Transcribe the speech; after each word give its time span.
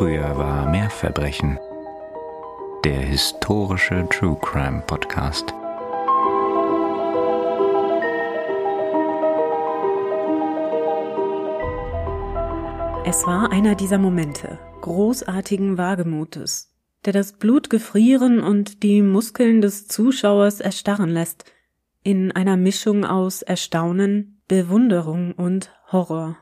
Früher 0.00 0.34
war 0.38 0.66
mehr 0.70 0.88
Verbrechen. 0.88 1.58
Der 2.86 3.00
historische 3.00 4.08
True 4.08 4.38
Crime 4.40 4.82
Podcast. 4.86 5.52
Es 13.04 13.26
war 13.26 13.52
einer 13.52 13.74
dieser 13.74 13.98
Momente, 13.98 14.58
großartigen 14.80 15.76
Wagemutes, 15.76 16.74
der 17.04 17.12
das 17.12 17.34
Blut 17.34 17.68
gefrieren 17.68 18.40
und 18.40 18.82
die 18.82 19.02
Muskeln 19.02 19.60
des 19.60 19.86
Zuschauers 19.86 20.60
erstarren 20.60 21.10
lässt, 21.10 21.44
in 22.02 22.32
einer 22.32 22.56
Mischung 22.56 23.04
aus 23.04 23.42
Erstaunen, 23.42 24.40
Bewunderung 24.48 25.32
und 25.32 25.70
Horror. 25.92 26.38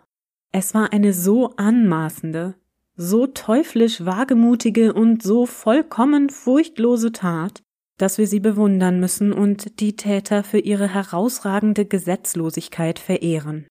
Es 0.53 0.75
war 0.75 0.93
eine 0.93 1.13
so 1.13 1.57
anmaßende, 1.57 2.55
so 2.99 3.29
teuflisch 3.29 4.05
wagemutige 4.05 4.93
und 4.93 5.23
so 5.23 5.47
vollkommen 5.47 6.31
furchtlose 6.31 7.13
Tat, 7.13 7.63
dass 7.97 8.19
wir 8.19 8.27
sie 8.27 8.41
bewundern 8.41 8.99
müssen 8.99 9.33
und 9.33 9.79
die 9.79 9.95
Täter 9.95 10.43
für 10.43 10.59
ihre 10.59 10.93
herausragende 10.93 11.87
Gesetzlosigkeit 11.87 12.99
verehren. 12.99 13.69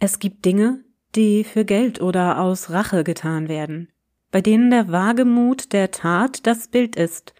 Es 0.00 0.18
gibt 0.18 0.44
Dinge, 0.44 0.84
die 1.14 1.44
für 1.44 1.64
Geld 1.64 2.02
oder 2.02 2.38
aus 2.38 2.70
Rache 2.70 3.04
getan 3.04 3.48
werden, 3.48 3.88
bei 4.30 4.42
denen 4.42 4.70
der 4.70 4.92
Wagemut 4.92 5.72
der 5.72 5.90
Tat 5.90 6.46
das 6.46 6.68
Bild 6.68 6.94
ist 6.94 7.32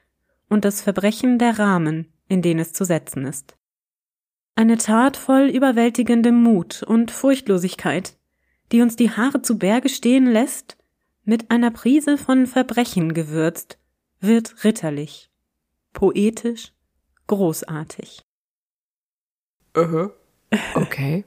und 0.49 0.65
das 0.65 0.81
Verbrechen 0.81 1.39
der 1.39 1.59
Rahmen, 1.59 2.11
in 2.27 2.41
den 2.41 2.59
es 2.59 2.73
zu 2.73 2.85
setzen 2.85 3.27
ist. 3.27 3.55
Eine 4.55 4.79
Tat 4.79 5.19
voll 5.19 5.51
überwältigendem 5.51 6.43
Mut 6.43 6.83
und 6.83 7.11
Furchtlosigkeit, 7.11 8.17
die 8.73 8.81
uns 8.81 8.97
die 8.97 9.11
Haare 9.11 9.43
zu 9.43 9.59
Berge 9.59 9.91
stehen 9.91 10.25
lässt, 10.25 10.76
mit 11.27 11.51
einer 11.51 11.73
Prise 11.73 12.17
von 12.17 12.47
Verbrechen 12.47 13.13
gewürzt, 13.13 13.79
wird 14.21 14.65
ritterlich, 14.65 15.29
poetisch, 15.93 16.73
großartig. 17.27 18.23
Uh 19.77 19.81
-huh. 19.81 20.11
Okay. 20.75 21.25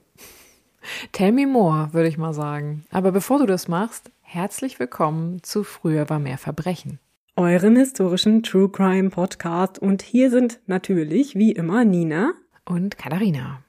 Tell 1.11 1.33
me 1.33 1.45
more, 1.45 1.93
würde 1.93 2.07
ich 2.07 2.17
mal 2.17 2.33
sagen. 2.33 2.85
Aber 2.89 3.11
bevor 3.11 3.39
du 3.39 3.45
das 3.45 3.67
machst, 3.67 4.09
herzlich 4.21 4.79
willkommen 4.79 5.43
zu 5.43 5.65
Früher 5.65 6.09
war 6.09 6.19
mehr 6.19 6.37
Verbrechen. 6.37 6.99
Eurem 7.35 7.75
historischen 7.75 8.41
True 8.41 8.69
Crime 8.69 9.09
Podcast. 9.09 9.79
Und 9.79 10.01
hier 10.01 10.31
sind 10.31 10.59
natürlich, 10.65 11.35
wie 11.35 11.51
immer, 11.51 11.83
Nina 11.83 12.33
und 12.65 12.97
Katharina. 12.97 13.61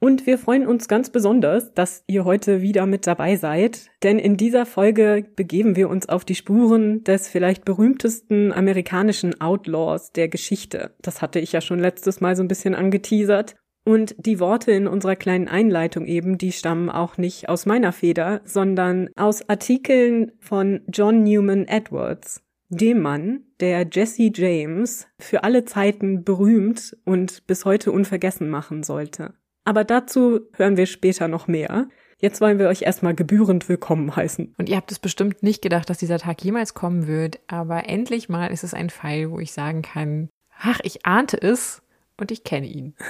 Und 0.00 0.26
wir 0.26 0.38
freuen 0.38 0.66
uns 0.66 0.86
ganz 0.88 1.10
besonders, 1.10 1.72
dass 1.72 2.04
ihr 2.06 2.24
heute 2.24 2.60
wieder 2.60 2.84
mit 2.84 3.06
dabei 3.06 3.36
seid, 3.36 3.90
denn 4.02 4.18
in 4.18 4.36
dieser 4.36 4.66
Folge 4.66 5.24
begeben 5.34 5.76
wir 5.76 5.88
uns 5.88 6.08
auf 6.08 6.24
die 6.24 6.34
Spuren 6.34 7.04
des 7.04 7.28
vielleicht 7.28 7.64
berühmtesten 7.64 8.52
amerikanischen 8.52 9.40
Outlaws 9.40 10.12
der 10.12 10.28
Geschichte. 10.28 10.94
Das 11.00 11.22
hatte 11.22 11.40
ich 11.40 11.52
ja 11.52 11.60
schon 11.60 11.78
letztes 11.78 12.20
Mal 12.20 12.36
so 12.36 12.42
ein 12.42 12.48
bisschen 12.48 12.74
angeteasert. 12.74 13.56
Und 13.86 14.14
die 14.18 14.40
Worte 14.40 14.72
in 14.72 14.86
unserer 14.86 15.14
kleinen 15.14 15.46
Einleitung 15.46 16.06
eben, 16.06 16.38
die 16.38 16.52
stammen 16.52 16.88
auch 16.88 17.18
nicht 17.18 17.50
aus 17.50 17.66
meiner 17.66 17.92
Feder, 17.92 18.40
sondern 18.44 19.10
aus 19.14 19.46
Artikeln 19.48 20.32
von 20.40 20.80
John 20.88 21.22
Newman 21.22 21.66
Edwards 21.66 22.44
dem 22.68 23.00
Mann, 23.00 23.44
der 23.60 23.86
Jesse 23.90 24.30
James 24.34 25.06
für 25.18 25.44
alle 25.44 25.64
Zeiten 25.64 26.24
berühmt 26.24 26.96
und 27.04 27.46
bis 27.46 27.64
heute 27.64 27.92
unvergessen 27.92 28.48
machen 28.48 28.82
sollte. 28.82 29.34
Aber 29.64 29.84
dazu 29.84 30.40
hören 30.54 30.76
wir 30.76 30.86
später 30.86 31.28
noch 31.28 31.48
mehr. 31.48 31.88
Jetzt 32.20 32.40
wollen 32.40 32.58
wir 32.58 32.68
euch 32.68 32.82
erstmal 32.82 33.14
gebührend 33.14 33.68
willkommen 33.68 34.14
heißen. 34.14 34.54
Und 34.58 34.68
ihr 34.68 34.76
habt 34.76 34.92
es 34.92 34.98
bestimmt 34.98 35.42
nicht 35.42 35.62
gedacht, 35.62 35.90
dass 35.90 35.98
dieser 35.98 36.18
Tag 36.18 36.42
jemals 36.44 36.74
kommen 36.74 37.06
wird, 37.06 37.40
aber 37.48 37.88
endlich 37.88 38.28
mal 38.28 38.46
ist 38.46 38.64
es 38.64 38.74
ein 38.74 38.90
Fall, 38.90 39.30
wo 39.30 39.40
ich 39.40 39.52
sagen 39.52 39.82
kann, 39.82 40.28
ach, 40.58 40.80
ich 40.84 41.04
ahnte 41.06 41.40
es 41.40 41.82
und 42.18 42.30
ich 42.30 42.44
kenne 42.44 42.66
ihn. 42.66 42.94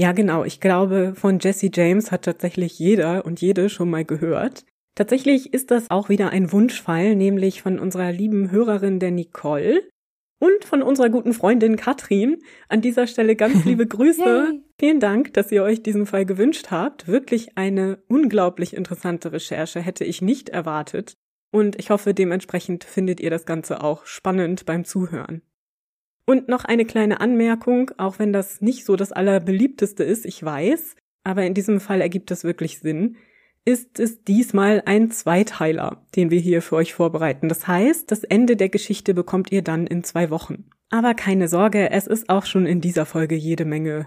Ja, 0.00 0.12
genau. 0.12 0.44
Ich 0.44 0.60
glaube, 0.60 1.14
von 1.16 1.40
Jesse 1.40 1.70
James 1.74 2.12
hat 2.12 2.22
tatsächlich 2.22 2.78
jeder 2.78 3.26
und 3.26 3.40
jede 3.40 3.68
schon 3.68 3.90
mal 3.90 4.04
gehört. 4.04 4.64
Tatsächlich 4.94 5.52
ist 5.52 5.72
das 5.72 5.90
auch 5.90 6.08
wieder 6.08 6.30
ein 6.30 6.52
Wunschfall, 6.52 7.16
nämlich 7.16 7.62
von 7.62 7.80
unserer 7.80 8.12
lieben 8.12 8.52
Hörerin 8.52 9.00
der 9.00 9.10
Nicole 9.10 9.82
und 10.38 10.64
von 10.64 10.82
unserer 10.82 11.08
guten 11.10 11.32
Freundin 11.32 11.76
Katrin. 11.76 12.38
An 12.68 12.80
dieser 12.80 13.06
Stelle 13.06 13.36
ganz 13.36 13.64
liebe 13.64 13.86
Grüße. 13.86 14.60
Vielen 14.78 15.00
Dank, 15.00 15.34
dass 15.34 15.50
ihr 15.52 15.62
euch 15.62 15.82
diesen 15.82 16.06
Fall 16.06 16.24
gewünscht 16.24 16.70
habt. 16.70 17.08
Wirklich 17.08 17.56
eine 17.56 17.98
unglaublich 18.08 18.74
interessante 18.74 19.32
Recherche 19.32 19.80
hätte 19.80 20.04
ich 20.04 20.22
nicht 20.22 20.48
erwartet. 20.48 21.16
Und 21.50 21.78
ich 21.78 21.90
hoffe, 21.90 22.14
dementsprechend 22.14 22.84
findet 22.84 23.20
ihr 23.20 23.30
das 23.30 23.46
Ganze 23.46 23.82
auch 23.82 24.04
spannend 24.04 24.66
beim 24.66 24.84
Zuhören. 24.84 25.42
Und 26.26 26.46
noch 26.48 26.66
eine 26.66 26.84
kleine 26.84 27.20
Anmerkung, 27.20 27.90
auch 27.96 28.18
wenn 28.18 28.34
das 28.34 28.60
nicht 28.60 28.84
so 28.84 28.96
das 28.96 29.12
allerbeliebteste 29.12 30.04
ist, 30.04 30.26
ich 30.26 30.42
weiß, 30.44 30.94
aber 31.24 31.44
in 31.44 31.54
diesem 31.54 31.80
Fall 31.80 32.02
ergibt 32.02 32.30
es 32.30 32.44
wirklich 32.44 32.80
Sinn 32.80 33.16
ist 33.68 34.00
es 34.00 34.24
diesmal 34.24 34.82
ein 34.86 35.10
Zweiteiler, 35.10 36.02
den 36.16 36.30
wir 36.30 36.40
hier 36.40 36.62
für 36.62 36.76
euch 36.76 36.94
vorbereiten. 36.94 37.50
Das 37.50 37.68
heißt, 37.68 38.10
das 38.10 38.24
Ende 38.24 38.56
der 38.56 38.70
Geschichte 38.70 39.12
bekommt 39.12 39.52
ihr 39.52 39.60
dann 39.60 39.86
in 39.86 40.02
zwei 40.04 40.30
Wochen. 40.30 40.64
Aber 40.88 41.12
keine 41.12 41.48
Sorge, 41.48 41.90
es 41.90 42.06
ist 42.06 42.30
auch 42.30 42.46
schon 42.46 42.64
in 42.64 42.80
dieser 42.80 43.04
Folge 43.04 43.34
jede 43.34 43.66
Menge 43.66 44.06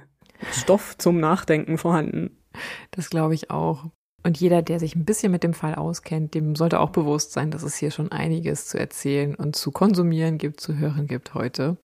Stoff 0.52 0.98
zum 0.98 1.20
Nachdenken 1.20 1.78
vorhanden. 1.78 2.38
Das 2.90 3.12
glaube 3.12 3.36
ich 3.36 3.52
auch. 3.52 3.92
Und 4.24 4.40
jeder, 4.40 4.64
der 4.64 4.80
sich 4.80 4.96
ein 4.96 5.06
bisschen 5.06 5.32
mit 5.32 5.44
dem 5.44 5.54
Fall 5.54 5.76
auskennt, 5.76 6.34
dem 6.34 6.56
sollte 6.56 6.80
auch 6.80 6.90
bewusst 6.90 7.32
sein, 7.32 7.52
dass 7.52 7.62
es 7.62 7.76
hier 7.76 7.92
schon 7.92 8.12
einiges 8.12 8.66
zu 8.66 8.80
erzählen 8.80 9.36
und 9.36 9.56
zu 9.56 9.70
konsumieren 9.70 10.40
gibt, 10.40 10.60
zu 10.60 10.76
hören 10.80 11.06
gibt 11.06 11.36
heute 11.36 11.78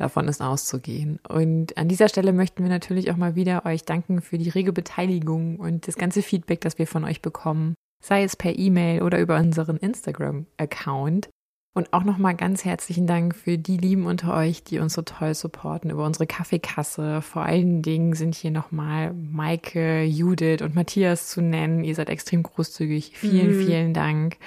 davon 0.00 0.28
ist 0.28 0.40
auszugehen. 0.40 1.18
Und 1.28 1.76
an 1.76 1.88
dieser 1.88 2.08
Stelle 2.08 2.32
möchten 2.32 2.62
wir 2.62 2.70
natürlich 2.70 3.10
auch 3.10 3.16
mal 3.16 3.34
wieder 3.34 3.64
euch 3.66 3.84
danken 3.84 4.20
für 4.20 4.38
die 4.38 4.48
rege 4.48 4.72
Beteiligung 4.72 5.58
und 5.58 5.88
das 5.88 5.96
ganze 5.96 6.22
Feedback, 6.22 6.60
das 6.60 6.78
wir 6.78 6.86
von 6.86 7.04
euch 7.04 7.22
bekommen, 7.22 7.74
sei 8.02 8.22
es 8.22 8.36
per 8.36 8.58
E-Mail 8.58 9.02
oder 9.02 9.18
über 9.18 9.36
unseren 9.36 9.76
Instagram-Account. 9.76 11.28
Und 11.74 11.92
auch 11.92 12.02
nochmal 12.02 12.34
ganz 12.34 12.64
herzlichen 12.64 13.06
Dank 13.06 13.36
für 13.36 13.56
die 13.56 13.76
Lieben 13.76 14.06
unter 14.06 14.34
euch, 14.34 14.64
die 14.64 14.80
uns 14.80 14.94
so 14.94 15.02
toll 15.02 15.34
supporten 15.34 15.90
über 15.90 16.04
unsere 16.04 16.26
Kaffeekasse. 16.26 17.22
Vor 17.22 17.42
allen 17.42 17.82
Dingen 17.82 18.14
sind 18.14 18.34
hier 18.34 18.50
nochmal 18.50 19.12
Maike, 19.12 20.02
Judith 20.02 20.62
und 20.62 20.74
Matthias 20.74 21.28
zu 21.28 21.40
nennen. 21.40 21.84
Ihr 21.84 21.94
seid 21.94 22.10
extrem 22.10 22.42
großzügig. 22.42 23.12
Vielen, 23.16 23.58
mhm. 23.58 23.64
vielen 23.64 23.94
Dank 23.94 24.38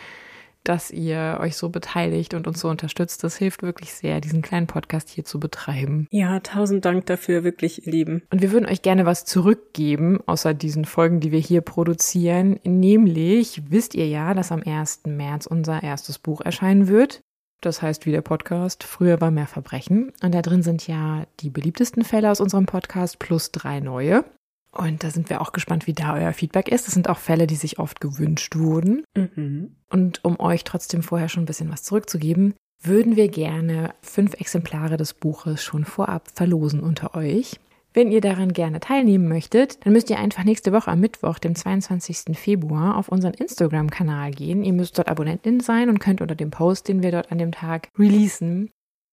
dass 0.64 0.92
ihr 0.92 1.40
euch 1.42 1.56
so 1.56 1.70
beteiligt 1.70 2.34
und 2.34 2.48
uns 2.48 2.60
so 2.60 2.70
unterstützt. 2.70 3.24
Das 3.24 3.38
hilft 3.38 3.64
wirklich 3.64 3.94
sehr, 3.94 4.22
diesen 4.22 4.42
kleinen 4.42 4.68
Podcast 4.68 5.10
hier 5.10 5.26
zu 5.26 5.40
betreiben. 5.40 6.08
Ja, 6.12 6.40
tausend 6.40 6.86
Dank 6.86 7.06
dafür, 7.08 7.44
wirklich, 7.44 7.86
ihr 7.86 7.92
Lieben. 7.92 8.24
Und 8.32 8.42
wir 8.42 8.52
würden 8.52 8.68
euch 8.68 8.82
gerne 8.82 9.06
was 9.06 9.26
zurückgeben, 9.26 10.20
außer 10.26 10.54
diesen 10.54 10.86
Folgen, 10.86 11.20
die 11.20 11.32
wir 11.32 11.40
hier 11.40 11.62
produzieren. 11.62 12.60
Nämlich 12.64 13.64
wisst 13.70 13.96
ihr 13.96 14.08
ja, 14.08 14.34
dass 14.34 14.52
am 14.52 14.62
1. 14.66 15.02
März 15.06 15.46
unser 15.46 15.82
erstes 15.84 16.20
Buch 16.20 16.42
erscheinen 16.42 16.88
wird. 16.88 17.22
Das 17.62 17.84
heißt, 17.84 18.08
wie 18.08 18.12
der 18.12 18.22
Podcast, 18.22 18.84
früher 18.84 19.22
war 19.22 19.30
mehr 19.30 19.46
Verbrechen. 19.46 20.12
Und 20.24 20.34
da 20.34 20.42
drin 20.42 20.64
sind 20.64 20.88
ja 20.88 21.26
die 21.42 21.52
beliebtesten 21.52 22.04
Fälle 22.04 22.32
aus 22.32 22.42
unserem 22.42 22.66
Podcast 22.66 23.20
plus 23.20 23.52
drei 23.52 23.80
neue. 23.80 24.26
Und 24.72 25.04
da 25.04 25.12
sind 25.12 25.30
wir 25.30 25.42
auch 25.42 25.52
gespannt, 25.52 25.86
wie 25.86 25.94
da 25.94 26.16
euer 26.16 26.34
Feedback 26.34 26.70
ist. 26.70 26.88
Das 26.88 26.94
sind 26.94 27.09
auch 27.09 27.18
Fälle, 27.18 27.46
die 27.46 27.56
sich 27.56 27.78
oft 27.78 28.00
gewünscht 28.00 28.56
wurden. 28.56 29.04
Mhm. 29.16 29.76
Und 29.90 30.24
um 30.24 30.40
euch 30.40 30.64
trotzdem 30.64 31.04
vorher 31.04 31.30
schon 31.30 31.44
ein 31.44 31.48
bisschen 31.48 31.72
was 31.72 31.84
zurückzugeben, 31.84 32.54
würden 32.82 33.16
wir 33.16 33.28
gerne 33.28 33.94
fünf 34.02 34.34
Exemplare 34.34 34.98
des 34.98 35.14
Buches 35.14 35.64
schon 35.64 35.86
vorab 35.86 36.30
verlosen 36.34 36.80
unter 36.80 37.16
euch. 37.16 37.59
Wenn 37.94 38.09
ihr 38.09 38.22
daran 38.22 38.54
gerne 38.54 38.80
teilnehmen 38.80 39.28
möchtet, 39.28 39.86
dann 39.86 39.92
müsst 39.92 40.09
ihr 40.09 40.18
einfach 40.18 40.46
nächste 40.46 40.72
Woche 40.72 40.90
am 40.90 41.02
Mittwoch, 41.02 41.40
dem 41.40 41.56
22. 41.56 42.38
Februar, 42.38 42.96
auf 42.96 43.09
unseren 43.09 43.34
Instagram-Kanal 43.34 44.32
gehen. 44.32 44.64
Ihr 44.64 44.72
müsst 44.72 44.97
dort 44.97 45.09
Abonnentin 45.09 45.59
sein 45.59 45.90
und 45.90 46.00
könnt 46.00 46.22
unter 46.22 46.35
dem 46.35 46.52
Post, 46.52 46.88
den 46.88 47.03
wir 47.03 47.12
dort 47.12 47.34
an 47.34 47.38
dem 47.38 47.52
Tag 47.52 47.90
releasen, 48.00 48.72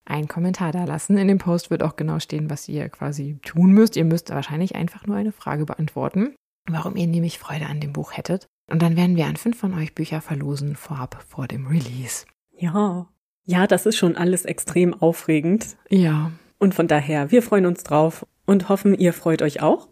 einen 0.08 0.28
Kommentar 0.28 0.72
da 0.72 0.84
lassen. 0.84 1.18
In 1.18 1.28
dem 1.28 1.38
Post 1.38 1.70
wird 1.70 1.82
auch 1.82 1.96
genau 1.96 2.18
stehen, 2.18 2.50
was 2.50 2.68
ihr 2.68 2.88
quasi 2.88 3.38
tun 3.44 3.72
müsst. 3.72 3.96
Ihr 3.96 4.04
müsst 4.04 4.30
wahrscheinlich 4.30 4.74
einfach 4.74 5.06
nur 5.06 5.16
eine 5.16 5.32
Frage 5.32 5.66
beantworten, 5.66 6.34
warum 6.68 6.96
ihr 6.96 7.06
nämlich 7.06 7.38
Freude 7.38 7.66
an 7.66 7.80
dem 7.80 7.92
Buch 7.92 8.16
hättet. 8.16 8.46
Und 8.70 8.82
dann 8.82 8.96
werden 8.96 9.16
wir 9.16 9.26
an 9.26 9.36
fünf 9.36 9.58
von 9.58 9.74
euch 9.74 9.94
Bücher 9.94 10.20
verlosen 10.20 10.76
vorab 10.76 11.24
vor 11.28 11.46
dem 11.46 11.66
Release. 11.66 12.26
Ja. 12.56 13.08
Ja, 13.44 13.66
das 13.66 13.86
ist 13.86 13.96
schon 13.96 14.16
alles 14.16 14.44
extrem 14.44 14.92
aufregend. 14.92 15.76
Ja. 15.88 16.32
Und 16.58 16.74
von 16.74 16.86
daher, 16.86 17.30
wir 17.30 17.42
freuen 17.42 17.66
uns 17.66 17.82
drauf 17.82 18.26
und 18.44 18.68
hoffen, 18.68 18.94
ihr 18.94 19.12
freut 19.12 19.40
euch 19.40 19.62
auch. 19.62 19.88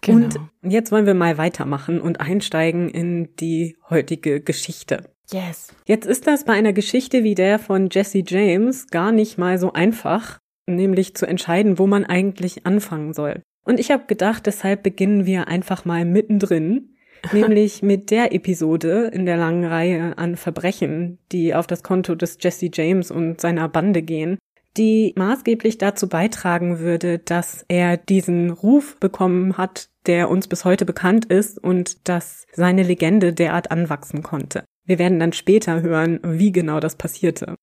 Genau. 0.00 0.26
Und 0.26 0.72
jetzt 0.72 0.90
wollen 0.90 1.06
wir 1.06 1.14
mal 1.14 1.38
weitermachen 1.38 2.00
und 2.00 2.20
einsteigen 2.20 2.88
in 2.88 3.36
die 3.36 3.76
heutige 3.88 4.40
Geschichte. 4.40 5.11
Yes. 5.30 5.68
Jetzt 5.86 6.06
ist 6.06 6.26
das 6.26 6.44
bei 6.44 6.52
einer 6.52 6.72
Geschichte 6.72 7.24
wie 7.24 7.34
der 7.34 7.58
von 7.58 7.88
Jesse 7.90 8.22
James 8.26 8.88
gar 8.88 9.12
nicht 9.12 9.38
mal 9.38 9.58
so 9.58 9.72
einfach, 9.72 10.38
nämlich 10.66 11.14
zu 11.14 11.26
entscheiden, 11.26 11.78
wo 11.78 11.86
man 11.86 12.04
eigentlich 12.04 12.66
anfangen 12.66 13.12
soll. 13.12 13.42
Und 13.64 13.78
ich 13.78 13.90
habe 13.90 14.04
gedacht, 14.06 14.46
deshalb 14.46 14.82
beginnen 14.82 15.26
wir 15.26 15.48
einfach 15.48 15.84
mal 15.84 16.04
mittendrin, 16.04 16.96
nämlich 17.32 17.82
mit 17.82 18.10
der 18.10 18.34
Episode 18.34 19.10
in 19.12 19.26
der 19.26 19.36
langen 19.36 19.64
Reihe 19.64 20.18
an 20.18 20.36
Verbrechen, 20.36 21.18
die 21.30 21.54
auf 21.54 21.66
das 21.66 21.82
Konto 21.82 22.14
des 22.14 22.38
Jesse 22.40 22.70
James 22.72 23.10
und 23.10 23.40
seiner 23.40 23.68
Bande 23.68 24.02
gehen, 24.02 24.38
die 24.76 25.12
maßgeblich 25.16 25.78
dazu 25.78 26.08
beitragen 26.08 26.78
würde, 26.78 27.18
dass 27.18 27.64
er 27.68 27.96
diesen 27.96 28.50
Ruf 28.50 28.98
bekommen 28.98 29.56
hat, 29.56 29.88
der 30.06 30.30
uns 30.30 30.48
bis 30.48 30.64
heute 30.64 30.84
bekannt 30.84 31.26
ist 31.26 31.62
und 31.62 32.08
dass 32.08 32.46
seine 32.52 32.82
Legende 32.82 33.32
derart 33.32 33.70
anwachsen 33.70 34.22
konnte. 34.22 34.64
Wir 34.84 34.98
werden 34.98 35.20
dann 35.20 35.32
später 35.32 35.82
hören, 35.82 36.20
wie 36.24 36.52
genau 36.52 36.80
das 36.80 36.96
passierte. 36.96 37.54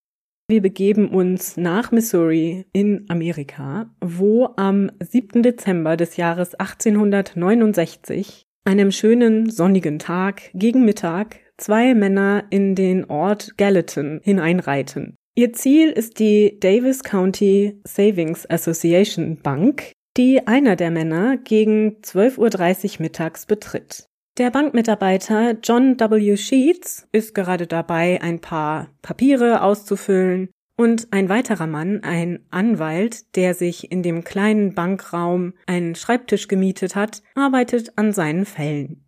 Wir 0.49 0.61
begeben 0.63 1.09
uns 1.09 1.57
nach 1.57 1.91
Missouri 1.91 2.65
in 2.73 3.05
Amerika, 3.07 3.93
wo 4.01 4.49
am 4.55 4.89
7. 4.99 5.43
Dezember 5.43 5.95
des 5.95 6.17
Jahres 6.17 6.55
1869, 6.55 8.41
einem 8.65 8.91
schönen 8.91 9.49
sonnigen 9.51 9.99
Tag 9.99 10.49
gegen 10.55 10.85
Mittag, 10.85 11.39
zwei 11.57 11.93
Männer 11.93 12.45
in 12.49 12.73
den 12.73 13.05
Ort 13.05 13.57
Gallatin 13.57 14.21
hineinreiten. 14.23 15.15
Ihr 15.35 15.53
Ziel 15.53 15.91
ist 15.91 16.19
die 16.19 16.59
Davis 16.59 17.03
County 17.03 17.79
Savings 17.85 18.49
Association 18.49 19.37
Bank, 19.37 19.91
die 20.17 20.47
einer 20.47 20.75
der 20.75 20.89
Männer 20.89 21.37
gegen 21.37 21.97
12.30 22.01 22.95
Uhr 22.95 23.01
mittags 23.03 23.45
betritt. 23.45 24.08
Der 24.39 24.51
Bankmitarbeiter 24.51 25.57
John 25.61 25.99
W. 25.99 26.37
Sheets 26.37 27.09
ist 27.11 27.35
gerade 27.35 27.67
dabei, 27.67 28.21
ein 28.21 28.39
paar 28.39 28.87
Papiere 29.01 29.61
auszufüllen 29.61 30.47
und 30.77 31.09
ein 31.11 31.27
weiterer 31.27 31.67
Mann, 31.67 32.03
ein 32.03 32.45
Anwalt, 32.49 33.35
der 33.35 33.53
sich 33.53 33.91
in 33.91 34.01
dem 34.01 34.23
kleinen 34.23 34.75
Bankraum 34.75 35.55
einen 35.65 35.93
Schreibtisch 35.93 36.47
gemietet 36.47 36.95
hat, 36.95 37.21
arbeitet 37.35 37.97
an 37.97 38.13
seinen 38.13 38.45
Fällen. 38.45 39.03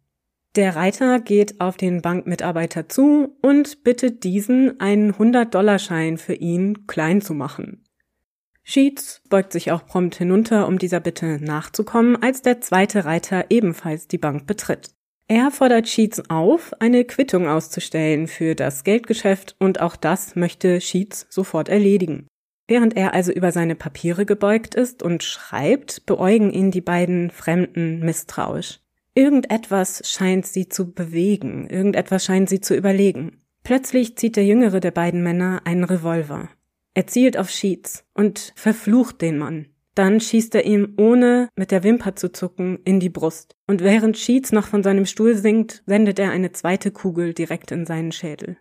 Der 0.57 0.75
Reiter 0.75 1.21
geht 1.21 1.61
auf 1.61 1.77
den 1.77 2.01
Bankmitarbeiter 2.01 2.89
zu 2.89 3.37
und 3.41 3.85
bittet 3.85 4.25
diesen, 4.25 4.81
einen 4.81 5.13
100-Dollar-Schein 5.13 6.17
für 6.17 6.33
ihn 6.33 6.87
klein 6.87 7.21
zu 7.21 7.33
machen. 7.33 7.85
Sheets 8.63 9.21
beugt 9.29 9.53
sich 9.53 9.71
auch 9.71 9.85
prompt 9.85 10.15
hinunter, 10.15 10.67
um 10.67 10.77
dieser 10.77 10.99
Bitte 10.99 11.39
nachzukommen, 11.41 12.21
als 12.21 12.41
der 12.41 12.59
zweite 12.59 13.05
Reiter 13.05 13.45
ebenfalls 13.49 14.09
die 14.09 14.17
Bank 14.17 14.45
betritt. 14.45 14.89
Er 15.31 15.49
fordert 15.49 15.87
Sheets 15.87 16.29
auf, 16.29 16.73
eine 16.81 17.05
Quittung 17.05 17.47
auszustellen 17.47 18.27
für 18.27 18.53
das 18.53 18.83
Geldgeschäft 18.83 19.55
und 19.59 19.79
auch 19.79 19.95
das 19.95 20.35
möchte 20.35 20.81
Sheets 20.81 21.25
sofort 21.29 21.69
erledigen. 21.69 22.27
Während 22.67 22.97
er 22.97 23.13
also 23.13 23.31
über 23.31 23.53
seine 23.53 23.75
Papiere 23.75 24.25
gebeugt 24.25 24.75
ist 24.75 25.01
und 25.01 25.23
schreibt, 25.23 26.05
beäugen 26.05 26.51
ihn 26.51 26.69
die 26.69 26.81
beiden 26.81 27.31
Fremden 27.31 28.01
misstrauisch. 28.01 28.81
Irgendetwas 29.15 30.01
scheint 30.03 30.47
sie 30.47 30.67
zu 30.67 30.91
bewegen, 30.91 31.65
irgendetwas 31.69 32.25
scheint 32.25 32.49
sie 32.49 32.59
zu 32.59 32.75
überlegen. 32.75 33.41
Plötzlich 33.63 34.17
zieht 34.17 34.35
der 34.35 34.43
jüngere 34.43 34.81
der 34.81 34.91
beiden 34.91 35.23
Männer 35.23 35.61
einen 35.63 35.85
Revolver. 35.85 36.49
Er 36.93 37.07
zielt 37.07 37.37
auf 37.37 37.49
Sheets 37.49 38.03
und 38.13 38.51
verflucht 38.57 39.21
den 39.21 39.37
Mann. 39.37 39.67
Dann 39.95 40.21
schießt 40.21 40.55
er 40.55 40.65
ihm, 40.65 40.93
ohne 40.97 41.49
mit 41.55 41.71
der 41.71 41.83
Wimper 41.83 42.15
zu 42.15 42.31
zucken, 42.31 42.79
in 42.85 42.99
die 42.99 43.09
Brust. 43.09 43.55
Und 43.67 43.81
während 43.81 44.17
Sheets 44.17 44.51
noch 44.51 44.67
von 44.67 44.83
seinem 44.83 45.05
Stuhl 45.05 45.35
sinkt, 45.35 45.83
sendet 45.85 46.17
er 46.19 46.31
eine 46.31 46.51
zweite 46.53 46.91
Kugel 46.91 47.33
direkt 47.33 47.71
in 47.71 47.85
seinen 47.85 48.11
Schädel. 48.11 48.57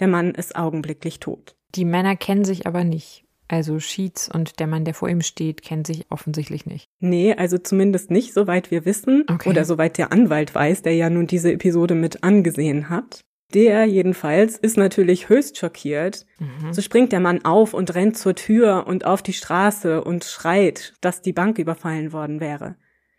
Der 0.00 0.08
Mann 0.08 0.32
ist 0.32 0.56
augenblicklich 0.56 1.20
tot. 1.20 1.56
Die 1.74 1.84
Männer 1.84 2.16
kennen 2.16 2.44
sich 2.44 2.66
aber 2.66 2.84
nicht. 2.84 3.24
Also 3.48 3.78
Sheets 3.80 4.30
und 4.32 4.60
der 4.60 4.66
Mann, 4.66 4.86
der 4.86 4.94
vor 4.94 5.10
ihm 5.10 5.20
steht, 5.20 5.60
kennen 5.60 5.84
sich 5.84 6.06
offensichtlich 6.08 6.64
nicht. 6.64 6.88
Nee, 7.00 7.34
also 7.34 7.58
zumindest 7.58 8.10
nicht, 8.10 8.32
soweit 8.32 8.70
wir 8.70 8.86
wissen. 8.86 9.24
Okay. 9.28 9.50
Oder 9.50 9.66
soweit 9.66 9.98
der 9.98 10.10
Anwalt 10.10 10.54
weiß, 10.54 10.80
der 10.80 10.94
ja 10.94 11.10
nun 11.10 11.26
diese 11.26 11.52
Episode 11.52 11.94
mit 11.94 12.24
angesehen 12.24 12.88
hat. 12.88 13.20
Der 13.54 13.84
jedenfalls 13.84 14.56
ist 14.56 14.76
natürlich 14.76 15.28
höchst 15.28 15.58
schockiert. 15.58 16.26
Mhm. 16.38 16.72
So 16.72 16.80
springt 16.80 17.12
der 17.12 17.20
Mann 17.20 17.44
auf 17.44 17.74
und 17.74 17.94
rennt 17.94 18.16
zur 18.16 18.34
Tür 18.34 18.86
und 18.86 19.04
auf 19.04 19.22
die 19.22 19.34
Straße 19.34 20.02
und 20.02 20.24
schreit, 20.24 20.94
dass 21.00 21.20
die 21.20 21.32
Bank 21.32 21.58
überfallen 21.58 22.12
worden 22.12 22.40
wäre. 22.40 22.76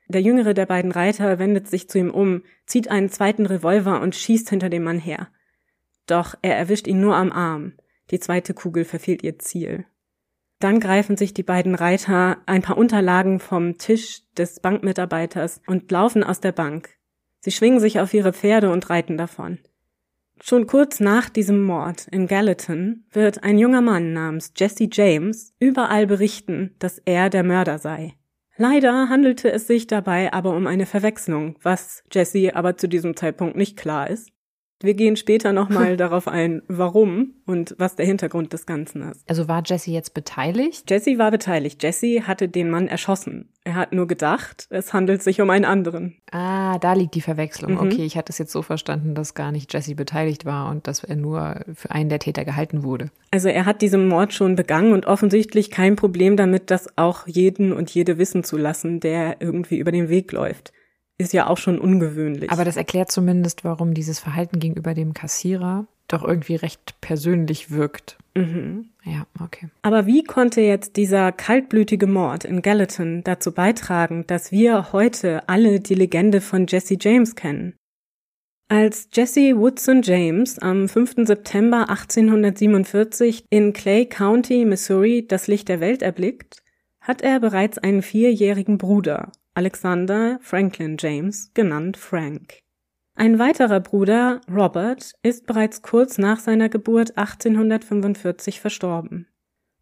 Der 0.07 0.21
jüngere 0.21 0.53
der 0.53 0.65
beiden 0.65 0.91
Reiter 0.91 1.39
wendet 1.39 1.67
sich 1.67 1.89
zu 1.89 1.97
ihm 1.97 2.09
um, 2.11 2.43
zieht 2.65 2.89
einen 2.89 3.09
zweiten 3.09 3.45
Revolver 3.45 4.01
und 4.01 4.15
schießt 4.15 4.49
hinter 4.49 4.69
dem 4.69 4.83
Mann 4.83 4.99
her. 4.99 5.29
Doch 6.07 6.35
er 6.41 6.57
erwischt 6.57 6.87
ihn 6.87 6.99
nur 6.99 7.15
am 7.15 7.31
Arm. 7.31 7.73
Die 8.11 8.19
zweite 8.19 8.53
Kugel 8.53 8.85
verfehlt 8.85 9.23
ihr 9.23 9.39
Ziel. 9.39 9.85
Dann 10.59 10.79
greifen 10.79 11.17
sich 11.17 11.33
die 11.33 11.43
beiden 11.43 11.75
Reiter 11.75 12.37
ein 12.45 12.61
paar 12.61 12.77
Unterlagen 12.77 13.39
vom 13.39 13.77
Tisch 13.77 14.21
des 14.37 14.59
Bankmitarbeiters 14.59 15.61
und 15.67 15.91
laufen 15.91 16.23
aus 16.23 16.39
der 16.39 16.51
Bank. 16.51 16.89
Sie 17.39 17.51
schwingen 17.51 17.79
sich 17.79 17.99
auf 17.99 18.13
ihre 18.13 18.33
Pferde 18.33 18.71
und 18.71 18.89
reiten 18.89 19.17
davon. 19.17 19.59
Schon 20.45 20.67
kurz 20.67 20.99
nach 20.99 21.29
diesem 21.29 21.63
Mord 21.63 22.09
in 22.11 22.27
Gallatin 22.27 23.05
wird 23.13 23.45
ein 23.45 23.57
junger 23.57 23.79
Mann 23.79 24.11
namens 24.11 24.51
Jesse 24.57 24.89
James 24.91 25.53
überall 25.57 26.05
berichten, 26.05 26.75
dass 26.79 27.01
er 27.05 27.29
der 27.29 27.45
Mörder 27.45 27.79
sei. 27.79 28.15
Leider 28.57 29.07
handelte 29.07 29.49
es 29.49 29.67
sich 29.67 29.87
dabei 29.87 30.33
aber 30.33 30.53
um 30.53 30.67
eine 30.67 30.85
Verwechslung, 30.85 31.55
was 31.61 32.03
Jesse 32.11 32.57
aber 32.57 32.75
zu 32.75 32.89
diesem 32.89 33.15
Zeitpunkt 33.15 33.55
nicht 33.55 33.77
klar 33.77 34.09
ist. 34.09 34.32
Wir 34.83 34.95
gehen 34.95 35.15
später 35.15 35.53
nochmal 35.53 35.95
darauf 35.97 36.27
ein, 36.27 36.61
warum 36.67 37.35
und 37.45 37.73
was 37.77 37.95
der 37.95 38.05
Hintergrund 38.05 38.51
des 38.51 38.65
Ganzen 38.65 39.01
ist. 39.09 39.23
Also 39.29 39.47
war 39.47 39.63
Jesse 39.65 39.91
jetzt 39.91 40.13
beteiligt? 40.13 40.91
Jesse 40.91 41.17
war 41.17 41.31
beteiligt. 41.31 41.81
Jesse 41.81 42.27
hatte 42.27 42.49
den 42.49 42.69
Mann 42.69 42.89
erschossen. 42.89 43.49
Er 43.63 43.75
hat 43.75 43.93
nur 43.93 44.07
gedacht, 44.07 44.67
es 44.71 44.91
handelt 44.91 45.23
sich 45.23 45.39
um 45.39 45.49
einen 45.49 45.63
anderen. 45.63 46.17
Ah, 46.31 46.77
da 46.79 46.91
liegt 46.93 47.15
die 47.15 47.21
Verwechslung. 47.21 47.75
Mhm. 47.75 47.79
Okay, 47.79 48.03
ich 48.03 48.17
hatte 48.17 48.33
es 48.33 48.37
jetzt 48.39 48.51
so 48.51 48.61
verstanden, 48.61 49.15
dass 49.15 49.35
gar 49.35 49.53
nicht 49.53 49.71
Jesse 49.73 49.95
beteiligt 49.95 50.43
war 50.43 50.69
und 50.69 50.85
dass 50.85 51.05
er 51.05 51.15
nur 51.15 51.61
für 51.73 51.91
einen 51.91 52.09
der 52.09 52.19
Täter 52.19 52.43
gehalten 52.43 52.83
wurde. 52.83 53.09
Also 53.31 53.47
er 53.47 53.65
hat 53.65 53.81
diesen 53.81 54.09
Mord 54.09 54.33
schon 54.33 54.57
begangen 54.57 54.91
und 54.91 55.05
offensichtlich 55.05 55.71
kein 55.71 55.95
Problem 55.95 56.35
damit, 56.35 56.71
das 56.71 56.97
auch 56.97 57.25
jeden 57.25 57.71
und 57.71 57.89
jede 57.89 58.17
wissen 58.17 58.43
zu 58.43 58.57
lassen, 58.57 58.99
der 58.99 59.37
irgendwie 59.39 59.77
über 59.77 59.93
den 59.93 60.09
Weg 60.09 60.33
läuft. 60.33 60.73
Ist 61.23 61.33
ja 61.33 61.47
auch 61.47 61.57
schon 61.57 61.79
ungewöhnlich. 61.79 62.51
Aber 62.51 62.65
das 62.65 62.77
erklärt 62.77 63.11
zumindest, 63.11 63.63
warum 63.63 63.93
dieses 63.93 64.19
Verhalten 64.19 64.59
gegenüber 64.59 64.93
dem 64.93 65.13
Kassierer 65.13 65.87
doch 66.07 66.23
irgendwie 66.23 66.55
recht 66.55 66.95
persönlich 67.01 67.71
wirkt. 67.71 68.17
mhm. 68.35 68.89
Ja, 69.05 69.25
okay. 69.43 69.67
Aber 69.81 70.05
wie 70.05 70.23
konnte 70.23 70.61
jetzt 70.61 70.95
dieser 70.95 71.33
kaltblütige 71.33 72.07
Mord 72.07 72.45
in 72.45 72.61
Gallatin 72.61 73.21
dazu 73.23 73.51
beitragen, 73.51 74.23
dass 74.27 74.51
wir 74.51 74.93
heute 74.93 75.47
alle 75.49 75.81
die 75.81 75.95
Legende 75.95 76.39
von 76.39 76.65
Jesse 76.67 76.95
James 76.99 77.35
kennen? 77.35 77.75
Als 78.69 79.09
Jesse 79.11 79.57
Woodson 79.57 80.01
James 80.03 80.57
am 80.59 80.87
5. 80.87 81.27
September 81.27 81.89
1847 81.89 83.45
in 83.49 83.73
Clay 83.73 84.05
County, 84.05 84.63
Missouri, 84.63 85.27
das 85.27 85.47
Licht 85.47 85.67
der 85.67 85.81
Welt 85.81 86.01
erblickt, 86.01 86.63
hat 87.01 87.21
er 87.21 87.39
bereits 87.41 87.77
einen 87.77 88.01
vierjährigen 88.01 88.77
Bruder, 88.77 89.31
Alexander 89.55 90.39
Franklin 90.41 90.97
James, 90.99 91.51
genannt 91.53 91.95
Frank. 91.95 92.59
Ein 93.15 93.37
weiterer 93.37 93.79
Bruder, 93.81 94.41
Robert, 94.51 95.13
ist 95.21 95.45
bereits 95.45 95.83
kurz 95.83 96.17
nach 96.17 96.39
seiner 96.39 96.69
Geburt 96.69 97.17
1845 97.17 98.59
verstorben. 98.59 99.27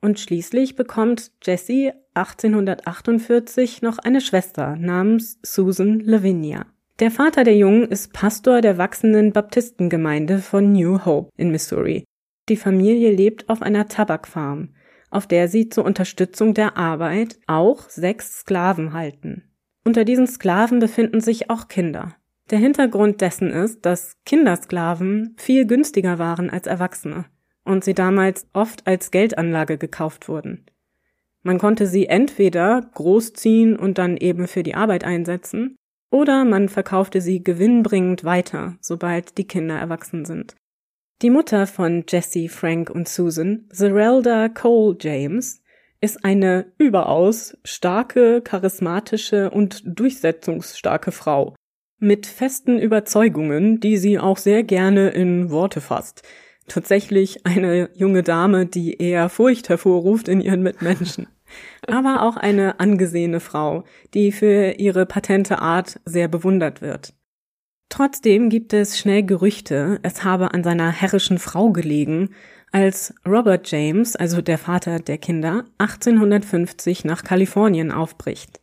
Und 0.02 0.20
schließlich 0.20 0.76
bekommt 0.76 1.32
Jesse 1.42 1.94
1848 2.16 3.82
noch 3.82 3.98
eine 4.00 4.20
Schwester 4.20 4.76
namens 4.76 5.40
Susan 5.42 6.02
Lavinia. 6.02 6.66
Der 7.00 7.10
Vater 7.10 7.46
der 7.46 7.56
Jungen 7.56 7.88
ist 7.88 8.12
Pastor 8.12 8.60
der 8.60 8.78
wachsenden 8.78 9.32
Baptistengemeinde 9.32 10.40
von 10.40 10.74
New 10.74 11.06
Hope 11.06 11.32
in 11.38 11.50
Missouri. 11.50 12.04
Die 12.50 12.58
Familie 12.58 13.12
lebt 13.12 13.48
auf 13.48 13.62
einer 13.62 13.88
Tabakfarm, 13.88 14.76
auf 15.10 15.28
der 15.28 15.48
sie 15.48 15.70
zur 15.70 15.86
Unterstützung 15.86 16.54
der 16.54 16.76
Arbeit 16.76 17.40
auch 17.48 17.88
sechs 17.88 18.40
Sklaven 18.40 18.92
halten. 18.92 19.48
Unter 19.84 20.06
diesen 20.06 20.28
Sklaven 20.28 20.80
befinden 20.80 21.22
sich 21.22 21.50
auch 21.50 21.68
Kinder. 21.68 22.16
Der 22.50 22.60
Hintergrund 22.60 23.22
dessen 23.22 23.50
ist, 23.50 23.86
dass 23.86 24.18
Kindersklaven 24.26 25.36
viel 25.38 25.66
günstiger 25.66 26.20
waren 26.20 26.50
als 26.50 26.68
Erwachsene 26.68 27.26
und 27.64 27.84
sie 27.84 27.94
damals 27.94 28.48
oft 28.54 28.86
als 28.88 29.12
Geldanlage 29.12 29.78
gekauft 29.78 30.28
wurden. 30.28 30.66
Man 31.44 31.58
konnte 31.58 31.88
sie 31.88 32.08
entweder 32.08 32.82
großziehen 32.94 33.76
und 33.76 33.98
dann 33.98 34.18
eben 34.18 34.48
für 34.48 34.64
die 34.64 34.76
Arbeit 34.76 35.04
einsetzen, 35.04 35.76
oder 36.12 36.44
man 36.44 36.68
verkaufte 36.68 37.22
sie 37.22 37.42
gewinnbringend 37.42 38.24
weiter, 38.24 38.76
sobald 38.82 39.38
die 39.38 39.48
Kinder 39.48 39.80
erwachsen 39.80 40.26
sind. 40.26 40.56
Die 41.22 41.30
Mutter 41.30 41.68
von 41.68 42.04
Jesse, 42.08 42.50
Frank 42.50 42.90
und 42.90 43.08
Susan, 43.08 43.70
Zerelda 43.72 44.50
Cole 44.50 44.98
James, 45.00 45.61
ist 46.02 46.26
eine 46.26 46.66
überaus 46.78 47.58
starke, 47.64 48.42
charismatische 48.42 49.52
und 49.52 49.84
durchsetzungsstarke 49.86 51.12
Frau 51.12 51.56
mit 52.02 52.26
festen 52.26 52.80
Überzeugungen, 52.80 53.80
die 53.80 53.96
sie 53.96 54.18
auch 54.18 54.38
sehr 54.38 54.64
gerne 54.64 55.10
in 55.10 55.52
Worte 55.52 55.82
fasst. 55.82 56.24
Tatsächlich 56.68 57.46
eine 57.46 57.90
junge 57.94 58.24
Dame, 58.24 58.66
die 58.66 58.98
eher 58.98 59.30
Furcht 59.30 59.70
hervorruft 59.70 60.28
in 60.28 60.42
ihren 60.42 60.64
Mitmenschen. 60.64 61.28
Aber 61.88 62.24
auch 62.24 62.38
eine 62.38 62.80
angesehene 62.80 63.40
Frau, 63.40 63.84
die 64.14 64.32
für 64.32 64.80
ihre 64.80 65.06
patente 65.06 65.60
Art 65.60 66.00
sehr 66.06 66.28
bewundert 66.28 66.82
wird. 66.82 67.14
Trotzdem 67.90 68.50
gibt 68.50 68.74
es 68.74 68.98
schnell 68.98 69.24
Gerüchte, 69.24 70.00
es 70.02 70.24
habe 70.24 70.54
an 70.54 70.64
seiner 70.64 70.92
herrischen 70.92 71.38
Frau 71.38 71.72
gelegen, 71.72 72.30
als 72.72 73.14
Robert 73.28 73.70
James, 73.70 74.16
also 74.16 74.42
der 74.42 74.58
Vater 74.58 75.00
der 75.00 75.18
Kinder, 75.18 75.66
1850 75.78 77.06
nach 77.06 77.24
Kalifornien 77.24 77.92
aufbricht. 77.92 78.62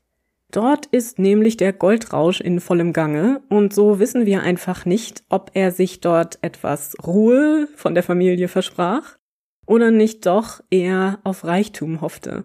Dort 0.51 0.87
ist 0.87 1.19
nämlich 1.19 1.59
der 1.59 1.75
Goldrausch 1.75 2.41
in 2.41 2.61
vollem 2.61 2.95
Gange 2.95 3.43
und 3.51 3.75
so 3.75 3.99
wissen 3.99 4.25
wir 4.25 4.43
einfach 4.43 4.87
nicht, 4.87 5.23
ob 5.29 5.51
er 5.53 5.73
sich 5.73 6.01
dort 6.01 6.39
etwas 6.41 6.97
Ruhe 7.07 7.69
von 7.75 7.95
der 7.95 8.03
Familie 8.03 8.49
versprach 8.49 9.19
oder 9.67 9.91
nicht 9.91 10.25
doch 10.25 10.63
eher 10.71 11.19
auf 11.23 11.45
Reichtum 11.45 12.01
hoffte. 12.01 12.45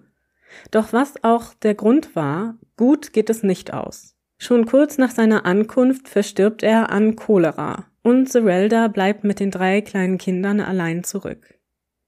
Doch 0.70 0.92
was 0.92 1.24
auch 1.24 1.54
der 1.54 1.76
Grund 1.76 2.16
war, 2.16 2.56
gut 2.76 3.14
geht 3.14 3.30
es 3.30 3.42
nicht 3.42 3.74
aus. 3.74 4.13
Schon 4.44 4.66
kurz 4.66 4.98
nach 4.98 5.12
seiner 5.12 5.46
Ankunft 5.46 6.10
verstirbt 6.10 6.64
er 6.64 6.90
an 6.90 7.16
Cholera 7.16 7.86
und 8.02 8.28
Zerelda 8.28 8.90
bleibt 8.90 9.24
mit 9.24 9.40
den 9.40 9.52
drei 9.52 9.80
kleinen 9.80 10.18
Kindern 10.18 10.60
allein 10.60 11.06
zurück. 11.06 11.58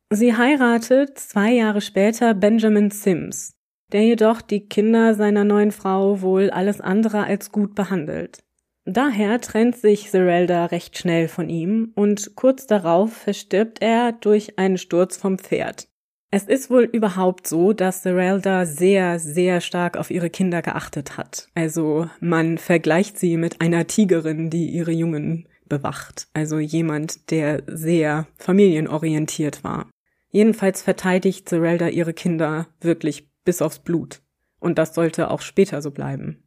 Sie 0.10 0.36
heiratet 0.36 1.18
zwei 1.18 1.54
Jahre 1.54 1.80
später 1.80 2.34
Benjamin 2.34 2.92
Sims, 2.92 3.56
der 3.94 4.04
jedoch 4.04 4.42
die 4.42 4.68
Kinder 4.68 5.15
seiner 5.15 5.46
neuen 5.46 5.72
Frau 5.72 6.20
wohl 6.20 6.50
alles 6.50 6.82
andere 6.82 7.24
als 7.24 7.54
gut 7.54 7.74
behandelt. 7.74 8.44
Daher 8.84 9.39
trennt 9.39 9.77
sich 9.77 10.12
Zerelda 10.12 10.65
recht 10.65 10.98
schnell 10.98 11.30
von 11.30 11.48
ihm 11.48 11.94
und 11.96 12.36
kurz 12.36 12.68
darauf 12.68 13.13
verstirbt 13.13 13.82
er 13.82 14.12
durch 14.12 14.60
einen 14.60 14.77
Sturz 14.77 15.15
vom 15.15 15.39
Pferd. 15.39 15.88
Es 16.32 16.44
ist 16.44 16.70
wohl 16.70 16.84
überhaupt 16.84 17.48
so, 17.48 17.72
dass 17.72 18.01
Zerelda 18.01 18.65
sehr, 18.65 19.20
sehr 19.20 19.62
stark 19.62 19.96
auf 19.96 20.12
ihre 20.12 20.29
Kinder 20.29 20.62
geachtet 20.62 21.17
hat. 21.17 21.48
Also 21.55 22.10
man 22.20 22.58
vergleicht 22.58 23.17
sie 23.17 23.38
mit 23.38 23.62
einer 23.62 23.88
Tigerin, 23.88 24.50
die 24.50 24.70
ihre 24.70 24.91
Jungen 24.91 25.48
bewacht. 25.67 26.27
Also 26.34 26.60
jemand, 26.60 27.32
der 27.32 27.63
sehr 27.67 28.27
familienorientiert 28.38 29.63
war. 29.63 29.89
Jedenfalls 30.29 30.82
verteidigt 30.82 31.48
Zerelda 31.48 31.88
ihre 31.88 32.13
Kinder 32.13 32.67
wirklich 32.82 33.29
bis 33.46 33.62
aufs 33.62 33.79
Blut. 33.79 34.22
Und 34.60 34.77
das 34.77 34.94
sollte 34.94 35.32
auch 35.32 35.41
später 35.41 35.82
so 35.82 35.91
bleiben. 35.91 36.44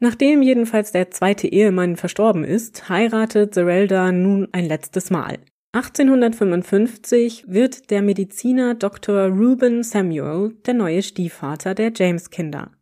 Nachdem 0.00 0.42
jedenfalls 0.42 0.92
der 0.92 1.10
zweite 1.10 1.48
Ehemann 1.48 1.96
verstorben 1.96 2.44
ist, 2.44 2.88
heiratet 2.88 3.52
Zerelda 3.52 4.12
nun 4.12 4.48
ein 4.52 4.64
letztes 4.64 5.10
Mal. 5.10 5.38
1855 5.78 7.44
wird 7.46 7.92
der 7.92 8.02
Mediziner 8.02 8.74
Dr. 8.74 9.28
Reuben 9.28 9.84
Samuel 9.84 10.56
der 10.66 10.74
neue 10.74 11.02
Stiefvater 11.02 11.76
der 11.76 11.92
James-Kinder. 11.94 12.72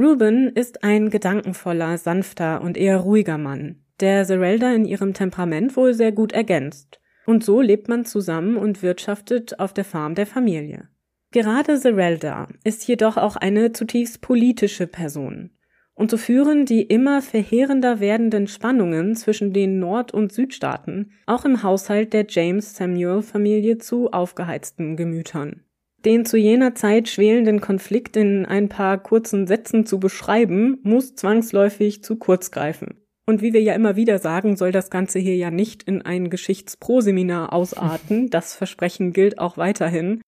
Reuben 0.00 0.50
ist 0.50 0.84
ein 0.84 1.10
gedankenvoller, 1.10 1.98
sanfter 1.98 2.60
und 2.62 2.76
eher 2.76 2.98
ruhiger 2.98 3.38
Mann, 3.38 3.82
der 3.98 4.24
Zerelda 4.24 4.72
in 4.72 4.84
ihrem 4.84 5.14
Temperament 5.14 5.76
wohl 5.76 5.94
sehr 5.94 6.12
gut 6.12 6.30
ergänzt. 6.30 7.00
Und 7.26 7.42
so 7.42 7.60
lebt 7.60 7.88
man 7.88 8.04
zusammen 8.04 8.56
und 8.56 8.84
wirtschaftet 8.84 9.58
auf 9.58 9.74
der 9.74 9.84
Farm 9.84 10.14
der 10.14 10.26
Familie. 10.26 10.88
Gerade 11.32 11.76
Zerelda 11.76 12.46
ist 12.62 12.86
jedoch 12.86 13.16
auch 13.16 13.34
eine 13.34 13.72
zutiefst 13.72 14.20
politische 14.20 14.86
Person. 14.86 15.50
Und 15.94 16.10
so 16.10 16.16
führen 16.16 16.66
die 16.66 16.82
immer 16.82 17.22
verheerender 17.22 18.00
werdenden 18.00 18.48
Spannungen 18.48 19.14
zwischen 19.14 19.52
den 19.52 19.78
Nord- 19.78 20.12
und 20.12 20.32
Südstaaten 20.32 21.12
auch 21.26 21.44
im 21.44 21.62
Haushalt 21.62 22.12
der 22.12 22.26
James 22.28 22.74
Samuel 22.74 23.22
Familie 23.22 23.78
zu 23.78 24.10
aufgeheizten 24.10 24.96
Gemütern. 24.96 25.62
Den 26.04 26.26
zu 26.26 26.36
jener 26.36 26.74
Zeit 26.74 27.08
schwelenden 27.08 27.60
Konflikt 27.60 28.16
in 28.16 28.44
ein 28.44 28.68
paar 28.68 28.98
kurzen 28.98 29.46
Sätzen 29.46 29.86
zu 29.86 29.98
beschreiben, 29.98 30.78
muss 30.82 31.14
zwangsläufig 31.14 32.02
zu 32.02 32.16
kurz 32.16 32.50
greifen. 32.50 33.00
Und 33.26 33.40
wie 33.40 33.54
wir 33.54 33.62
ja 33.62 33.74
immer 33.74 33.96
wieder 33.96 34.18
sagen, 34.18 34.56
soll 34.56 34.70
das 34.70 34.90
Ganze 34.90 35.18
hier 35.18 35.36
ja 35.36 35.50
nicht 35.50 35.84
in 35.84 36.02
ein 36.02 36.28
Geschichtsproseminar 36.28 37.52
ausarten. 37.52 38.28
Das 38.34 38.54
Versprechen 38.54 39.12
gilt 39.12 39.38
auch 39.38 39.56
weiterhin. 39.56 40.20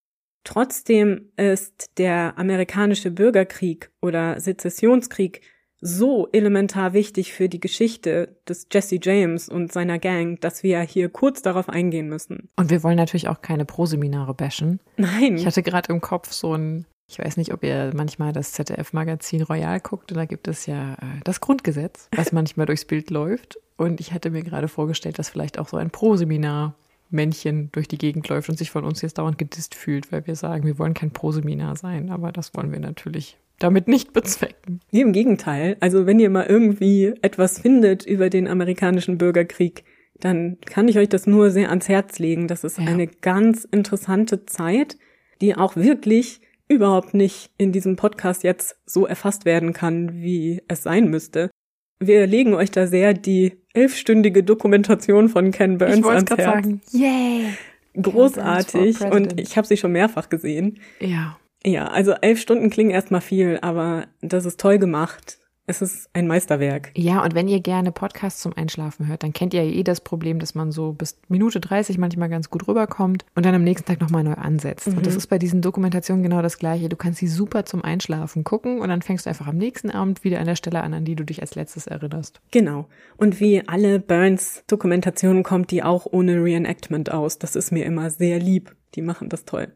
Trotzdem 0.44 1.32
ist 1.36 1.98
der 1.98 2.38
amerikanische 2.38 3.10
Bürgerkrieg 3.10 3.90
oder 4.00 4.38
Sezessionskrieg 4.40 5.42
so 5.86 6.28
elementar 6.32 6.92
wichtig 6.92 7.32
für 7.32 7.48
die 7.48 7.60
Geschichte 7.60 8.36
des 8.48 8.66
Jesse 8.72 8.98
James 9.00 9.48
und 9.48 9.72
seiner 9.72 9.98
Gang, 9.98 10.40
dass 10.40 10.62
wir 10.62 10.80
hier 10.80 11.08
kurz 11.08 11.42
darauf 11.42 11.68
eingehen 11.68 12.08
müssen. 12.08 12.48
Und 12.56 12.70
wir 12.70 12.82
wollen 12.82 12.96
natürlich 12.96 13.28
auch 13.28 13.40
keine 13.40 13.64
Proseminare 13.64 14.34
bashen. 14.34 14.80
Nein. 14.96 15.36
Ich 15.36 15.46
hatte 15.46 15.62
gerade 15.62 15.92
im 15.92 16.00
Kopf 16.00 16.32
so 16.32 16.54
ein, 16.54 16.86
ich 17.08 17.18
weiß 17.18 17.36
nicht, 17.36 17.52
ob 17.52 17.62
ihr 17.62 17.92
manchmal 17.94 18.32
das 18.32 18.52
ZDF-Magazin 18.52 19.42
Royal 19.42 19.80
guckt, 19.80 20.10
und 20.10 20.18
da 20.18 20.24
gibt 20.24 20.48
es 20.48 20.66
ja 20.66 20.94
äh, 20.94 21.20
das 21.24 21.40
Grundgesetz, 21.40 22.08
was 22.14 22.32
manchmal 22.32 22.66
durchs 22.66 22.84
Bild 22.84 23.10
läuft. 23.10 23.58
Und 23.76 24.00
ich 24.00 24.12
hatte 24.12 24.30
mir 24.30 24.42
gerade 24.42 24.68
vorgestellt, 24.68 25.18
dass 25.18 25.28
vielleicht 25.28 25.58
auch 25.58 25.68
so 25.68 25.76
ein 25.76 25.90
Proseminar 25.90 26.74
Männchen 27.08 27.70
durch 27.70 27.86
die 27.86 27.98
Gegend 27.98 28.28
läuft 28.28 28.48
und 28.48 28.58
sich 28.58 28.72
von 28.72 28.84
uns 28.84 29.00
jetzt 29.00 29.18
dauernd 29.18 29.38
gedisst 29.38 29.76
fühlt, 29.76 30.10
weil 30.10 30.26
wir 30.26 30.34
sagen, 30.34 30.64
wir 30.66 30.78
wollen 30.78 30.94
kein 30.94 31.12
Proseminar 31.12 31.76
sein, 31.76 32.10
aber 32.10 32.32
das 32.32 32.54
wollen 32.54 32.72
wir 32.72 32.80
natürlich 32.80 33.38
damit 33.58 33.88
nicht 33.88 34.12
bezwecken. 34.12 34.80
Nee, 34.90 35.00
im 35.00 35.12
Gegenteil. 35.12 35.76
Also 35.80 36.06
wenn 36.06 36.20
ihr 36.20 36.30
mal 36.30 36.46
irgendwie 36.46 37.14
etwas 37.22 37.58
findet 37.60 38.04
über 38.04 38.30
den 38.30 38.48
amerikanischen 38.48 39.18
Bürgerkrieg, 39.18 39.84
dann 40.20 40.58
kann 40.64 40.88
ich 40.88 40.98
euch 40.98 41.08
das 41.08 41.26
nur 41.26 41.50
sehr 41.50 41.70
ans 41.70 41.88
Herz 41.88 42.18
legen. 42.18 42.48
Das 42.48 42.64
ist 42.64 42.78
ja. 42.78 42.86
eine 42.86 43.06
ganz 43.06 43.64
interessante 43.64 44.46
Zeit, 44.46 44.96
die 45.40 45.56
auch 45.56 45.76
wirklich 45.76 46.40
überhaupt 46.68 47.14
nicht 47.14 47.50
in 47.58 47.72
diesem 47.72 47.96
Podcast 47.96 48.42
jetzt 48.42 48.76
so 48.86 49.06
erfasst 49.06 49.44
werden 49.44 49.72
kann, 49.72 50.14
wie 50.14 50.62
es 50.68 50.82
sein 50.82 51.08
müsste. 51.08 51.50
Wir 51.98 52.26
legen 52.26 52.54
euch 52.54 52.70
da 52.70 52.86
sehr 52.86 53.14
die 53.14 53.56
elfstündige 53.72 54.42
Dokumentation 54.42 55.28
von 55.28 55.50
Ken 55.50 55.78
Burns 55.78 55.98
ich 55.98 56.04
ans 56.04 56.30
Herz. 56.30 56.42
Sagen. 56.42 56.80
Yay! 56.90 57.46
Großartig 57.94 59.00
und 59.00 59.40
ich 59.40 59.56
habe 59.56 59.66
sie 59.66 59.78
schon 59.78 59.92
mehrfach 59.92 60.28
gesehen. 60.28 60.80
Ja. 61.00 61.38
Ja, 61.66 61.88
also 61.88 62.12
elf 62.12 62.40
Stunden 62.40 62.70
klingen 62.70 62.92
erstmal 62.92 63.20
viel, 63.20 63.58
aber 63.60 64.06
das 64.20 64.44
ist 64.44 64.60
toll 64.60 64.78
gemacht. 64.78 65.38
Es 65.68 65.82
ist 65.82 66.08
ein 66.12 66.28
Meisterwerk. 66.28 66.92
Ja, 66.94 67.24
und 67.24 67.34
wenn 67.34 67.48
ihr 67.48 67.58
gerne 67.58 67.90
Podcasts 67.90 68.40
zum 68.40 68.56
Einschlafen 68.56 69.08
hört, 69.08 69.24
dann 69.24 69.32
kennt 69.32 69.52
ihr 69.52 69.64
ja 69.64 69.72
eh 69.72 69.82
das 69.82 70.00
Problem, 70.00 70.38
dass 70.38 70.54
man 70.54 70.70
so 70.70 70.92
bis 70.92 71.18
Minute 71.26 71.58
30 71.58 71.98
manchmal 71.98 72.28
ganz 72.28 72.50
gut 72.50 72.68
rüberkommt 72.68 73.24
und 73.34 73.44
dann 73.44 73.52
am 73.52 73.64
nächsten 73.64 73.84
Tag 73.84 74.00
nochmal 74.00 74.22
neu 74.22 74.34
ansetzt. 74.34 74.86
Mhm. 74.86 74.98
Und 74.98 75.06
das 75.06 75.16
ist 75.16 75.26
bei 75.26 75.40
diesen 75.40 75.62
Dokumentationen 75.62 76.22
genau 76.22 76.40
das 76.40 76.58
Gleiche. 76.58 76.88
Du 76.88 76.94
kannst 76.94 77.18
sie 77.18 77.26
super 77.26 77.64
zum 77.64 77.82
Einschlafen 77.82 78.44
gucken 78.44 78.80
und 78.80 78.88
dann 78.88 79.02
fängst 79.02 79.26
du 79.26 79.30
einfach 79.30 79.48
am 79.48 79.56
nächsten 79.56 79.90
Abend 79.90 80.22
wieder 80.22 80.38
an 80.38 80.46
der 80.46 80.54
Stelle 80.54 80.84
an, 80.84 80.94
an 80.94 81.04
die 81.04 81.16
du 81.16 81.24
dich 81.24 81.40
als 81.40 81.56
letztes 81.56 81.88
erinnerst. 81.88 82.40
Genau. 82.52 82.86
Und 83.16 83.40
wie 83.40 83.66
alle 83.66 83.98
Burns-Dokumentationen 83.98 85.42
kommt 85.42 85.72
die 85.72 85.82
auch 85.82 86.06
ohne 86.06 86.44
Reenactment 86.44 87.10
aus. 87.10 87.40
Das 87.40 87.56
ist 87.56 87.72
mir 87.72 87.84
immer 87.84 88.10
sehr 88.10 88.38
lieb. 88.38 88.76
Die 88.94 89.02
machen 89.02 89.28
das 89.28 89.44
toll. 89.44 89.72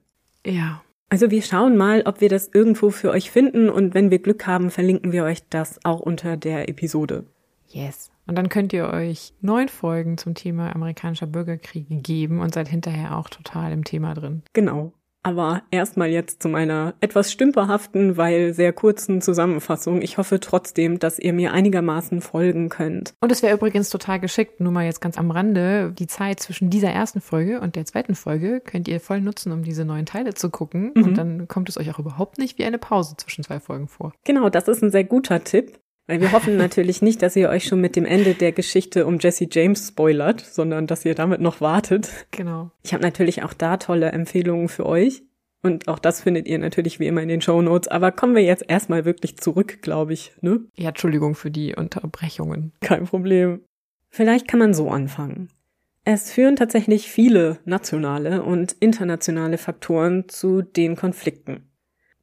Ja. 0.47 0.83
Also 1.11 1.33
wir 1.33 1.43
schauen 1.43 1.77
mal, 1.77 2.03
ob 2.07 2.21
wir 2.21 2.29
das 2.29 2.49
irgendwo 2.55 2.91
für 2.91 3.11
euch 3.11 3.33
finden 3.33 3.69
und 3.69 3.95
wenn 3.95 4.13
wir 4.13 4.21
Glück 4.21 4.47
haben, 4.47 4.71
verlinken 4.71 5.11
wir 5.11 5.25
euch 5.25 5.43
das 5.51 5.85
auch 5.85 5.99
unter 5.99 6.37
der 6.37 6.69
Episode. 6.69 7.27
Yes. 7.67 8.11
Und 8.29 8.39
dann 8.39 8.49
könnt 8.49 8.73
ihr 8.73 8.89
euch 8.89 9.33
neun 9.41 9.69
Folgen 9.69 10.19
zum 10.19 10.35
Thema 10.37 10.73
amerikanischer 10.73 11.27
Bürgerkrieg 11.27 11.87
geben 11.89 12.41
und 12.41 12.55
seid 12.55 12.69
hinterher 12.69 13.19
auch 13.19 13.29
total 13.29 13.73
im 13.73 13.83
Thema 13.83 14.15
drin. 14.15 14.43
Genau. 14.53 14.93
Aber 15.23 15.63
erstmal 15.71 16.09
jetzt 16.09 16.43
zu 16.43 16.49
meiner 16.49 16.95
etwas 17.01 17.31
stümperhaften, 17.31 18.17
weil 18.17 18.55
sehr 18.55 18.73
kurzen 18.73 19.21
Zusammenfassung. 19.21 20.01
Ich 20.01 20.19
hoffe 20.19 20.41
trotzdem, 20.41 20.99
dass 20.99 21.19
ihr 21.19 21.33
mir 21.33 21.53
einigermaßen 21.53 22.21
folgen 22.21 22.71
könnt. 22.71 23.15
Und 23.21 23.31
es 23.31 23.43
wäre 23.43 23.55
übrigens 23.55 23.91
total 23.91 24.19
geschickt, 24.19 24.61
nur 24.61 24.73
mal 24.73 24.85
jetzt 24.85 25.01
ganz 25.01 25.19
am 25.19 25.31
Rande, 25.31 25.93
die 25.99 26.07
Zeit 26.07 26.41
zwischen 26.41 26.71
dieser 26.71 26.91
ersten 26.91 27.21
Folge 27.21 27.61
und 27.61 27.77
der 27.77 27.85
zweiten 27.85 28.15
Folge 28.15 28.61
könnt 28.61 28.89
ihr 28.89 29.01
voll 29.01 29.21
nutzen, 29.21 29.53
um 29.53 29.63
diese 29.63 29.85
neuen 29.85 30.07
Teile 30.07 30.35
zu 30.35 30.49
gucken. 30.49 30.93
Mhm. 30.95 31.05
Und 31.05 31.19
dann 31.19 31.49
kommt 31.49 31.69
es 31.69 31.77
euch 31.77 31.91
auch 31.91 31.99
überhaupt 31.99 32.39
nicht 32.39 32.59
wie 32.59 32.65
eine 32.65 32.79
Pause 32.79 33.17
zwischen 33.17 33.45
zwei 33.45 33.61
Folgen 33.61 33.89
vor. 33.89 34.13
Genau, 34.25 34.49
das 34.49 34.69
ist 34.69 34.83
ein 34.83 34.91
sehr 34.91 35.05
guter 35.05 35.45
Tipp. 35.45 35.79
Wir 36.19 36.33
hoffen 36.33 36.57
natürlich 36.57 37.03
nicht, 37.03 37.23
dass 37.23 37.37
ihr 37.37 37.49
euch 37.49 37.65
schon 37.65 37.81
mit 37.81 37.95
dem 37.95 38.05
Ende 38.05 38.35
der 38.35 38.51
Geschichte 38.51 39.07
um 39.07 39.19
Jesse 39.21 39.47
James 39.49 39.89
spoilert, 39.89 40.41
sondern 40.41 40.89
dass 40.89 41.05
ihr 41.05 41.15
damit 41.15 41.41
noch 41.41 41.61
wartet. 41.61 42.11
Genau. 42.33 42.73
Ich 42.83 42.93
habe 42.93 43.05
natürlich 43.05 43.45
auch 43.45 43.53
da 43.53 43.77
tolle 43.77 44.11
Empfehlungen 44.11 44.69
für 44.69 44.87
euch. 44.87 45.23
Und 45.63 45.89
auch 45.89 45.99
das 45.99 46.23
findet 46.23 46.49
ihr 46.49 46.59
natürlich 46.59 46.99
wie 46.99 47.07
immer 47.07 47.23
in 47.23 47.29
den 47.29 47.43
Show 47.43 47.63
Notes. 47.63 47.87
Aber 47.89 48.11
kommen 48.11 48.35
wir 48.35 48.43
jetzt 48.43 48.65
erstmal 48.67 49.05
wirklich 49.05 49.37
zurück, 49.37 49.83
glaube 49.83 50.13
ich, 50.13 50.33
ne? 50.41 50.61
Ja, 50.75 50.89
Entschuldigung 50.89 51.35
für 51.35 51.51
die 51.51 51.77
Unterbrechungen. 51.77 52.73
Kein 52.81 53.05
Problem. 53.05 53.61
Vielleicht 54.09 54.49
kann 54.49 54.59
man 54.59 54.75
so 54.75 54.91
anfangen. 54.91 55.49
Es 56.05 56.33
führen 56.33 56.57
tatsächlich 56.57 57.09
viele 57.09 57.59
nationale 57.65 58.43
und 58.43 58.73
internationale 58.81 59.59
Faktoren 59.59 60.29
zu 60.29 60.63
den 60.63 60.97
Konflikten. 60.97 61.71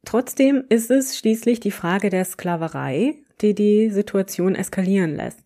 Trotzdem 0.04 0.64
ist 0.68 0.90
es 0.90 1.16
schließlich 1.16 1.60
die 1.60 1.70
Frage 1.70 2.10
der 2.10 2.24
Sklaverei, 2.24 3.22
die 3.40 3.54
die 3.54 3.90
Situation 3.90 4.54
eskalieren 4.54 5.14
lässt. 5.14 5.44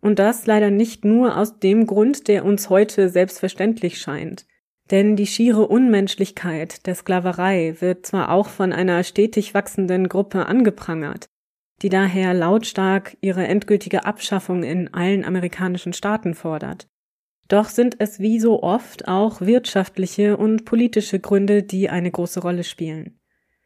Und 0.00 0.18
das 0.18 0.46
leider 0.46 0.70
nicht 0.70 1.04
nur 1.04 1.36
aus 1.36 1.58
dem 1.58 1.86
Grund, 1.86 2.28
der 2.28 2.44
uns 2.44 2.68
heute 2.68 3.08
selbstverständlich 3.08 3.98
scheint. 3.98 4.46
Denn 4.90 5.16
die 5.16 5.26
schiere 5.26 5.66
Unmenschlichkeit 5.66 6.86
der 6.86 6.94
Sklaverei 6.94 7.76
wird 7.80 8.04
zwar 8.04 8.30
auch 8.30 8.48
von 8.48 8.72
einer 8.72 9.02
stetig 9.02 9.54
wachsenden 9.54 10.08
Gruppe 10.08 10.46
angeprangert, 10.46 11.26
die 11.80 11.88
daher 11.88 12.34
lautstark 12.34 13.16
ihre 13.22 13.46
endgültige 13.46 14.04
Abschaffung 14.04 14.62
in 14.62 14.92
allen 14.92 15.24
amerikanischen 15.24 15.94
Staaten 15.94 16.34
fordert. 16.34 16.86
Doch 17.48 17.68
sind 17.68 17.96
es 17.98 18.20
wie 18.20 18.40
so 18.40 18.62
oft 18.62 19.08
auch 19.08 19.40
wirtschaftliche 19.40 20.36
und 20.36 20.64
politische 20.64 21.18
Gründe, 21.18 21.62
die 21.62 21.88
eine 21.88 22.10
große 22.10 22.40
Rolle 22.40 22.64
spielen. 22.64 23.18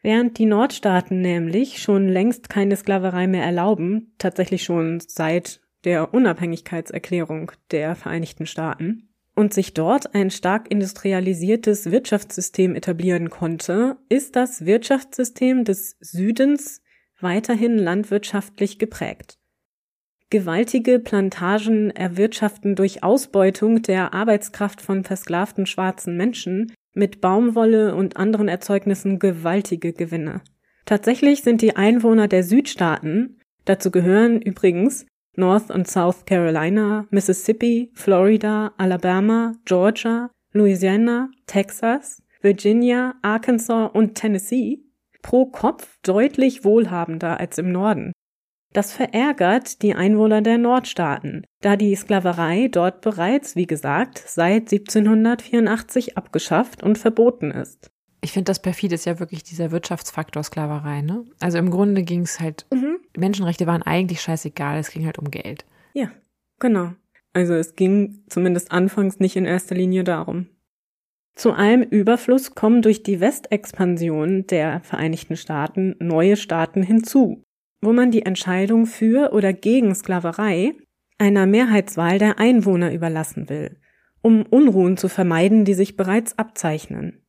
Während 0.02 0.38
die 0.38 0.46
Nordstaaten 0.46 1.20
nämlich 1.20 1.82
schon 1.82 2.08
längst 2.08 2.48
keine 2.48 2.76
Sklaverei 2.76 3.26
mehr 3.26 3.44
erlauben, 3.44 4.14
tatsächlich 4.18 4.62
schon 4.62 5.00
seit 5.00 5.60
der 5.84 6.14
Unabhängigkeitserklärung 6.14 7.52
der 7.70 7.96
Vereinigten 7.96 8.46
Staaten, 8.46 9.08
und 9.34 9.54
sich 9.54 9.72
dort 9.72 10.16
ein 10.16 10.32
stark 10.32 10.68
industrialisiertes 10.68 11.92
Wirtschaftssystem 11.92 12.74
etablieren 12.74 13.30
konnte, 13.30 13.96
ist 14.08 14.34
das 14.34 14.66
Wirtschaftssystem 14.66 15.64
des 15.64 15.96
Südens 16.00 16.82
weiterhin 17.20 17.78
landwirtschaftlich 17.78 18.80
geprägt. 18.80 19.38
Gewaltige 20.30 20.98
Plantagen 20.98 21.90
erwirtschaften 21.90 22.74
durch 22.74 23.04
Ausbeutung 23.04 23.80
der 23.80 24.12
Arbeitskraft 24.12 24.82
von 24.82 25.04
versklavten 25.04 25.66
schwarzen 25.66 26.16
Menschen 26.16 26.72
mit 26.98 27.20
Baumwolle 27.20 27.94
und 27.94 28.16
anderen 28.16 28.48
Erzeugnissen 28.48 29.18
gewaltige 29.18 29.92
Gewinne. 29.92 30.42
Tatsächlich 30.84 31.42
sind 31.42 31.62
die 31.62 31.76
Einwohner 31.76 32.28
der 32.28 32.42
Südstaaten, 32.42 33.38
dazu 33.64 33.90
gehören 33.90 34.42
übrigens 34.42 35.06
North 35.36 35.70
und 35.70 35.86
South 35.86 36.24
Carolina, 36.26 37.06
Mississippi, 37.10 37.92
Florida, 37.94 38.72
Alabama, 38.76 39.54
Georgia, 39.64 40.30
Louisiana, 40.52 41.30
Texas, 41.46 42.22
Virginia, 42.40 43.14
Arkansas 43.22 43.90
und 43.92 44.14
Tennessee, 44.14 44.80
pro 45.22 45.46
Kopf 45.46 45.98
deutlich 46.02 46.64
wohlhabender 46.64 47.38
als 47.38 47.58
im 47.58 47.70
Norden. 47.70 48.12
Das 48.78 48.92
verärgert 48.92 49.82
die 49.82 49.96
Einwohner 49.96 50.40
der 50.40 50.56
Nordstaaten, 50.56 51.44
da 51.62 51.74
die 51.74 51.96
Sklaverei 51.96 52.68
dort 52.68 53.00
bereits, 53.00 53.56
wie 53.56 53.66
gesagt, 53.66 54.22
seit 54.24 54.72
1784 54.72 56.16
abgeschafft 56.16 56.84
und 56.84 56.96
verboten 56.96 57.50
ist. 57.50 57.90
Ich 58.20 58.30
finde, 58.30 58.44
das 58.44 58.62
perfide 58.62 58.94
ist 58.94 59.04
ja 59.04 59.18
wirklich 59.18 59.42
dieser 59.42 59.72
Wirtschaftsfaktor 59.72 60.44
Sklaverei, 60.44 61.02
ne? 61.02 61.24
Also 61.40 61.58
im 61.58 61.72
Grunde 61.72 62.04
ging 62.04 62.20
es 62.20 62.38
halt, 62.38 62.66
mhm. 62.72 63.00
Menschenrechte 63.16 63.66
waren 63.66 63.82
eigentlich 63.82 64.20
scheißegal, 64.20 64.78
es 64.78 64.92
ging 64.92 65.06
halt 65.06 65.18
um 65.18 65.32
Geld. 65.32 65.64
Ja, 65.92 66.12
genau. 66.60 66.92
Also 67.32 67.54
es 67.54 67.74
ging 67.74 68.22
zumindest 68.28 68.70
anfangs 68.70 69.18
nicht 69.18 69.34
in 69.34 69.44
erster 69.44 69.74
Linie 69.74 70.04
darum. 70.04 70.50
Zu 71.34 71.52
allem 71.52 71.82
Überfluss 71.82 72.54
kommen 72.54 72.82
durch 72.82 73.02
die 73.02 73.18
Westexpansion 73.18 74.46
der 74.46 74.82
Vereinigten 74.82 75.36
Staaten 75.36 75.96
neue 75.98 76.36
Staaten 76.36 76.84
hinzu, 76.84 77.42
wo 77.80 77.92
man 77.92 78.10
die 78.10 78.22
Entscheidung 78.22 78.86
für 78.86 79.32
oder 79.32 79.52
gegen 79.52 79.94
Sklaverei 79.94 80.74
einer 81.18 81.46
Mehrheitswahl 81.46 82.18
der 82.18 82.38
Einwohner 82.38 82.92
überlassen 82.92 83.48
will, 83.48 83.76
um 84.22 84.42
Unruhen 84.42 84.96
zu 84.96 85.08
vermeiden, 85.08 85.64
die 85.64 85.74
sich 85.74 85.96
bereits 85.96 86.38
abzeichnen. 86.38 87.22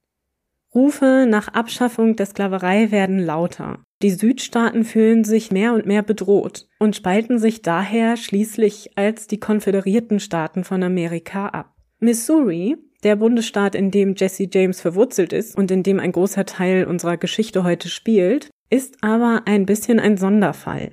Rufe 0.74 1.26
nach 1.28 1.48
Abschaffung 1.48 2.16
der 2.16 2.28
Sklaverei 2.28 2.92
werden 2.92 3.20
lauter. 3.20 3.80
Die 4.04 4.12
Südstaaten 4.12 4.84
fühlen 4.84 5.24
sich 5.24 5.52
mehr 5.52 5.74
und 5.74 5.88
mehr 5.88 6.04
bedroht 6.04 6.68
und 6.78 6.96
spalten 6.96 7.40
sich 7.40 7.64
daher 7.64 8.18
schließlich 8.18 8.92
als 8.96 9.28
die 9.28 9.40
konföderierten 9.40 10.20
Staaten 10.20 10.64
von 10.64 10.84
Amerika 10.84 11.48
ab. 11.48 11.74
Missouri, 12.00 12.78
der 13.04 13.16
Bundesstaat, 13.16 13.76
in 13.76 13.92
dem 13.92 14.14
Jesse 14.16 14.48
James 14.52 14.80
verwurzelt 14.80 15.34
ist 15.34 15.58
und 15.58 15.72
in 15.72 15.84
dem 15.84 16.00
ein 16.00 16.12
großer 16.12 16.46
Teil 16.46 16.86
unserer 16.86 17.18
Geschichte 17.18 17.64
heute 17.64 17.90
spielt, 17.90 18.50
ist 18.70 19.04
aber 19.04 19.44
ein 19.46 19.66
bisschen 19.66 20.00
ein 20.00 20.18
Sonderfall. 20.18 20.92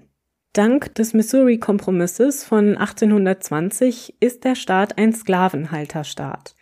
Dank 0.52 0.94
des 0.94 1.12
Missouri-Kompromisses 1.12 2.44
von 2.44 2.76
1820 2.76 4.14
ist 4.20 4.44
der 4.44 4.54
Staat 4.54 4.96
ein 4.96 5.12
Sklavenhalterstaat, 5.12 6.54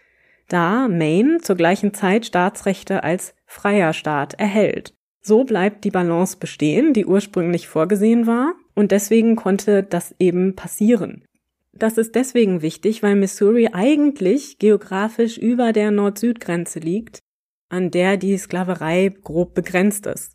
da 0.49 0.88
Maine 0.88 1.38
zur 1.38 1.54
gleichen 1.54 1.94
Zeit 1.94 2.26
Staatsrechte 2.26 3.04
als 3.04 3.35
freier 3.46 3.92
Staat 3.92 4.35
erhält. 4.35 4.94
So 5.20 5.44
bleibt 5.44 5.85
die 5.85 5.90
Balance 5.90 6.37
bestehen, 6.38 6.92
die 6.92 7.07
ursprünglich 7.07 7.68
vorgesehen 7.68 8.27
war, 8.27 8.55
und 8.74 8.90
deswegen 8.90 9.37
konnte 9.37 9.85
das 9.85 10.14
eben 10.18 10.57
passieren. 10.57 11.24
Das 11.72 11.96
ist 11.96 12.14
deswegen 12.14 12.62
wichtig, 12.62 13.03
weil 13.03 13.16
Missouri 13.16 13.68
eigentlich 13.72 14.59
geografisch 14.59 15.38
über 15.38 15.72
der 15.72 15.90
Nord-Süd-Grenze 15.90 16.81
liegt, 16.81 17.20
an 17.68 17.90
der 17.90 18.16
die 18.16 18.37
Sklaverei 18.37 19.12
grob 19.22 19.55
begrenzt 19.55 20.07
ist. 20.07 20.34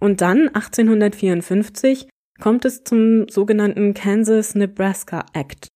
Und 0.00 0.20
dann 0.20 0.48
1854 0.48 2.08
kommt 2.40 2.64
es 2.64 2.84
zum 2.84 3.28
sogenannten 3.28 3.94
Kansas-Nebraska 3.94 5.24
Act. 5.32 5.68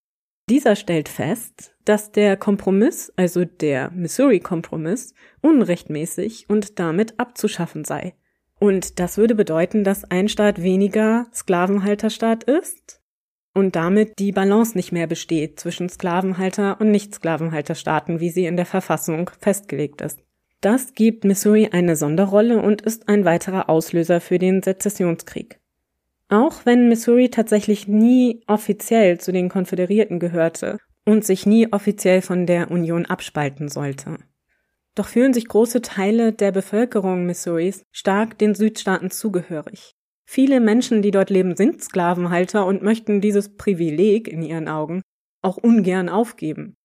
Dieser 0.49 0.77
stellt 0.77 1.09
fest, 1.09 1.75
dass 1.85 2.13
der 2.13 2.37
Kompromiss, 2.37 3.13
also 3.17 3.45
der 3.45 3.91
Missouri-Kompromiss, 3.93 5.15
unrechtmäßig 5.43 6.47
und 6.49 6.79
damit 6.79 7.19
abzuschaffen 7.19 7.85
sei. 7.85 8.15
Und 8.59 8.99
das 8.99 9.17
würde 9.17 9.35
bedeuten, 9.35 9.85
dass 9.85 10.05
ein 10.05 10.29
Staat 10.29 10.63
weniger 10.63 11.29
Sklavenhalterstaat 11.33 12.45
ist 12.45 13.01
und 13.55 13.75
damit 13.75 14.19
die 14.19 14.33
Balance 14.33 14.77
nicht 14.77 14.93
mehr 14.93 15.07
besteht 15.07 15.59
zwischen 15.59 15.89
Sklavenhalter 15.89 16.81
und 16.81 16.91
Nicht-Sklavenhalterstaaten, 16.91 18.21
wie 18.21 18.31
sie 18.31 18.45
in 18.45 18.57
der 18.57 18.67
Verfassung 18.67 19.31
festgelegt 19.41 20.03
ist. 20.03 20.21
Das 20.61 20.95
gibt 20.95 21.25
Missouri 21.25 21.71
eine 21.73 21.97
Sonderrolle 21.97 22.61
und 22.61 22.83
ist 22.83 23.09
ein 23.09 23.25
weiterer 23.25 23.71
Auslöser 23.71 24.21
für 24.21 24.39
den 24.39 24.63
Sezessionskrieg. 24.63 25.59
Auch 26.29 26.67
wenn 26.67 26.89
Missouri 26.89 27.31
tatsächlich 27.31 27.89
nie 27.89 28.43
offiziell 28.47 29.19
zu 29.19 29.33
den 29.33 29.49
Konföderierten 29.49 30.21
gehörte 30.21 30.79
und 31.07 31.25
sich 31.25 31.47
nie 31.47 31.73
offiziell 31.73 32.21
von 32.21 32.47
der 32.47 32.71
Union 32.71 33.07
abspalten 33.07 33.69
sollte. 33.69 34.19
Doch 34.95 35.09
fühlen 35.09 35.33
sich 35.33 35.49
große 35.49 35.81
Teile 35.83 36.33
der 36.33 36.53
Bevölkerung 36.53 37.25
Missouris 37.25 37.85
stark 37.91 38.39
den 38.39 38.55
Südstaaten 38.55 39.11
zugehörig. 39.11 39.95
Viele 40.25 40.61
Menschen, 40.61 41.01
die 41.01 41.11
dort 41.11 41.31
leben, 41.31 41.57
sind 41.57 41.83
Sklavenhalter 41.83 42.67
und 42.67 42.83
möchten 42.83 43.21
dieses 43.21 43.57
Privileg 43.57 44.29
in 44.29 44.43
ihren 44.43 44.69
Augen 44.69 45.03
auch 45.43 45.57
ungern 45.57 46.09
aufgeben. 46.09 46.77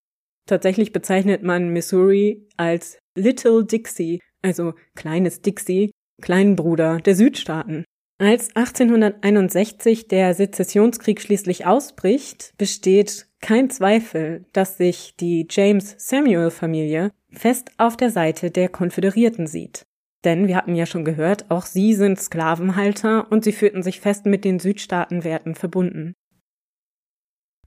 Tatsächlich 0.45 0.91
bezeichnet 0.91 1.43
man 1.43 1.69
Missouri 1.69 2.47
als 2.57 2.99
Little 3.15 3.65
Dixie, 3.65 4.21
also 4.41 4.73
kleines 4.95 5.41
Dixie, 5.41 5.91
Kleinbruder 6.21 6.99
der 6.99 7.15
Südstaaten. 7.15 7.83
Als 8.17 8.55
1861 8.55 10.07
der 10.07 10.33
Sezessionskrieg 10.33 11.19
schließlich 11.19 11.65
ausbricht, 11.65 12.53
besteht 12.57 13.27
kein 13.41 13.69
Zweifel, 13.69 14.45
dass 14.53 14.77
sich 14.77 15.15
die 15.19 15.47
James 15.49 15.95
Samuel 15.97 16.49
Familie 16.49 17.11
fest 17.31 17.71
auf 17.77 17.97
der 17.97 18.11
Seite 18.11 18.51
der 18.51 18.69
Konföderierten 18.69 19.47
sieht. 19.47 19.85
Denn 20.23 20.47
wir 20.47 20.55
hatten 20.55 20.75
ja 20.75 20.85
schon 20.85 21.05
gehört, 21.05 21.51
auch 21.51 21.65
sie 21.65 21.93
sind 21.93 22.19
Sklavenhalter 22.19 23.31
und 23.31 23.43
sie 23.43 23.51
fühlten 23.51 23.83
sich 23.83 23.99
fest 23.99 24.25
mit 24.25 24.45
den 24.45 24.59
Südstaatenwerten 24.59 25.53
verbunden. 25.53 26.13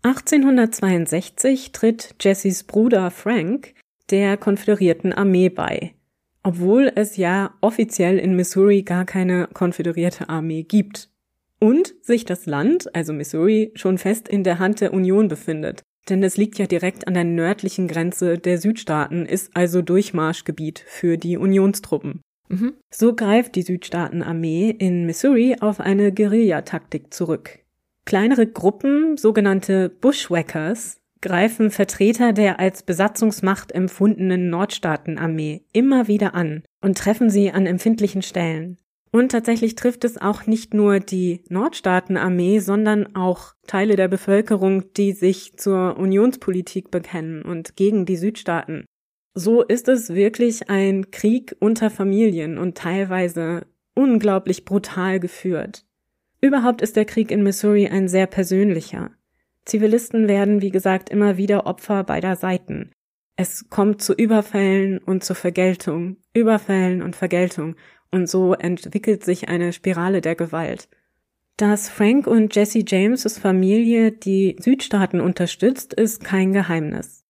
1862 0.03 1.73
tritt 1.73 2.15
Jessys 2.21 2.65
Bruder 2.65 3.11
Frank 3.11 3.75
der 4.11 4.37
konföderierten 4.37 5.13
Armee 5.13 5.49
bei, 5.49 5.95
obwohl 6.43 6.93
es 6.95 7.17
ja 7.17 7.55
offiziell 7.61 8.19
in 8.19 8.37
Missouri 8.37 8.83
gar 8.83 9.05
keine 9.05 9.49
konföderierte 9.53 10.29
Armee 10.29 10.63
gibt. 10.63 11.11
Und 11.61 11.95
sich 12.03 12.25
das 12.25 12.47
Land, 12.47 12.95
also 12.95 13.13
Missouri, 13.13 13.73
schon 13.75 13.99
fest 13.99 14.29
in 14.29 14.45
der 14.45 14.61
Hand 14.61 14.81
der 14.81 14.95
Union 14.95 15.27
befindet. 15.27 15.83
Denn 16.09 16.23
es 16.23 16.37
liegt 16.37 16.59
ja 16.59 16.67
direkt 16.67 17.09
an 17.09 17.15
der 17.15 17.25
nördlichen 17.25 17.89
Grenze 17.89 18.39
der 18.39 18.59
Südstaaten, 18.59 19.27
ist 19.27 19.51
also 19.57 19.83
Durchmarschgebiet 19.83 20.79
für 20.87 21.19
die 21.19 21.37
Unionstruppen. 21.37 22.23
Mhm. 22.49 22.75
So 22.91 23.15
greift 23.15 23.57
die 23.57 23.63
Südstaatenarmee 23.63 24.71
in 24.71 25.05
Missouri 25.05 25.57
auf 25.61 25.81
eine 25.81 26.13
Guerillataktik 26.15 27.13
zurück. 27.13 27.59
Kleinere 28.09 28.47
Gruppen, 28.47 29.19
sogenannte 29.19 29.91
Bushwhackers, 29.91 30.99
greifen 31.21 31.71
Vertreter 31.71 32.33
der 32.33 32.59
als 32.59 32.83
Besatzungsmacht 32.83 33.71
empfundenen 33.71 34.49
Nordstaatenarmee 34.49 35.67
immer 35.75 36.09
wieder 36.09 36.35
an 36.35 36.63
und 36.81 36.97
treffen 36.97 37.29
sie 37.29 37.51
an 37.51 37.67
empfindlichen 37.67 38.23
Stellen. 38.23 38.79
Und 39.13 39.33
tatsächlich 39.33 39.75
trifft 39.75 40.07
es 40.07 40.17
auch 40.17 40.47
nicht 40.47 40.73
nur 40.73 41.01
die 41.01 41.45
Nordstaatenarmee, 41.51 42.61
sondern 42.61 43.15
auch 43.15 43.53
Teile 43.67 43.95
der 43.95 44.09
Bevölkerung, 44.09 44.91
die 44.95 45.13
sich 45.13 45.59
zur 45.59 45.99
Unionspolitik 45.99 46.91
bekennen 46.91 47.43
und 47.43 47.77
gegen 47.77 48.07
die 48.07 48.17
Südstaaten. 48.17 48.87
So 49.35 49.61
ist 49.63 49.87
es 49.87 50.15
wirklich 50.15 50.71
ein 50.71 51.11
Krieg 51.11 51.57
unter 51.61 51.91
Familien 51.91 52.57
und 52.57 52.79
teilweise 52.79 53.67
unglaublich 53.95 54.65
brutal 54.65 55.21
geführt. 55.21 55.85
Überhaupt 56.41 56.83
ist 56.83 56.97
der 56.97 57.05
Krieg 57.05 57.31
in 57.31 57.43
Missouri 57.43 57.89
ein 57.89 58.09
sehr 58.09 58.27
persönlicher. 58.27 59.11
Zivilisten 59.65 60.29
werden, 60.29 60.63
wie 60.63 60.71
gesagt, 60.71 61.11
immer 61.11 61.37
wieder 61.37 61.67
Opfer 61.67 62.05
beider 62.05 62.37
Seiten. 62.37 62.93
Es 63.37 63.69
kommt 63.69 64.03
zu 64.03 64.15
Überfällen 64.15 64.99
und 64.99 65.25
zu 65.25 65.35
Vergeltung, 65.35 66.17
Überfällen 66.35 67.03
und 67.03 67.17
Vergeltung, 67.17 67.77
und 68.11 68.29
so 68.29 68.55
entwickelt 68.55 69.25
sich 69.25 69.49
eine 69.49 69.73
Spirale 69.73 70.21
der 70.21 70.35
Gewalt. 70.35 70.89
Dass 71.57 71.89
Frank 71.89 72.27
und 72.27 72.55
Jesse 72.55 72.85
James' 72.87 73.39
Familie 73.39 74.13
die 74.13 74.57
Südstaaten 74.61 75.21
unterstützt, 75.21 75.93
ist 75.93 76.25
kein 76.25 76.53
Geheimnis. 76.53 77.25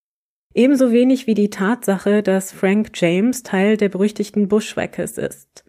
Ebenso 0.55 0.93
wenig 0.93 1.27
wie 1.27 1.35
die 1.35 1.51
Tatsache, 1.51 2.23
dass 2.23 2.53
Frank 2.53 2.91
James 2.95 3.43
Teil 3.43 3.77
der 3.77 3.89
berüchtigten 3.89 4.49
Bushwhackers 4.49 5.19
ist. 5.19 5.65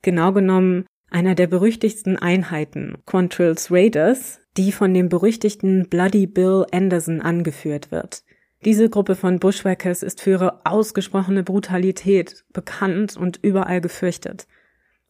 Genau 0.00 0.32
genommen 0.32 0.86
einer 1.12 1.34
der 1.34 1.46
berüchtigsten 1.46 2.16
Einheiten, 2.16 2.98
Quantrill's 3.06 3.70
Raiders, 3.70 4.40
die 4.56 4.72
von 4.72 4.92
dem 4.92 5.08
berüchtigten 5.08 5.88
Bloody 5.88 6.26
Bill 6.26 6.66
Anderson 6.72 7.20
angeführt 7.20 7.90
wird. 7.90 8.22
Diese 8.64 8.88
Gruppe 8.88 9.16
von 9.16 9.40
Bushwhackers 9.40 10.02
ist 10.02 10.20
für 10.20 10.30
ihre 10.30 10.66
ausgesprochene 10.66 11.42
Brutalität 11.42 12.44
bekannt 12.52 13.16
und 13.16 13.40
überall 13.42 13.80
gefürchtet. 13.80 14.46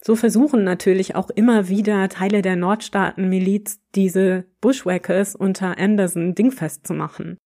So 0.00 0.16
versuchen 0.16 0.64
natürlich 0.64 1.14
auch 1.14 1.30
immer 1.30 1.68
wieder 1.68 2.08
Teile 2.08 2.42
der 2.42 2.56
Nordstaaten-Miliz 2.56 3.80
diese 3.94 4.46
Bushwhackers 4.60 5.36
unter 5.36 5.78
Anderson 5.78 6.34
dingfest 6.34 6.86
zu 6.86 6.94
machen. 6.94 7.36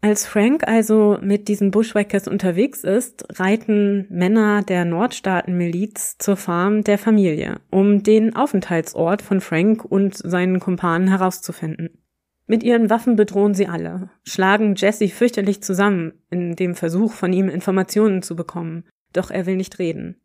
Als 0.00 0.26
Frank 0.26 0.66
also 0.66 1.18
mit 1.20 1.48
diesen 1.48 1.72
Bushwhackers 1.72 2.28
unterwegs 2.28 2.84
ist, 2.84 3.26
reiten 3.40 4.06
Männer 4.10 4.62
der 4.62 4.84
Nordstaaten-Miliz 4.84 6.18
zur 6.18 6.36
Farm 6.36 6.84
der 6.84 6.98
Familie, 6.98 7.60
um 7.70 8.04
den 8.04 8.36
Aufenthaltsort 8.36 9.22
von 9.22 9.40
Frank 9.40 9.84
und 9.84 10.16
seinen 10.16 10.60
Kumpanen 10.60 11.08
herauszufinden. 11.08 11.98
Mit 12.46 12.62
ihren 12.62 12.90
Waffen 12.90 13.16
bedrohen 13.16 13.54
sie 13.54 13.66
alle, 13.66 14.08
schlagen 14.22 14.76
Jesse 14.76 15.08
fürchterlich 15.08 15.62
zusammen 15.62 16.12
in 16.30 16.54
dem 16.54 16.76
Versuch, 16.76 17.12
von 17.12 17.32
ihm 17.32 17.48
Informationen 17.48 18.22
zu 18.22 18.36
bekommen, 18.36 18.84
doch 19.12 19.32
er 19.32 19.46
will 19.46 19.56
nicht 19.56 19.80
reden. 19.80 20.20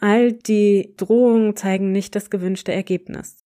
All 0.00 0.32
die 0.32 0.94
Drohungen 0.96 1.54
zeigen 1.54 1.92
nicht 1.92 2.16
das 2.16 2.30
gewünschte 2.30 2.72
Ergebnis. 2.72 3.44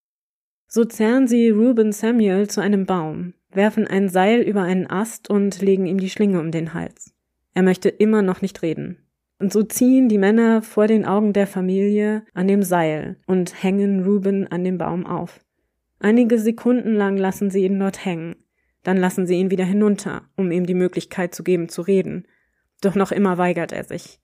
So 0.69 0.85
zerren 0.85 1.27
sie 1.27 1.51
Reuben 1.51 1.91
Samuel 1.91 2.49
zu 2.49 2.61
einem 2.61 2.87
Baum, 2.87 3.35
werfen 3.53 3.87
ein 3.87 4.09
Seil 4.09 4.41
über 4.41 4.63
einen 4.63 4.89
Ast 4.89 5.31
und 5.31 5.61
legen 5.61 5.87
ihm 5.87 5.99
die 5.99 6.11
Schlinge 6.11 6.41
um 6.41 6.51
den 6.51 6.75
Hals. 6.75 7.15
Er 7.55 7.63
möchte 7.63 7.89
immer 7.89 8.23
noch 8.23 8.43
nicht 8.43 8.63
reden. 8.63 8.99
Und 9.39 9.53
so 9.53 9.63
ziehen 9.63 10.09
die 10.09 10.19
Männer 10.19 10.63
vor 10.63 10.87
den 10.87 11.05
Augen 11.05 11.33
der 11.33 11.47
Familie 11.47 12.25
an 12.35 12.47
dem 12.47 12.63
Seil 12.63 13.17
und 13.27 13.63
hängen 13.63 14.05
Ruben 14.05 14.47
an 14.47 14.65
dem 14.65 14.77
Baum 14.77 15.07
auf. 15.07 15.41
Einige 15.99 16.39
Sekunden 16.39 16.95
lang 16.95 17.17
lassen 17.17 17.51
sie 17.51 17.65
ihn 17.65 17.79
dort 17.79 18.05
hängen. 18.05 18.37
Dann 18.83 18.97
lassen 18.97 19.27
sie 19.27 19.35
ihn 19.35 19.51
wieder 19.51 19.65
hinunter, 19.65 20.23
um 20.37 20.51
ihm 20.51 20.67
die 20.67 20.75
Möglichkeit 20.75 21.35
zu 21.35 21.43
geben, 21.43 21.69
zu 21.69 21.83
reden. 21.83 22.27
Doch 22.81 22.95
noch 22.95 23.13
immer 23.13 23.39
weigert 23.39 23.73
er 23.73 23.85
sich. 23.85 24.21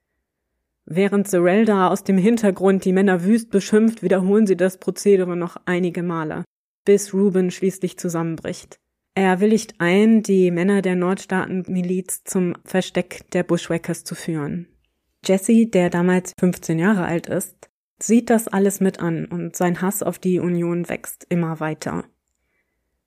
Während 0.85 1.29
Zerelda 1.29 1.89
aus 1.89 2.05
dem 2.05 2.17
Hintergrund 2.17 2.85
die 2.85 2.93
Männer 2.93 3.25
wüst 3.25 3.51
beschimpft, 3.51 4.03
wiederholen 4.03 4.47
sie 4.47 4.57
das 4.57 4.79
Prozedere 4.79 5.37
noch 5.37 5.57
einige 5.67 6.03
Male, 6.03 6.45
bis 6.85 7.13
Ruben 7.13 7.51
schließlich 7.51 7.99
zusammenbricht. 7.99 8.79
Er 9.19 9.41
willigt 9.41 9.77
ein, 9.79 10.23
die 10.23 10.51
Männer 10.51 10.83
der 10.83 10.95
Nordstaatenmiliz 10.95 12.25
zum 12.25 12.53
Versteck 12.67 13.23
der 13.31 13.45
Bushwhackers 13.45 14.05
zu 14.05 14.15
führen. 14.15 14.69
Jesse, 15.25 15.67
der 15.67 15.89
damals 15.89 16.35
15 16.39 16.79
Jahre 16.79 17.07
alt 17.07 17.27
ist, 17.27 17.71
sieht 17.99 18.29
das 18.29 18.47
alles 18.47 18.81
mit 18.81 19.01
an 19.01 19.25
und 19.25 19.57
sein 19.57 19.81
Hass 19.81 20.03
auf 20.03 20.19
die 20.19 20.39
Union 20.39 20.91
wächst 20.91 21.25
immer 21.31 21.61
weiter. 21.61 22.05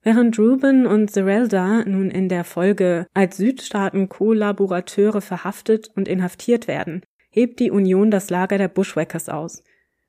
Während 0.01 0.39
Ruben 0.39 0.87
und 0.87 1.11
Zerelda 1.11 1.85
nun 1.85 2.09
in 2.09 2.27
der 2.27 2.43
Folge 2.43 3.05
als 3.13 3.37
Südstaaten-Kollaborateure 3.37 5.21
verhaftet 5.21 5.91
und 5.95 6.07
inhaftiert 6.07 6.67
werden, 6.67 7.03
hebt 7.29 7.59
die 7.59 7.69
Union 7.69 8.09
das 8.09 8.31
Lager 8.31 8.57
der 8.57 8.69
Bushwhackers 8.69 9.29
aus, 9.29 9.63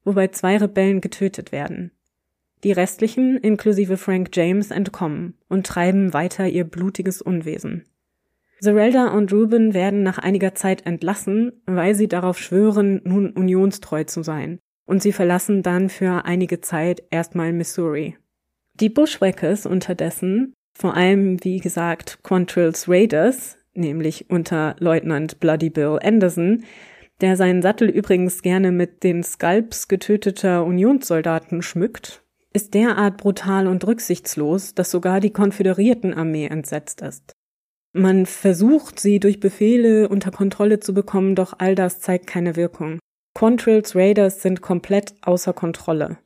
wobei 0.05 0.29
zwei 0.29 0.57
Rebellen 0.57 1.03
getötet 1.03 1.53
werden. 1.53 1.91
Die 2.63 2.73
restlichen, 2.73 3.39
inklusive 3.39 3.97
Frank 3.97 4.31
James, 4.35 4.71
entkommen 4.71 5.35
und 5.49 5.67
treiben 5.67 6.13
weiter 6.13 6.47
ihr 6.47 6.65
blutiges 6.65 7.23
Unwesen. 7.23 7.85
Zerelda 8.61 9.09
und 9.09 9.33
Ruben 9.33 9.73
werden 9.73 10.03
nach 10.03 10.19
einiger 10.19 10.55
Zeit 10.55 10.85
entlassen, 10.85 11.53
weil 11.65 11.95
sie 11.95 12.09
darauf 12.09 12.39
schwören, 12.39 13.01
nun 13.05 13.31
unionstreu 13.31 14.05
zu 14.05 14.23
sein, 14.23 14.59
und 14.85 15.03
sie 15.03 15.13
verlassen 15.13 15.63
dann 15.63 15.89
für 15.89 16.27
einige 16.27 16.61
Zeit 16.61 17.03
erstmal 17.11 17.55
Missouri. 17.55 18.19
Die 18.75 18.91
Bushwhackers 18.91 19.65
unterdessen, 19.65 20.53
vor 20.77 20.95
allem 20.95 21.43
wie 21.43 21.61
gesagt 21.61 22.19
Quantrill's 22.23 22.87
Raiders, 22.89 23.57
nämlich 23.73 24.29
unter 24.29 24.77
Leutnant 24.79 25.41
Bloody 25.41 25.71
Bill 25.71 25.99
Anderson, 26.03 26.65
der 27.23 27.37
seinen 27.37 27.63
Sattel 27.63 27.89
übrigens 27.89 28.43
gerne 28.43 28.73
mit 28.73 29.03
den 29.05 29.23
Skalps 29.23 29.89
getöteter 29.89 30.65
Unionssoldaten 30.65 31.63
schmückt, 31.63 32.23
ist 32.53 32.75
derart 32.75 33.17
brutal 33.17 33.67
und 33.67 33.87
rücksichtslos, 33.87 34.75
dass 34.75 34.91
sogar 34.91 35.21
die 35.21 35.33
Konföderiertenarmee 35.33 36.47
entsetzt 36.47 37.01
ist. 37.01 37.33
Man 37.93 38.27
versucht, 38.27 39.01
sie 39.01 39.19
durch 39.19 39.41
Befehle 39.41 40.09
unter 40.09 40.31
Kontrolle 40.31 40.81
zu 40.81 40.95
bekommen, 40.95 41.35
doch 41.35 41.55
all 41.59 41.75
das 41.75 42.01
zeigt 42.01 42.27
keine 42.27 42.57
Wirkung. 42.57 42.99
Quantrill's 43.35 43.95
Raiders 43.97 44.43
sind 44.43 44.61
komplett 44.61 45.15
außer 45.23 45.53
Kontrolle. 45.53 46.19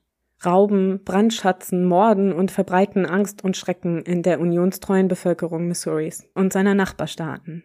Rauben, 0.44 1.02
brandschatzen, 1.04 1.86
morden 1.86 2.32
und 2.32 2.50
verbreiten 2.50 3.06
Angst 3.06 3.44
und 3.44 3.56
Schrecken 3.56 4.02
in 4.02 4.22
der 4.22 4.40
unionstreuen 4.40 5.08
Bevölkerung 5.08 5.68
Missouris 5.68 6.26
und 6.34 6.52
seiner 6.52 6.74
Nachbarstaaten. 6.74 7.62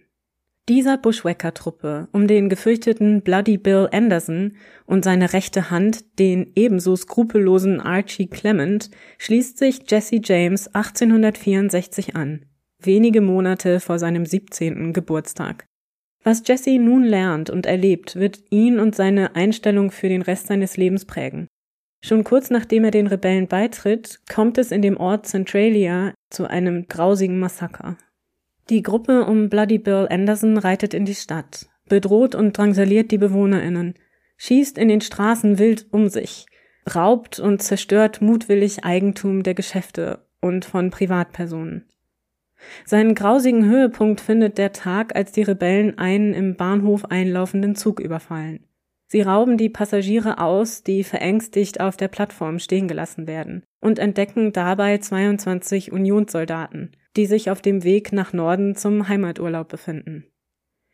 Dieser 0.68 0.98
Bushwhacker-Truppe 0.98 2.10
um 2.12 2.28
den 2.28 2.50
gefürchteten 2.50 3.22
Bloody 3.22 3.58
Bill 3.58 3.90
Anderson 3.92 4.58
und 4.86 5.04
seine 5.04 5.34
rechte 5.34 5.72
Hand, 5.72 6.20
den 6.20 6.52
ebenso 6.56 6.96
skrupellosen 6.96 7.80
Archie 7.80 8.28
Clement, 8.28 8.92
schließt 9.18 9.58
sich 9.58 9.90
Jesse 9.90 10.20
James 10.24 10.68
1864 10.68 12.16
an, 12.16 12.46
wenige 12.80 13.22
Monate 13.22 13.80
vor 13.80 13.98
seinem 13.98 14.26
17. 14.26 14.94
Geburtstag. 14.94 15.66
Was 16.24 16.44
Jesse 16.46 16.78
nun 16.78 17.04
lernt 17.04 17.50
und 17.50 17.66
erlebt, 17.66 18.16
wird 18.16 18.40
ihn 18.50 18.80
und 18.80 18.94
seine 18.96 19.36
Einstellung 19.36 19.90
für 19.90 20.10
den 20.10 20.22
Rest 20.22 20.48
seines 20.48 20.78
Lebens 20.78 21.06
prägen. 21.06 21.48
Schon 22.04 22.24
kurz 22.24 22.50
nachdem 22.50 22.86
er 22.86 22.92
den 22.92 23.08
Rebellen 23.08 23.48
beitritt, 23.48 24.20
kommt 24.32 24.58
es 24.58 24.72
in 24.72 24.82
dem 24.82 24.98
Ort 24.98 25.28
Centralia 25.28 26.14
zu 26.30 26.50
einem 26.50 26.88
grausigen 26.88 27.40
Massaker. 27.40 27.98
Die 28.70 28.84
Gruppe 28.84 29.26
um 29.26 29.50
Bloody 29.50 29.80
Bill 29.80 30.08
Anderson 30.10 30.58
reitet 30.60 30.94
in 30.94 31.06
die 31.06 31.16
Stadt, 31.16 31.68
bedroht 31.88 32.36
und 32.36 32.56
drangsaliert 32.56 33.10
die 33.10 33.18
BewohnerInnen, 33.18 33.96
schießt 34.38 34.78
in 34.78 34.90
den 34.90 35.02
Straßen 35.02 35.58
wild 35.58 35.88
um 35.92 36.08
sich, 36.08 36.46
raubt 36.94 37.40
und 37.40 37.64
zerstört 37.64 38.22
mutwillig 38.22 38.86
Eigentum 38.86 39.42
der 39.42 39.56
Geschäfte 39.56 40.28
und 40.40 40.66
von 40.66 40.92
Privatpersonen. 40.92 41.86
Seinen 42.86 43.16
grausigen 43.16 43.66
Höhepunkt 43.66 44.22
findet 44.22 44.60
der 44.60 44.72
Tag, 44.72 45.16
als 45.16 45.32
die 45.32 45.42
Rebellen 45.42 45.98
einen 45.98 46.34
im 46.34 46.56
Bahnhof 46.56 47.06
einlaufenden 47.06 47.76
Zug 47.76 48.00
überfallen. 48.00 48.66
Sie 49.08 49.22
rauben 49.22 49.58
die 49.58 49.70
Passagiere 49.70 50.40
aus, 50.40 50.84
die 50.84 51.04
verängstigt 51.04 51.80
auf 51.82 51.98
der 51.98 52.10
Plattform 52.10 52.60
stehen 52.60 52.88
gelassen 52.88 53.26
werden, 53.26 53.64
und 53.82 54.00
entdecken 54.00 54.52
dabei 54.52 54.98
22 54.98 55.92
Unionssoldaten, 55.92 56.92
die 57.16 57.26
sich 57.26 57.50
auf 57.50 57.62
dem 57.62 57.84
Weg 57.84 58.12
nach 58.12 58.34
Norden 58.34 58.76
zum 58.76 59.08
Heimaturlaub 59.08 59.70
befinden. 59.70 60.26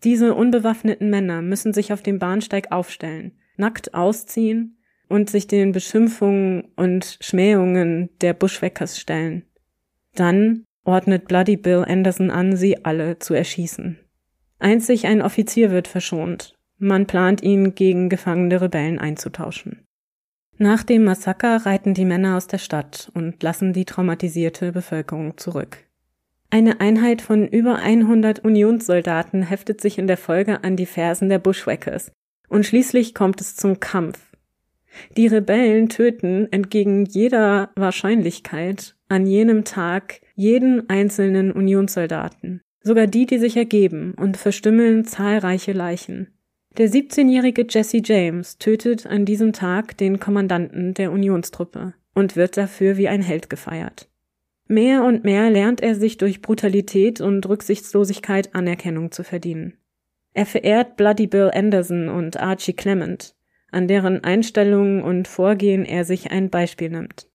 Diese 0.03 0.35
unbewaffneten 0.35 1.09
Männer 1.09 1.41
müssen 1.41 1.73
sich 1.73 1.91
auf 1.91 2.03
dem 2.03 2.19
Bahnsteig 2.19 2.71
aufstellen, 2.71 3.33
nackt 3.57 3.93
ausziehen 3.93 4.77
und 5.07 5.29
sich 5.29 5.47
den 5.47 5.71
Beschimpfungen 5.71 6.65
und 6.75 7.17
Schmähungen 7.21 8.09
der 8.21 8.33
Bushwhackers 8.33 8.99
stellen. 8.99 9.45
Dann 10.13 10.63
ordnet 10.83 11.27
Bloody 11.27 11.57
Bill 11.57 11.83
Anderson 11.87 12.31
an, 12.31 12.55
sie 12.55 12.85
alle 12.85 13.19
zu 13.19 13.33
erschießen. 13.33 13.99
Einzig 14.59 15.05
ein 15.07 15.21
Offizier 15.21 15.71
wird 15.71 15.87
verschont. 15.87 16.55
Man 16.77 17.07
plant 17.07 17.41
ihn 17.43 17.75
gegen 17.75 18.09
gefangene 18.09 18.61
Rebellen 18.61 18.99
einzutauschen. 18.99 19.84
Nach 20.57 20.83
dem 20.83 21.03
Massaker 21.03 21.65
reiten 21.65 21.93
die 21.93 22.05
Männer 22.05 22.37
aus 22.37 22.47
der 22.47 22.59
Stadt 22.59 23.11
und 23.13 23.43
lassen 23.43 23.73
die 23.73 23.83
traumatisierte 23.83 24.71
Bevölkerung 24.71 25.37
zurück. 25.37 25.79
Eine 26.49 26.79
Einheit 26.79 27.21
von 27.21 27.45
über 27.45 27.75
100 27.75 28.39
Unionssoldaten 28.39 29.43
heftet 29.43 29.81
sich 29.81 29.97
in 29.97 30.07
der 30.07 30.15
Folge 30.15 30.63
an 30.63 30.77
die 30.77 30.85
Fersen 30.85 31.27
der 31.27 31.39
Bushwhackers 31.39 32.11
und 32.47 32.65
schließlich 32.65 33.13
kommt 33.13 33.41
es 33.41 33.57
zum 33.57 33.81
Kampf. 33.81 34.19
Die 35.17 35.27
Rebellen 35.27 35.89
töten 35.89 36.47
entgegen 36.51 37.03
jeder 37.03 37.71
Wahrscheinlichkeit 37.75 38.95
an 39.09 39.25
jenem 39.27 39.65
Tag 39.65 40.21
jeden 40.35 40.89
einzelnen 40.89 41.51
Unionssoldaten, 41.51 42.61
sogar 42.81 43.07
die, 43.07 43.25
die 43.25 43.39
sich 43.39 43.57
ergeben 43.57 44.13
und 44.13 44.37
verstümmeln 44.37 45.03
zahlreiche 45.03 45.73
Leichen. 45.73 46.34
Der 46.77 46.89
17-jährige 46.89 47.65
Jesse 47.69 48.01
James 48.03 48.57
tötet 48.57 49.07
an 49.07 49.23
diesem 49.23 49.53
Tag 49.53 49.97
den 49.97 50.19
Kommandanten 50.19 50.93
der 50.93 51.13
Unionstruppe 51.13 51.93
und 52.13 52.35
wird 52.35 52.57
dafür 52.57 52.97
wie 52.97 53.07
ein 53.07 53.21
Held 53.21 53.49
gefeiert. 53.49 54.09
Mehr 54.67 55.05
und 55.05 55.23
mehr 55.23 55.49
lernt 55.49 55.81
er 55.81 55.95
sich 55.95 56.17
durch 56.17 56.41
Brutalität 56.41 57.21
und 57.21 57.47
Rücksichtslosigkeit 57.47 58.53
Anerkennung 58.53 59.11
zu 59.11 59.23
verdienen. 59.23 59.77
Er 60.33 60.45
verehrt 60.45 60.97
Bloody 60.97 61.27
Bill 61.27 61.49
Anderson 61.53 62.09
und 62.09 62.41
Archie 62.41 62.73
Clement, 62.73 63.35
an 63.71 63.87
deren 63.87 64.25
Einstellungen 64.25 65.01
und 65.01 65.29
Vorgehen 65.29 65.85
er 65.85 66.03
sich 66.03 66.31
ein 66.31 66.49
Beispiel 66.49 66.89
nimmt. 66.89 67.29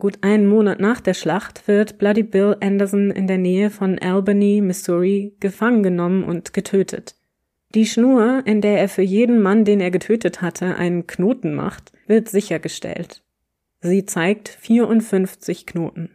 Gut 0.00 0.18
einen 0.22 0.48
Monat 0.48 0.80
nach 0.80 1.00
der 1.00 1.14
Schlacht 1.14 1.68
wird 1.68 1.96
Bloody 1.98 2.24
Bill 2.24 2.56
Anderson 2.60 3.12
in 3.12 3.28
der 3.28 3.38
Nähe 3.38 3.70
von 3.70 4.00
Albany, 4.00 4.60
Missouri, 4.62 5.36
gefangen 5.38 5.84
genommen 5.84 6.24
und 6.24 6.52
getötet. 6.52 7.14
Die 7.74 7.86
Schnur, 7.86 8.42
in 8.44 8.60
der 8.60 8.78
er 8.78 8.88
für 8.88 9.02
jeden 9.02 9.40
Mann, 9.40 9.64
den 9.64 9.80
er 9.80 9.90
getötet 9.90 10.42
hatte, 10.42 10.76
einen 10.76 11.06
Knoten 11.06 11.54
macht, 11.54 11.92
wird 12.06 12.28
sichergestellt. 12.28 13.22
Sie 13.80 14.04
zeigt 14.04 14.48
54 14.48 15.64
Knoten. 15.64 16.10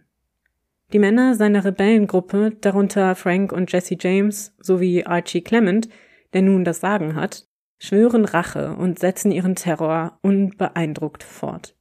Die 0.93 0.99
Männer 0.99 1.33
seiner 1.33 1.65
Rebellengruppe, 1.65 2.55
darunter 2.61 3.15
Frank 3.15 3.51
und 3.51 3.71
Jesse 3.71 3.97
James 3.99 4.55
sowie 4.59 5.03
Archie 5.03 5.41
Clement, 5.41 5.89
der 6.33 6.43
nun 6.43 6.63
das 6.63 6.79
Sagen 6.79 7.15
hat, 7.15 7.47
schwören 7.79 8.25
Rache 8.25 8.75
und 8.75 8.99
setzen 8.99 9.31
ihren 9.31 9.55
Terror 9.55 10.19
unbeeindruckt 10.21 11.23
fort. 11.23 11.75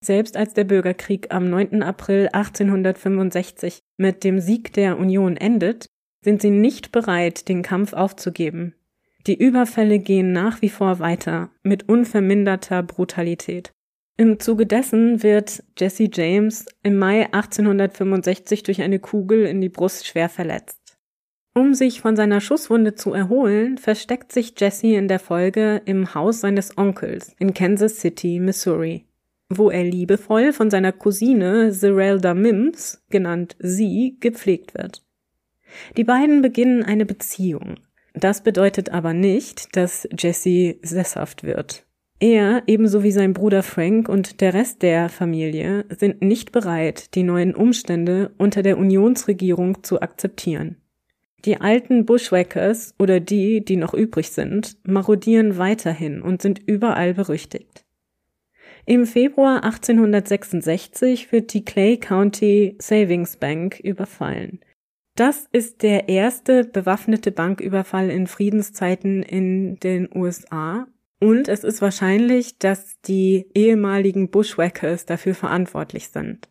Selbst 0.00 0.36
als 0.36 0.54
der 0.54 0.64
Bürgerkrieg 0.64 1.32
am 1.32 1.48
9. 1.48 1.82
April 1.82 2.28
1865 2.32 3.78
mit 3.96 4.24
dem 4.24 4.40
Sieg 4.40 4.72
der 4.72 4.98
Union 4.98 5.36
endet, 5.36 5.86
sind 6.20 6.42
sie 6.42 6.50
nicht 6.50 6.90
bereit, 6.90 7.48
den 7.48 7.62
Kampf 7.62 7.92
aufzugeben. 7.92 8.74
Die 9.26 9.42
Überfälle 9.42 10.00
gehen 10.00 10.32
nach 10.32 10.60
wie 10.60 10.68
vor 10.68 10.98
weiter 10.98 11.50
mit 11.62 11.88
unverminderter 11.88 12.82
Brutalität. 12.82 13.72
Im 14.16 14.38
Zuge 14.38 14.66
dessen 14.66 15.22
wird 15.22 15.64
Jesse 15.78 16.08
James 16.12 16.66
im 16.82 16.98
Mai 16.98 17.32
1865 17.32 18.62
durch 18.62 18.82
eine 18.82 18.98
Kugel 18.98 19.46
in 19.46 19.60
die 19.60 19.70
Brust 19.70 20.06
schwer 20.06 20.28
verletzt. 20.28 20.98
Um 21.54 21.72
sich 21.72 22.00
von 22.00 22.16
seiner 22.16 22.40
Schusswunde 22.40 22.96
zu 22.96 23.12
erholen, 23.14 23.78
versteckt 23.78 24.30
sich 24.30 24.54
Jesse 24.58 24.94
in 24.94 25.08
der 25.08 25.20
Folge 25.20 25.80
im 25.84 26.14
Haus 26.14 26.40
seines 26.40 26.76
Onkels 26.76 27.34
in 27.38 27.54
Kansas 27.54 28.00
City, 28.00 28.40
Missouri, 28.40 29.06
wo 29.48 29.70
er 29.70 29.84
liebevoll 29.84 30.52
von 30.52 30.68
seiner 30.68 30.92
Cousine 30.92 31.70
Zerelda 31.72 32.34
Mims, 32.34 33.02
genannt 33.08 33.56
sie, 33.58 34.16
gepflegt 34.20 34.74
wird. 34.74 35.02
Die 35.96 36.04
beiden 36.04 36.42
beginnen 36.42 36.82
eine 36.82 37.06
Beziehung. 37.06 37.76
Das 38.14 38.42
bedeutet 38.42 38.90
aber 38.90 39.12
nicht, 39.12 39.76
dass 39.76 40.08
Jesse 40.16 40.76
sesshaft 40.82 41.42
wird. 41.42 41.84
Er, 42.20 42.62
ebenso 42.66 43.02
wie 43.02 43.10
sein 43.10 43.34
Bruder 43.34 43.62
Frank 43.62 44.08
und 44.08 44.40
der 44.40 44.54
Rest 44.54 44.82
der 44.82 45.08
Familie, 45.08 45.84
sind 45.90 46.22
nicht 46.22 46.52
bereit, 46.52 47.14
die 47.16 47.24
neuen 47.24 47.54
Umstände 47.54 48.30
unter 48.38 48.62
der 48.62 48.78
Unionsregierung 48.78 49.82
zu 49.82 50.00
akzeptieren. 50.00 50.76
Die 51.44 51.60
alten 51.60 52.06
Bushwhackers 52.06 52.94
oder 52.98 53.20
die, 53.20 53.64
die 53.64 53.76
noch 53.76 53.92
übrig 53.92 54.30
sind, 54.30 54.78
marodieren 54.84 55.58
weiterhin 55.58 56.22
und 56.22 56.40
sind 56.40 56.60
überall 56.66 57.14
berüchtigt. 57.14 57.84
Im 58.86 59.06
Februar 59.06 59.64
1866 59.64 61.32
wird 61.32 61.52
die 61.52 61.64
Clay 61.64 61.96
County 61.98 62.76
Savings 62.78 63.36
Bank 63.36 63.80
überfallen. 63.80 64.60
Das 65.16 65.48
ist 65.52 65.82
der 65.82 66.08
erste 66.08 66.64
bewaffnete 66.64 67.30
Banküberfall 67.30 68.10
in 68.10 68.26
Friedenszeiten 68.26 69.22
in 69.22 69.76
den 69.76 70.08
USA 70.12 70.88
und 71.20 71.48
es 71.48 71.64
ist 71.64 71.80
wahrscheinlich, 71.80 72.58
dass 72.58 73.00
die 73.02 73.46
ehemaligen 73.54 74.30
Bushwhackers 74.30 75.06
dafür 75.06 75.34
verantwortlich 75.34 76.08
sind. 76.08 76.50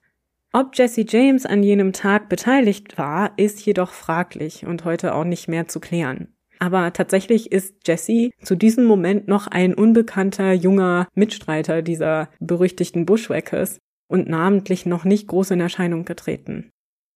Ob 0.51 0.75
Jesse 0.75 1.05
James 1.07 1.45
an 1.45 1.61
jenem 1.61 1.93
Tag 1.93 2.29
beteiligt 2.29 2.97
war, 2.97 3.33
ist 3.37 3.65
jedoch 3.65 3.91
fraglich 3.91 4.65
und 4.65 4.85
heute 4.85 5.13
auch 5.13 5.25
nicht 5.25 5.47
mehr 5.47 5.67
zu 5.67 5.79
klären. 5.79 6.29
Aber 6.59 6.93
tatsächlich 6.93 7.51
ist 7.51 7.87
Jesse 7.87 8.31
zu 8.41 8.55
diesem 8.55 8.85
Moment 8.85 9.27
noch 9.27 9.47
ein 9.47 9.73
unbekannter 9.73 10.53
junger 10.53 11.07
Mitstreiter 11.13 11.81
dieser 11.81 12.29
berüchtigten 12.39 13.05
Bushwhackers 13.05 13.79
und 14.07 14.29
namentlich 14.29 14.85
noch 14.85 15.03
nicht 15.03 15.27
groß 15.27 15.51
in 15.51 15.59
Erscheinung 15.59 16.05
getreten. 16.05 16.72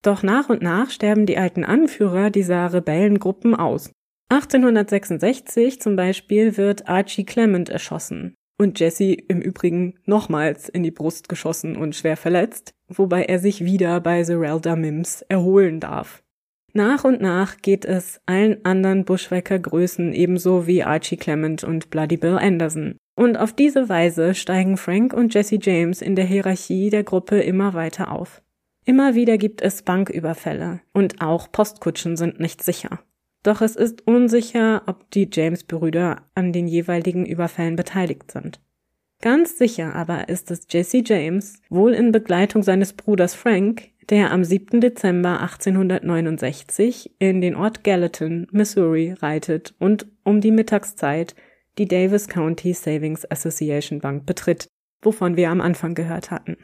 Doch 0.07 0.23
nach 0.23 0.47
und 0.47 0.61
nach 0.61 0.89
sterben 0.89 1.25
die 1.25 1.37
alten 1.37 1.65
Anführer 1.65 2.29
dieser 2.29 2.71
Rebellengruppen 2.71 3.53
aus. 3.53 3.91
1866 4.29 5.81
zum 5.81 5.97
Beispiel 5.97 6.55
wird 6.55 6.87
Archie 6.87 7.25
Clement 7.25 7.67
erschossen 7.67 8.33
und 8.57 8.79
Jesse 8.79 9.11
im 9.11 9.41
Übrigen 9.41 9.95
nochmals 10.05 10.69
in 10.69 10.83
die 10.83 10.91
Brust 10.91 11.27
geschossen 11.27 11.75
und 11.75 11.93
schwer 11.93 12.15
verletzt, 12.15 12.71
wobei 12.87 13.23
er 13.23 13.39
sich 13.39 13.65
wieder 13.65 13.99
bei 13.99 14.23
Zerelda 14.23 14.77
Mims 14.77 15.23
erholen 15.23 15.81
darf. 15.81 16.23
Nach 16.71 17.03
und 17.03 17.19
nach 17.19 17.57
geht 17.57 17.83
es 17.83 18.21
allen 18.25 18.63
anderen 18.63 19.03
Bushwacker-Größen 19.03 20.13
ebenso 20.13 20.67
wie 20.67 20.85
Archie 20.85 21.17
Clement 21.17 21.65
und 21.65 21.89
Bloody 21.89 22.15
Bill 22.15 22.37
Anderson. 22.37 22.95
Und 23.17 23.35
auf 23.35 23.51
diese 23.51 23.89
Weise 23.89 24.35
steigen 24.35 24.77
Frank 24.77 25.11
und 25.11 25.33
Jesse 25.33 25.59
James 25.61 26.01
in 26.01 26.15
der 26.15 26.25
Hierarchie 26.25 26.91
der 26.91 27.03
Gruppe 27.03 27.41
immer 27.41 27.73
weiter 27.73 28.13
auf. 28.13 28.41
Immer 28.87 29.15
wieder 29.15 29.37
gibt 29.37 29.61
es 29.61 29.81
Banküberfälle 29.81 30.79
und 30.93 31.19
auch 31.19 31.51
Postkutschen 31.51 32.15
sind 32.15 32.39
nicht 32.39 32.63
sicher. 32.63 33.01
Doch 33.43 33.59
es 33.59 33.75
ist 33.75 34.07
unsicher, 34.07 34.83
ob 34.85 35.11
die 35.11 35.27
James-Brüder 35.29 36.21
an 36.35 36.53
den 36.53 36.69
jeweiligen 36.69 37.25
Überfällen 37.25 37.75
beteiligt 37.75 38.31
sind. 38.31 38.61
Ganz 39.21 39.57
sicher 39.57 39.93
aber 39.93 40.29
ist 40.29 40.51
es 40.51 40.67
Jesse 40.69 41.03
James, 41.05 41.61
wohl 41.69 41.93
in 41.93 42.13
Begleitung 42.13 42.63
seines 42.63 42.93
Bruders 42.93 43.35
Frank, 43.35 43.89
der 44.09 44.31
am 44.31 44.45
7. 44.45 44.79
Dezember 44.79 45.41
1869 45.41 47.13
in 47.19 47.41
den 47.41 47.55
Ort 47.55 47.83
Gallatin, 47.83 48.47
Missouri 48.51 49.15
reitet 49.19 49.75
und 49.79 50.07
um 50.23 50.39
die 50.39 50.51
Mittagszeit 50.51 51.35
die 51.77 51.89
Davis 51.89 52.29
County 52.29 52.71
Savings 52.71 53.29
Association 53.29 53.99
Bank 53.99 54.25
betritt, 54.25 54.69
wovon 55.01 55.35
wir 55.35 55.49
am 55.49 55.59
Anfang 55.59 55.93
gehört 55.93 56.31
hatten. 56.31 56.55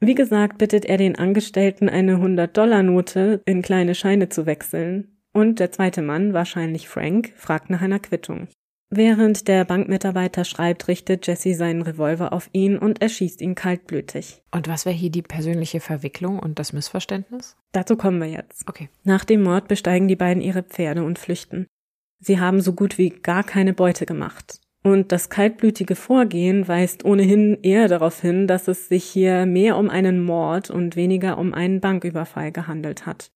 Wie 0.00 0.14
gesagt, 0.14 0.58
bittet 0.58 0.84
er 0.84 0.98
den 0.98 1.16
Angestellten 1.16 1.88
eine 1.88 2.16
100-Dollar-Note 2.16 3.40
in 3.46 3.62
kleine 3.62 3.94
Scheine 3.94 4.28
zu 4.28 4.46
wechseln, 4.46 5.16
und 5.32 5.60
der 5.60 5.70
zweite 5.70 6.00
Mann, 6.00 6.32
wahrscheinlich 6.32 6.88
Frank, 6.88 7.32
fragt 7.36 7.68
nach 7.68 7.82
einer 7.82 7.98
Quittung. 7.98 8.48
Während 8.88 9.48
der 9.48 9.64
Bankmitarbeiter 9.64 10.44
schreibt, 10.44 10.86
richtet 10.86 11.26
Jesse 11.26 11.54
seinen 11.54 11.82
Revolver 11.82 12.32
auf 12.32 12.48
ihn 12.52 12.78
und 12.78 13.02
erschießt 13.02 13.40
ihn 13.40 13.54
kaltblütig. 13.54 14.42
Und 14.52 14.68
was 14.68 14.86
wäre 14.86 14.94
hier 14.94 15.10
die 15.10 15.22
persönliche 15.22 15.80
Verwicklung 15.80 16.38
und 16.38 16.58
das 16.58 16.72
Missverständnis? 16.72 17.56
Dazu 17.72 17.96
kommen 17.96 18.20
wir 18.20 18.28
jetzt. 18.28 18.68
Okay. 18.68 18.88
Nach 19.02 19.24
dem 19.24 19.42
Mord 19.42 19.66
besteigen 19.66 20.08
die 20.08 20.16
beiden 20.16 20.42
ihre 20.42 20.62
Pferde 20.62 21.04
und 21.04 21.18
flüchten. 21.18 21.66
Sie 22.20 22.38
haben 22.38 22.60
so 22.60 22.72
gut 22.72 22.96
wie 22.96 23.10
gar 23.10 23.44
keine 23.44 23.74
Beute 23.74 24.06
gemacht. 24.06 24.60
Und 24.86 25.10
das 25.10 25.30
kaltblütige 25.30 25.96
Vorgehen 25.96 26.68
weist 26.68 27.04
ohnehin 27.04 27.58
eher 27.60 27.88
darauf 27.88 28.20
hin, 28.20 28.46
dass 28.46 28.68
es 28.68 28.86
sich 28.86 29.02
hier 29.02 29.44
mehr 29.44 29.78
um 29.78 29.90
einen 29.90 30.22
Mord 30.22 30.70
und 30.70 30.94
weniger 30.94 31.38
um 31.38 31.54
einen 31.54 31.80
Banküberfall 31.80 32.52
gehandelt 32.52 33.04
hat. 33.04 33.32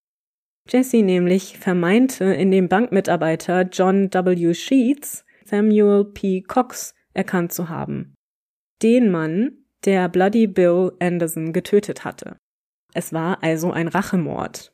Jesse 0.68 1.02
nämlich 1.02 1.58
vermeinte 1.58 2.26
in 2.26 2.52
dem 2.52 2.68
Bankmitarbeiter 2.68 3.62
John 3.62 4.12
W. 4.12 4.54
Sheets 4.54 5.24
Samuel 5.44 6.04
P. 6.04 6.42
Cox 6.42 6.94
erkannt 7.14 7.52
zu 7.52 7.68
haben. 7.68 8.14
Den 8.80 9.10
Mann, 9.10 9.64
der 9.84 10.08
Bloody 10.08 10.46
Bill 10.46 10.92
Anderson 11.00 11.52
getötet 11.52 12.04
hatte. 12.04 12.36
Es 12.94 13.12
war 13.12 13.42
also 13.42 13.72
ein 13.72 13.88
Rachemord. 13.88 14.72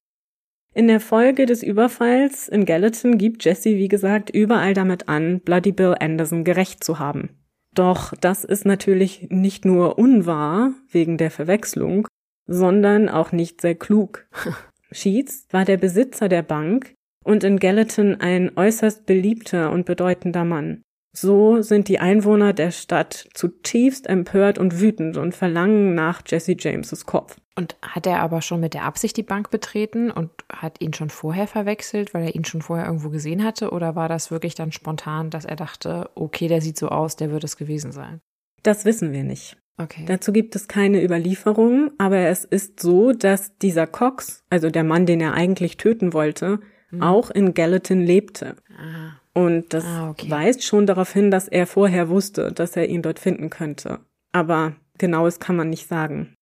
In 0.77 0.89
der 0.89 1.01
Folge 1.01 1.47
des 1.47 1.63
Überfalls 1.63 2.49
in 2.49 2.67
Gallatin 2.67 3.17
gibt 3.17 3.47
Jesse, 3.47 3.79
wie 3.79 3.89
gesagt, 3.89 4.29
überall 4.29 4.75
damit 4.75 5.09
an, 5.09 5.41
Bloody 5.41 5.73
Bill 5.73 5.95
Anderson 5.99 6.45
gerecht 6.45 6.85
zu 6.85 6.99
haben. 6.99 7.31
Doch 7.73 8.13
das 8.21 8.45
ist 8.45 8.67
natürlich 8.67 9.29
nicht 9.31 9.65
nur 9.65 9.99
unwahr 9.99 10.75
wegen 10.91 11.17
der 11.17 11.31
Verwechslung, 11.31 12.07
sondern 12.47 13.09
auch 13.09 13.33
nicht 13.33 13.63
sehr 13.63 13.75
klug. 13.75 14.27
Sheets 14.93 15.47
war 15.51 15.65
der 15.65 15.79
Besitzer 15.79 16.29
der 16.29 16.43
Bank 16.43 16.93
und 17.25 17.43
in 17.43 17.59
Gallatin 17.59 18.21
ein 18.21 18.55
äußerst 18.55 19.07
beliebter 19.07 19.73
und 19.73 19.87
bedeutender 19.87 20.45
Mann. 20.45 20.83
So 21.17 21.63
sind 21.63 21.89
die 21.89 21.99
Einwohner 21.99 22.53
der 22.53 22.71
Stadt 22.71 23.29
zutiefst 23.33 24.07
empört 24.07 24.59
und 24.59 24.81
wütend 24.81 25.17
und 25.17 25.35
verlangen 25.35 25.95
nach 25.95 26.21
Jesse 26.27 26.57
Jameses 26.59 27.07
Kopf. 27.07 27.39
Und 27.55 27.75
hat 27.81 28.07
er 28.07 28.21
aber 28.21 28.43
schon 28.43 28.61
mit 28.61 28.75
der 28.75 28.85
Absicht 28.85 29.17
die 29.17 29.23
Bank 29.23 29.51
betreten 29.51 30.11
und 30.11 30.31
hat 30.53 30.83
ihn 30.83 30.93
schon 30.93 31.09
vorher 31.09 31.47
verwechselt, 31.47 32.13
weil 32.13 32.25
er 32.25 32.35
ihn 32.35 32.45
schon 32.45 32.61
vorher 32.61 32.85
irgendwo 32.85 33.09
gesehen 33.09 33.43
hatte? 33.43 33.71
Oder 33.71 33.97
war 33.97 34.11
das 34.11 34.31
wirklich 34.31 34.55
dann 34.55 34.73
spontan, 34.73 35.31
dass 35.31 35.47
er 35.47 35.57
dachte, 35.57 36.11
okay, 36.15 36.49
der 36.49 36.61
sieht 36.61 36.77
so 36.77 36.91
aus, 36.91 37.17
der 37.17 37.31
wird 37.31 37.45
es 37.45 37.57
gewesen 37.57 37.93
sein? 37.93 38.21
Das 38.63 38.85
wissen 38.85 39.13
wir 39.13 39.25
nicht. 39.25 39.57
Okay. 39.79 40.05
Dazu 40.07 40.33
gibt 40.33 40.55
es 40.55 40.69
keine 40.69 41.03
Überlieferung, 41.03 41.93
aber 41.97 42.19
es 42.29 42.45
ist 42.45 42.81
so, 42.81 43.13
dass 43.13 43.57
dieser 43.57 43.87
Cox, 43.87 44.45
also 44.51 44.69
der 44.69 44.85
Mann, 44.85 45.07
den 45.07 45.23
er 45.23 45.33
eigentlich 45.33 45.79
töten 45.79 46.13
wollte, 46.13 46.61
mhm. 46.91 47.03
auch 47.03 47.31
in 47.31 47.55
Gallatin 47.55 48.03
lebte. 48.03 48.57
Ah. 48.79 49.19
Und 49.37 49.75
das 49.75 49.85
ah, 49.85 50.09
okay. 50.09 50.31
weist 50.31 50.65
schon 50.65 50.87
darauf 50.87 51.13
hin, 51.13 51.31
dass 51.31 51.47
er 51.47 51.67
vorher 51.67 52.09
wusste, 52.09 52.53
dass 52.53 52.75
er 52.75 52.89
ihn 52.89 53.03
dort 53.03 53.19
finden 53.19 53.51
könnte. 53.51 53.99
Aber 54.33 54.77
genaues 54.97 55.41
kann 55.41 55.57
man 55.57 55.69
nicht 55.69 55.89
sagen. 55.89 56.33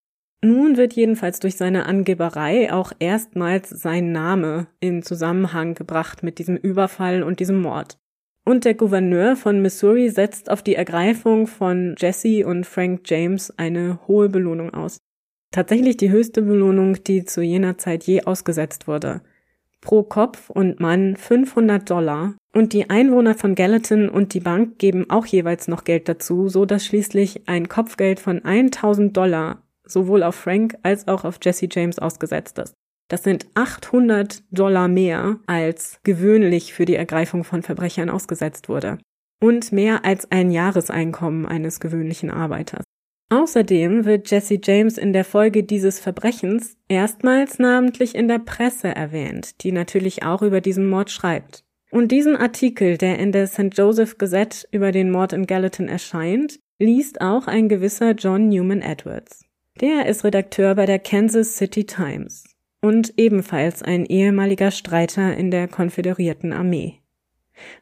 Nun 0.45 0.77
wird 0.77 0.93
jedenfalls 0.93 1.41
durch 1.41 1.57
seine 1.57 1.87
Angeberei 1.87 2.73
auch 2.73 2.93
erstmals 3.01 3.69
sein 3.71 4.13
Name 4.13 4.69
in 4.79 5.03
Zusammenhang 5.03 5.75
gebracht 5.75 6.23
mit 6.23 6.39
diesem 6.39 6.57
Überfall 6.57 7.25
und 7.25 7.41
diesem 7.41 7.61
Mord. 7.61 7.99
Und 8.45 8.65
der 8.65 8.75
Gouverneur 8.75 9.35
von 9.35 9.61
Missouri 9.61 10.09
setzt 10.09 10.49
auf 10.49 10.63
die 10.63 10.77
Ergreifung 10.77 11.49
von 11.49 11.97
Jesse 11.99 12.47
und 12.47 12.65
Frank 12.65 13.01
James 13.07 13.53
eine 13.59 13.99
hohe 14.07 14.29
Belohnung 14.29 14.73
aus. 14.73 14.99
Tatsächlich 15.51 15.97
die 15.97 16.11
höchste 16.11 16.43
Belohnung, 16.43 17.03
die 17.03 17.25
zu 17.25 17.43
jener 17.43 17.77
Zeit 17.77 18.05
je 18.05 18.23
ausgesetzt 18.23 18.87
wurde. 18.87 19.21
Pro 19.85 20.03
Kopf 20.03 20.51
und 20.51 20.81
Mann 20.81 21.17
500 21.17 21.89
Dollar. 21.89 22.35
Und 22.53 22.73
die 22.73 22.91
Einwohner 22.91 23.35
von 23.35 23.55
Gallatin 23.55 24.09
und 24.09 24.35
die 24.35 24.41
Bank 24.41 24.79
geben 24.79 25.11
auch 25.11 25.27
jeweils 25.27 25.69
noch 25.69 25.85
Geld 25.85 26.09
dazu, 26.09 26.49
so 26.49 26.65
dass 26.65 26.87
schließlich 26.87 27.49
ein 27.49 27.69
Kopfgeld 27.69 28.19
von 28.19 28.45
1000 28.45 29.17
Dollar 29.17 29.63
sowohl 29.87 30.23
auf 30.23 30.35
Frank 30.35 30.77
als 30.83 31.07
auch 31.07 31.25
auf 31.25 31.39
Jesse 31.43 31.69
James 31.71 31.99
ausgesetzt 31.99 32.59
ist. 32.59 32.75
Das 33.09 33.23
sind 33.23 33.47
800 33.55 34.43
Dollar 34.51 34.89
mehr, 34.89 35.37
als 35.47 36.01
gewöhnlich 36.05 36.73
für 36.73 36.87
die 36.87 36.95
Ergreifung 36.95 37.45
von 37.45 37.63
Verbrechern 37.63 38.09
ausgesetzt 38.09 38.69
wurde. 38.71 38.99
Und 39.43 39.73
mehr 39.73 40.07
als 40.07 40.31
ein 40.31 40.51
Jahreseinkommen 40.51 41.45
eines 41.45 41.81
gewöhnlichen 41.81 42.31
Arbeiters. 42.31 42.85
Außerdem 43.31 44.05
wird 44.05 44.31
Jesse 44.31 44.59
James 44.63 44.99
in 44.99 45.13
der 45.13 45.25
Folge 45.25 45.65
dieses 45.65 45.99
Verbrechens 45.99 46.77
erstmals 46.89 47.59
namentlich 47.59 48.15
in 48.15 48.29
der 48.29 48.39
Presse 48.39 48.89
erwähnt, 48.89 49.63
die 49.63 49.73
natürlich 49.73 50.23
auch 50.23 50.43
über 50.43 50.61
diesen 50.61 50.89
Mord 50.89 51.11
schreibt. 51.11 51.65
Und 51.91 52.13
diesen 52.13 52.37
Artikel, 52.37 52.99
der 52.99 53.19
in 53.19 53.33
der 53.33 53.47
St. 53.47 53.71
Joseph 53.73 54.19
Gazette 54.19 54.67
über 54.73 54.93
den 54.93 55.11
Mord 55.11 55.33
in 55.33 55.47
Gallatin 55.47 55.89
erscheint, 55.89 56.59
liest 56.79 57.21
auch 57.21 57.47
ein 57.47 57.69
gewisser 57.69 58.13
John 58.13 58.49
Newman 58.49 58.83
Edwards. 58.83 59.45
Der 59.81 60.07
ist 60.07 60.25
Redakteur 60.25 60.75
bei 60.75 60.87
der 60.87 60.99
Kansas 60.99 61.57
City 61.57 61.85
Times 61.85 62.45
und 62.83 63.15
ebenfalls 63.17 63.83
ein 63.83 64.05
ehemaliger 64.07 64.71
Streiter 64.71 65.37
in 65.37 65.51
der 65.51 65.69
konföderierten 65.69 66.53
Armee. 66.53 67.01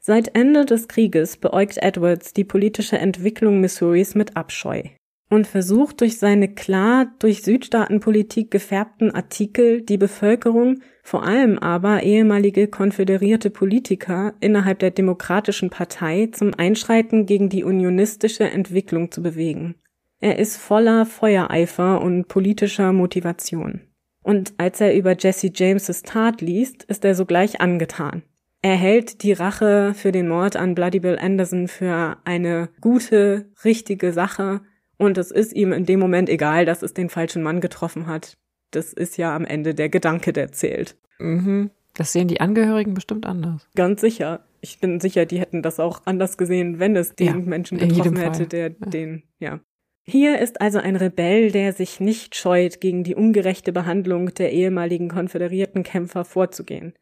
Seit 0.00 0.37
Ende 0.37 0.66
des 0.66 0.88
Krieges 0.88 1.38
beäugt 1.38 1.78
Edwards 1.78 2.33
die 2.33 2.44
politische 2.44 2.98
Entwicklung 2.98 3.61
Missouris 3.61 4.14
mit 4.14 4.37
Abscheu 4.37 4.83
und 5.32 5.46
versucht 5.46 6.02
durch 6.02 6.18
seine 6.18 6.46
klar 6.46 7.10
durch 7.18 7.42
Südstaatenpolitik 7.42 8.50
gefärbten 8.50 9.14
Artikel 9.14 9.80
die 9.80 9.96
Bevölkerung, 9.96 10.82
vor 11.02 11.22
allem 11.22 11.58
aber 11.58 12.02
ehemalige 12.02 12.68
konföderierte 12.68 13.48
Politiker 13.48 14.34
innerhalb 14.40 14.80
der 14.80 14.90
Demokratischen 14.90 15.70
Partei 15.70 16.28
zum 16.32 16.52
Einschreiten 16.54 17.24
gegen 17.24 17.48
die 17.48 17.64
unionistische 17.64 18.44
Entwicklung 18.44 19.10
zu 19.10 19.22
bewegen. 19.22 19.76
Er 20.20 20.38
ist 20.38 20.58
voller 20.58 21.06
Feuereifer 21.06 22.02
und 22.02 22.28
politischer 22.28 22.92
Motivation. 22.92 23.80
Und 24.22 24.52
als 24.58 24.82
er 24.82 24.94
über 24.94 25.16
Jesse 25.18 25.50
Jameses 25.54 26.02
Tat 26.02 26.42
liest, 26.42 26.84
ist 26.84 27.06
er 27.06 27.14
sogleich 27.14 27.58
angetan. 27.62 28.22
Er 28.60 28.76
hält 28.76 29.22
die 29.22 29.32
Rache 29.32 29.94
für 29.94 30.12
den 30.12 30.28
Mord 30.28 30.56
an 30.56 30.74
Bloody 30.74 31.00
Bill 31.00 31.18
Anderson 31.18 31.68
für 31.68 32.18
eine 32.24 32.68
gute, 32.82 33.46
richtige 33.64 34.12
Sache 34.12 34.60
und 35.02 35.18
es 35.18 35.32
ist 35.32 35.52
ihm 35.52 35.72
in 35.72 35.84
dem 35.84 35.98
Moment 35.98 36.28
egal, 36.28 36.64
dass 36.64 36.82
es 36.82 36.94
den 36.94 37.08
falschen 37.08 37.42
Mann 37.42 37.60
getroffen 37.60 38.06
hat. 38.06 38.38
Das 38.70 38.92
ist 38.92 39.16
ja 39.16 39.34
am 39.34 39.44
Ende 39.44 39.74
der 39.74 39.88
Gedanke, 39.88 40.32
der 40.32 40.52
zählt. 40.52 40.96
Mhm. 41.18 41.70
Das 41.94 42.12
sehen 42.12 42.28
die 42.28 42.40
Angehörigen 42.40 42.94
bestimmt 42.94 43.26
anders. 43.26 43.68
Ganz 43.74 44.00
sicher. 44.00 44.46
Ich 44.60 44.78
bin 44.78 45.00
sicher, 45.00 45.26
die 45.26 45.40
hätten 45.40 45.60
das 45.60 45.80
auch 45.80 46.02
anders 46.04 46.38
gesehen, 46.38 46.78
wenn 46.78 46.94
es 46.94 47.16
den 47.16 47.26
ja, 47.26 47.34
Menschen 47.34 47.78
getroffen 47.78 48.16
hätte, 48.16 48.46
der 48.46 48.68
ja. 48.68 48.86
den, 48.86 49.24
ja. 49.40 49.60
Hier 50.04 50.38
ist 50.38 50.60
also 50.60 50.78
ein 50.78 50.94
Rebell, 50.94 51.50
der 51.50 51.72
sich 51.72 51.98
nicht 51.98 52.36
scheut, 52.36 52.80
gegen 52.80 53.02
die 53.02 53.16
ungerechte 53.16 53.72
Behandlung 53.72 54.32
der 54.34 54.52
ehemaligen 54.52 55.08
konföderierten 55.08 55.82
Kämpfer 55.82 56.24
vorzugehen. 56.24 56.94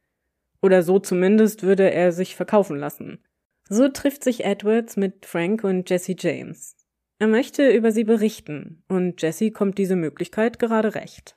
Oder 0.62 0.82
so 0.82 0.98
zumindest 0.98 1.62
würde 1.62 1.90
er 1.90 2.12
sich 2.12 2.34
verkaufen 2.34 2.78
lassen. 2.78 3.18
So 3.68 3.88
trifft 3.88 4.24
sich 4.24 4.44
Edwards 4.44 4.96
mit 4.96 5.26
Frank 5.26 5.64
und 5.64 5.88
Jesse 5.88 6.16
James. 6.18 6.76
Er 7.20 7.28
möchte 7.28 7.70
über 7.70 7.92
sie 7.92 8.04
berichten, 8.04 8.82
und 8.88 9.20
Jesse 9.20 9.50
kommt 9.50 9.76
diese 9.76 9.94
Möglichkeit 9.94 10.58
gerade 10.58 10.94
recht. 10.94 11.36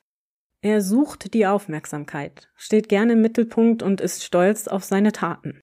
Er 0.62 0.80
sucht 0.80 1.34
die 1.34 1.46
Aufmerksamkeit, 1.46 2.48
steht 2.56 2.88
gerne 2.88 3.12
im 3.12 3.20
Mittelpunkt 3.20 3.82
und 3.82 4.00
ist 4.00 4.24
stolz 4.24 4.66
auf 4.66 4.82
seine 4.82 5.12
Taten. 5.12 5.60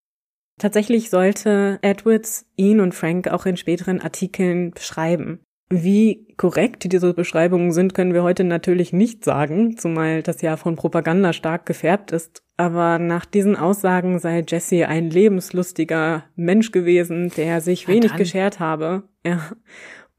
Tatsächlich 0.60 1.10
sollte 1.10 1.79
Edwards 1.81 2.45
ihn 2.55 2.81
und 2.81 2.93
Frank 2.93 3.29
auch 3.29 3.47
in 3.47 3.57
späteren 3.57 3.99
Artikeln 3.99 4.69
beschreiben. 4.69 5.39
Wie 5.71 6.27
korrekt 6.38 6.91
diese 6.91 7.15
Beschreibungen 7.15 7.71
sind, 7.71 7.95
können 7.95 8.13
wir 8.13 8.21
heute 8.21 8.43
natürlich 8.43 8.93
nicht 8.93 9.25
sagen, 9.25 9.75
zumal 9.77 10.21
das 10.21 10.43
ja 10.43 10.55
von 10.55 10.75
Propaganda 10.75 11.34
stark 11.34 11.65
gefärbt 11.65 12.12
ist. 12.12 12.43
Aber 12.57 12.99
nach 12.99 13.25
diesen 13.25 13.55
Aussagen 13.55 14.19
sei 14.19 14.43
Jesse 14.47 14.88
ein 14.88 15.10
lebenslustiger 15.10 16.25
Mensch 16.36 16.71
gewesen, 16.71 17.31
der 17.38 17.62
sich 17.62 17.88
wenig 17.88 18.15
geschert 18.15 18.60
habe. 18.60 19.03
Ja 19.25 19.51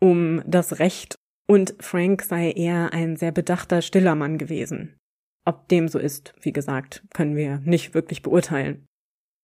um 0.02 0.42
das 0.44 0.80
Recht 0.80 1.14
und 1.48 1.76
Frank 1.78 2.22
sei 2.22 2.50
eher 2.50 2.92
ein 2.92 3.16
sehr 3.16 3.30
bedachter, 3.30 3.82
stiller 3.82 4.16
Mann 4.16 4.36
gewesen. 4.36 4.96
Ob 5.44 5.68
dem 5.68 5.86
so 5.86 5.98
ist, 6.00 6.34
wie 6.40 6.52
gesagt, 6.52 7.04
können 7.14 7.36
wir 7.36 7.60
nicht 7.64 7.94
wirklich 7.94 8.22
beurteilen. 8.22 8.84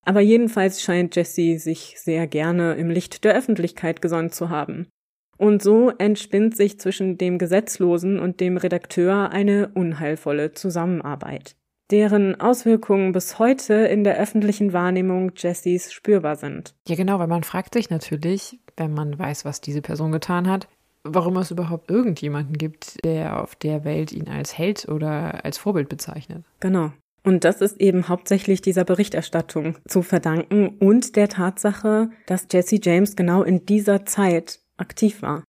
Aber 0.05 0.21
jedenfalls 0.21 0.83
scheint 0.83 1.15
Jesse 1.15 1.59
sich 1.59 1.95
sehr 1.99 2.27
gerne 2.27 2.75
im 2.75 2.91
Licht 2.91 3.25
der 3.25 3.37
Öffentlichkeit 3.37 4.03
gesonnt 4.03 4.35
zu 4.35 4.49
haben. 4.49 4.89
Und 5.37 5.63
so 5.63 5.91
entspinnt 5.91 6.57
sich 6.57 6.81
zwischen 6.81 7.19
dem 7.19 7.39
Gesetzlosen 7.39 8.19
und 8.19 8.41
dem 8.41 8.57
Redakteur 8.57 9.31
eine 9.31 9.69
unheilvolle 9.75 10.53
Zusammenarbeit, 10.53 11.55
deren 11.91 12.41
Auswirkungen 12.41 13.13
bis 13.13 13.39
heute 13.39 13.75
in 13.75 14.05
der 14.05 14.19
öffentlichen 14.19 14.73
Wahrnehmung 14.73 15.33
Jessys 15.37 15.93
spürbar 15.93 16.37
sind. 16.37 16.75
Ja, 16.87 16.97
genau, 16.97 17.19
weil 17.19 17.29
man 17.29 17.45
fragt 17.45 17.75
sich 17.75 17.91
natürlich, 17.91 18.59
wenn 18.77 18.93
man 18.93 19.19
weiß, 19.19 19.45
was 19.45 19.61
diese 19.61 19.83
Person 19.83 20.13
getan 20.13 20.49
hat, 20.49 20.69
warum 21.05 21.37
es 21.37 21.51
überhaupt 21.51 21.91
irgendjemanden 21.91 22.57
gibt, 22.59 23.05
der 23.05 23.43
auf 23.43 23.57
der 23.57 23.85
Welt 23.85 24.13
ihn 24.13 24.29
als 24.29 24.57
Held 24.57 24.89
oder 24.89 25.45
als 25.45 25.59
Vorbild 25.59 25.89
bezeichnet. 25.89 26.45
Genau. 26.61 26.93
Und 27.25 27.45
das 27.45 27.61
ist 27.61 27.81
eben 27.81 28.09
hauptsächlich 28.09 28.63
dieser 28.63 28.85
Berichterstattung 28.85 29.77
zu 29.87 30.03
verdanken 30.03 30.69
und 30.79 31.17
der 31.17 31.29
Tatsache, 31.29 32.11
dass 32.27 32.47
Jesse 32.51 32.79
James 32.83 33.17
genau 33.17 33.43
in 33.43 33.67
dieser 33.67 34.07
Zeit 34.07 34.61
aktiv 34.77 35.21
war. 35.23 35.45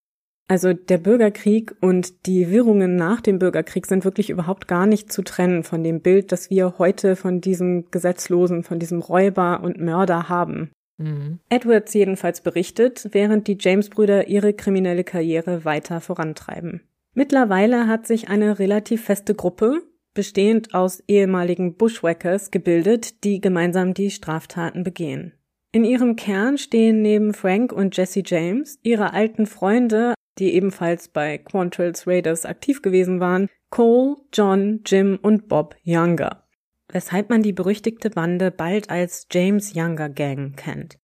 Also 0.49 0.73
der 0.73 0.97
Bürgerkrieg 0.97 1.75
und 1.79 2.25
die 2.25 2.49
Wirrungen 2.49 2.95
nach 2.95 3.21
dem 3.21 3.37
Bürgerkrieg 3.37 3.85
sind 3.85 4.03
wirklich 4.03 4.31
überhaupt 4.31 4.67
gar 4.67 4.87
nicht 4.87 5.11
zu 5.11 5.21
trennen 5.21 5.63
von 5.63 5.83
dem 5.83 6.01
Bild, 6.01 6.31
das 6.31 6.49
wir 6.49 6.79
heute 6.79 7.15
von 7.15 7.39
diesem 7.39 7.91
Gesetzlosen, 7.91 8.63
von 8.63 8.79
diesem 8.79 8.99
Räuber 8.99 9.61
und 9.61 9.79
Mörder 9.79 10.27
haben. 10.27 10.71
Mhm. 10.97 11.37
Edwards 11.49 11.93
jedenfalls 11.93 12.41
berichtet, 12.41 13.09
während 13.11 13.47
die 13.47 13.57
James-Brüder 13.59 14.27
ihre 14.27 14.53
kriminelle 14.53 15.03
Karriere 15.03 15.65
weiter 15.65 16.01
vorantreiben. 16.01 16.81
Mittlerweile 17.13 17.85
hat 17.85 18.07
sich 18.07 18.29
eine 18.29 18.57
relativ 18.57 19.03
feste 19.03 19.35
Gruppe, 19.35 19.83
bestehend 20.15 20.73
aus 20.73 21.03
ehemaligen 21.07 21.75
Bushwhackers, 21.75 22.49
gebildet, 22.49 23.23
die 23.23 23.39
gemeinsam 23.39 23.93
die 23.93 24.09
Straftaten 24.09 24.83
begehen. 24.83 25.33
In 25.71 25.83
ihrem 25.83 26.15
Kern 26.15 26.57
stehen 26.57 27.03
neben 27.03 27.35
Frank 27.35 27.71
und 27.71 27.95
Jesse 27.95 28.23
James 28.25 28.79
ihre 28.81 29.13
alten 29.13 29.45
Freunde, 29.45 30.15
die 30.39 30.53
ebenfalls 30.53 31.07
bei 31.07 31.37
Quantrill's 31.37 32.07
Raiders 32.07 32.45
aktiv 32.45 32.81
gewesen 32.81 33.19
waren, 33.19 33.49
Cole, 33.69 34.17
John, 34.33 34.81
Jim 34.85 35.19
und 35.21 35.47
Bob 35.47 35.75
Younger 35.83 36.43
weshalb 36.91 37.29
man 37.29 37.41
die 37.41 37.53
berüchtigte 37.53 38.09
Bande 38.09 38.51
bald 38.51 38.89
als 38.89 39.27
James 39.31 39.75
Younger 39.75 40.09
Gang 40.09 40.57
kennt. 40.57 40.97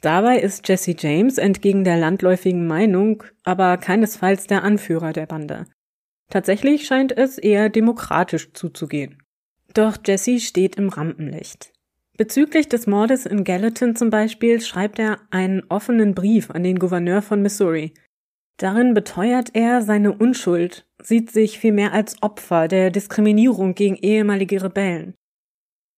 Dabei 0.00 0.38
ist 0.38 0.68
Jesse 0.68 0.94
James 0.96 1.38
entgegen 1.38 1.82
der 1.82 1.96
landläufigen 1.96 2.66
Meinung 2.66 3.24
aber 3.44 3.76
keinesfalls 3.76 4.46
der 4.46 4.62
Anführer 4.62 5.12
der 5.12 5.26
Bande. 5.26 5.64
Tatsächlich 6.30 6.86
scheint 6.86 7.16
es 7.16 7.38
eher 7.38 7.68
demokratisch 7.68 8.52
zuzugehen. 8.52 9.22
Doch 9.74 9.96
Jesse 10.04 10.40
steht 10.40 10.76
im 10.76 10.88
Rampenlicht. 10.88 11.72
Bezüglich 12.16 12.68
des 12.68 12.86
Mordes 12.86 13.26
in 13.26 13.44
Gallatin 13.44 13.94
zum 13.94 14.10
Beispiel 14.10 14.60
schreibt 14.60 14.98
er 14.98 15.18
einen 15.30 15.64
offenen 15.68 16.14
Brief 16.14 16.50
an 16.50 16.62
den 16.62 16.78
Gouverneur 16.78 17.20
von 17.20 17.42
Missouri. 17.42 17.92
Darin 18.58 18.94
beteuert 18.94 19.50
er 19.54 19.82
seine 19.82 20.12
Unschuld 20.12 20.86
sieht 21.02 21.30
sich 21.30 21.58
vielmehr 21.58 21.92
als 21.92 22.20
Opfer 22.22 22.68
der 22.68 22.90
Diskriminierung 22.90 23.74
gegen 23.74 23.96
ehemalige 23.96 24.62
Rebellen. 24.62 25.14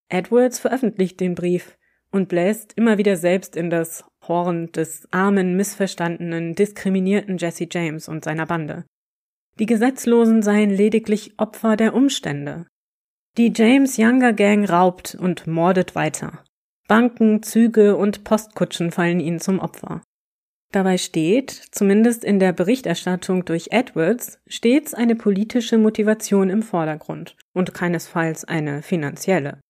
Edwards 0.08 0.58
veröffentlicht 0.58 1.20
den 1.20 1.34
Brief 1.34 1.78
und 2.10 2.28
bläst 2.28 2.72
immer 2.74 2.98
wieder 2.98 3.16
selbst 3.16 3.56
in 3.56 3.70
das 3.70 4.04
Horn 4.26 4.72
des 4.72 5.06
armen, 5.12 5.56
missverstandenen, 5.56 6.54
diskriminierten 6.54 7.38
Jesse 7.38 7.68
James 7.70 8.08
und 8.08 8.24
seiner 8.24 8.46
Bande. 8.46 8.84
Die 9.58 9.66
Gesetzlosen 9.66 10.42
seien 10.42 10.70
lediglich 10.70 11.34
Opfer 11.38 11.76
der 11.76 11.94
Umstände. 11.94 12.66
Die 13.36 13.52
James 13.54 13.98
Younger 13.98 14.32
Gang 14.32 14.68
raubt 14.68 15.16
und 15.18 15.46
mordet 15.46 15.94
weiter. 15.94 16.44
Banken, 16.86 17.42
Züge 17.42 17.96
und 17.96 18.24
Postkutschen 18.24 18.90
fallen 18.90 19.20
ihnen 19.20 19.40
zum 19.40 19.58
Opfer. 19.58 20.02
Dabei 20.70 20.98
steht, 20.98 21.50
zumindest 21.50 22.24
in 22.24 22.38
der 22.38 22.52
Berichterstattung 22.52 23.46
durch 23.46 23.68
Edwards, 23.70 24.38
stets 24.46 24.92
eine 24.92 25.16
politische 25.16 25.78
Motivation 25.78 26.50
im 26.50 26.62
Vordergrund 26.62 27.36
und 27.54 27.72
keinesfalls 27.72 28.44
eine 28.44 28.82
finanzielle. 28.82 29.60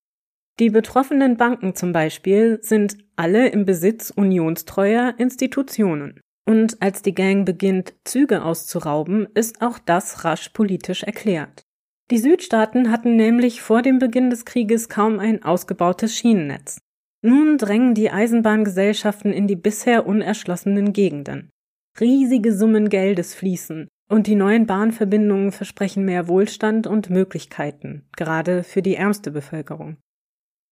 Die 0.58 0.70
betroffenen 0.70 1.36
Banken 1.36 1.76
zum 1.76 1.92
Beispiel 1.92 2.58
sind 2.62 2.98
alle 3.14 3.48
im 3.48 3.64
Besitz 3.64 4.10
unionstreuer 4.10 5.14
Institutionen 5.18 6.20
Und 6.44 6.82
als 6.82 7.02
die 7.02 7.14
Gang 7.14 7.46
beginnt, 7.46 7.94
Züge 8.04 8.42
auszurauben, 8.42 9.28
ist 9.34 9.62
auch 9.62 9.78
das 9.78 10.24
rasch 10.24 10.48
politisch 10.48 11.04
erklärt. 11.04 11.62
Die 12.10 12.18
Südstaaten 12.18 12.90
hatten 12.90 13.14
nämlich 13.14 13.60
vor 13.60 13.82
dem 13.82 13.98
Beginn 13.98 14.30
des 14.30 14.46
Krieges 14.46 14.88
kaum 14.88 15.20
ein 15.20 15.44
ausgebautes 15.44 16.16
Schienennetz. 16.16 16.78
Nun 17.22 17.58
drängen 17.58 17.94
die 17.94 18.10
Eisenbahngesellschaften 18.10 19.32
in 19.32 19.46
die 19.46 19.56
bisher 19.56 20.06
unerschlossenen 20.06 20.92
Gegenden. 20.92 21.50
Riesige 21.98 22.54
Summen 22.54 22.88
Geldes 22.88 23.34
fließen, 23.34 23.88
und 24.08 24.26
die 24.26 24.36
neuen 24.36 24.66
Bahnverbindungen 24.66 25.50
versprechen 25.52 26.04
mehr 26.04 26.28
Wohlstand 26.28 26.86
und 26.86 27.10
Möglichkeiten, 27.10 28.08
gerade 28.16 28.62
für 28.62 28.82
die 28.82 28.94
ärmste 28.94 29.30
Bevölkerung. 29.30 29.96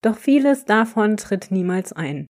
Doch 0.03 0.16
vieles 0.16 0.64
davon 0.64 1.16
tritt 1.16 1.51
niemals 1.51 1.92
ein. 1.92 2.26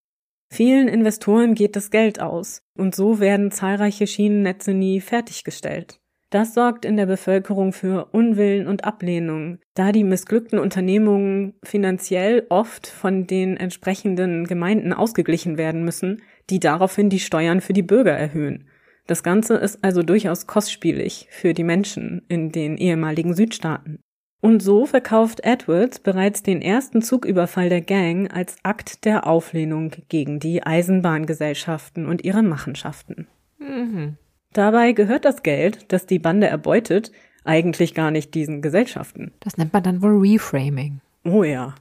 Vielen 0.51 0.89
Investoren 0.89 1.55
geht 1.55 1.77
das 1.77 1.91
Geld 1.91 2.21
aus, 2.21 2.61
und 2.79 2.95
so 2.95 3.21
werden 3.21 3.51
zahlreiche 3.51 4.07
Schienennetze 4.07 4.73
nie 4.73 5.01
fertiggestellt. 5.01 5.99
Das 6.31 6.55
sorgt 6.55 6.85
in 6.85 6.97
der 6.97 7.07
Bevölkerung 7.07 7.72
für 7.72 8.07
Unwillen 8.07 8.66
und 8.66 8.85
Ablehnung, 8.85 9.59
da 9.74 9.93
die 9.93 10.03
missglückten 10.03 10.59
Unternehmungen 10.59 11.55
finanziell 11.62 12.47
oft 12.49 12.89
von 12.89 13.27
den 13.27 13.57
entsprechenden 13.57 14.45
Gemeinden 14.45 14.93
ausgeglichen 14.93 15.57
werden 15.57 15.85
müssen, 15.85 16.22
die 16.51 16.59
daraufhin 16.59 17.11
die 17.11 17.20
Steuern 17.20 17.61
für 17.61 17.72
die 17.72 17.83
Bürger 17.83 18.12
erhöhen. 18.12 18.68
Das 19.07 19.22
Ganze 19.22 19.55
ist 19.55 19.85
also 19.85 20.03
durchaus 20.03 20.49
kostspielig 20.49 21.29
für 21.31 21.55
die 21.55 21.62
Menschen 21.62 22.22
in 22.29 22.51
den 22.51 22.77
ehemaligen 22.77 23.35
Südstaaten. 23.35 24.01
Und 24.41 24.62
so 24.62 24.85
verkauft 24.85 25.41
Edwards 25.45 26.01
bereits 26.01 26.43
den 26.43 26.61
ersten 26.61 27.03
Zugüberfall 27.03 27.68
der 27.68 27.81
Gang 27.81 28.33
als 28.33 28.57
Akt 28.64 29.05
der 29.05 29.27
Auflehnung 29.27 29.93
gegen 30.09 30.41
die 30.41 30.62
Eisenbahngesellschaften 30.62 32.07
und 32.07 32.24
ihre 32.24 32.43
Machenschaften. 32.43 33.29
Mhm. 33.59 34.18
Dabei 34.57 34.93
gehört 34.93 35.27
das 35.27 35.43
Geld, 35.43 35.93
das 35.93 36.07
die 36.07 36.19
Bande 36.19 36.47
erbeutet, 36.47 37.13
eigentlich 37.45 37.93
gar 37.93 38.11
nicht 38.11 38.33
diesen 38.33 38.63
Gesellschaften. 38.63 39.33
Das 39.41 39.59
nennt 39.59 39.75
man 39.75 39.83
dann 39.83 40.01
wohl 40.01 40.19
Reframing. 40.19 41.03
Oh 41.25 41.45
ja. 41.45 41.75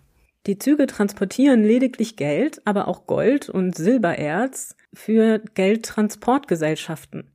Die 0.46 0.60
Züge 0.60 0.86
transportieren 0.86 1.64
lediglich 1.64 2.18
Geld, 2.18 2.62
aber 2.66 2.90
auch 2.90 3.08
Gold 3.08 3.48
und 3.48 3.78
Silbererz 3.78 4.76
für 4.94 5.40
Geldtransportgesellschaften. 5.54 7.32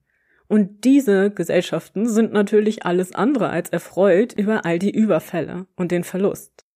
Und 0.47 0.85
diese 0.85 1.31
Gesellschaften 1.31 2.07
sind 2.07 2.35
natürlich 2.35 2.85
alles 2.85 3.15
andere 3.15 3.49
als 3.49 3.71
erfreut 3.71 4.35
über 4.35 4.67
all 4.67 4.79
die 4.79 4.95
Überfälle 4.95 5.67
und 5.75 5.91
den 5.91 6.05
Verlust. 6.05 6.67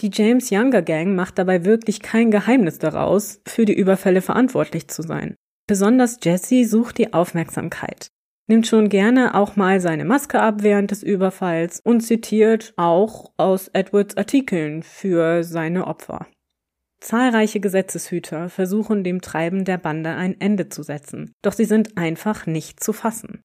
Die 0.00 0.10
James 0.12 0.48
Younger 0.52 0.82
Gang 0.82 1.16
macht 1.16 1.38
dabei 1.38 1.64
wirklich 1.64 2.00
kein 2.00 2.30
Geheimnis 2.30 2.78
daraus, 2.78 3.40
für 3.48 3.64
die 3.64 3.76
Überfälle 3.76 4.20
verantwortlich 4.20 4.86
zu 4.86 5.02
sein. 5.02 5.34
Besonders 5.66 6.18
Jesse 6.22 6.64
sucht 6.64 6.98
die 6.98 7.12
Aufmerksamkeit, 7.12 8.08
nimmt 8.48 8.66
schon 8.66 8.88
gerne 8.88 9.34
auch 9.34 9.56
mal 9.56 9.80
seine 9.80 10.04
Maske 10.04 10.40
ab 10.40 10.62
während 10.62 10.90
des 10.90 11.02
Überfalls 11.02 11.80
und 11.84 12.00
zitiert 12.00 12.74
auch 12.76 13.32
aus 13.36 13.68
Edwards 13.68 14.16
Artikeln 14.16 14.82
für 14.82 15.44
seine 15.44 15.86
Opfer. 15.86 16.26
Zahlreiche 17.00 17.60
Gesetzeshüter 17.60 18.48
versuchen 18.48 19.02
dem 19.02 19.20
Treiben 19.20 19.64
der 19.64 19.78
Bande 19.78 20.10
ein 20.10 20.40
Ende 20.40 20.68
zu 20.68 20.82
setzen, 20.82 21.32
doch 21.42 21.52
sie 21.52 21.64
sind 21.64 21.96
einfach 21.96 22.46
nicht 22.46 22.82
zu 22.82 22.92
fassen. 22.92 23.40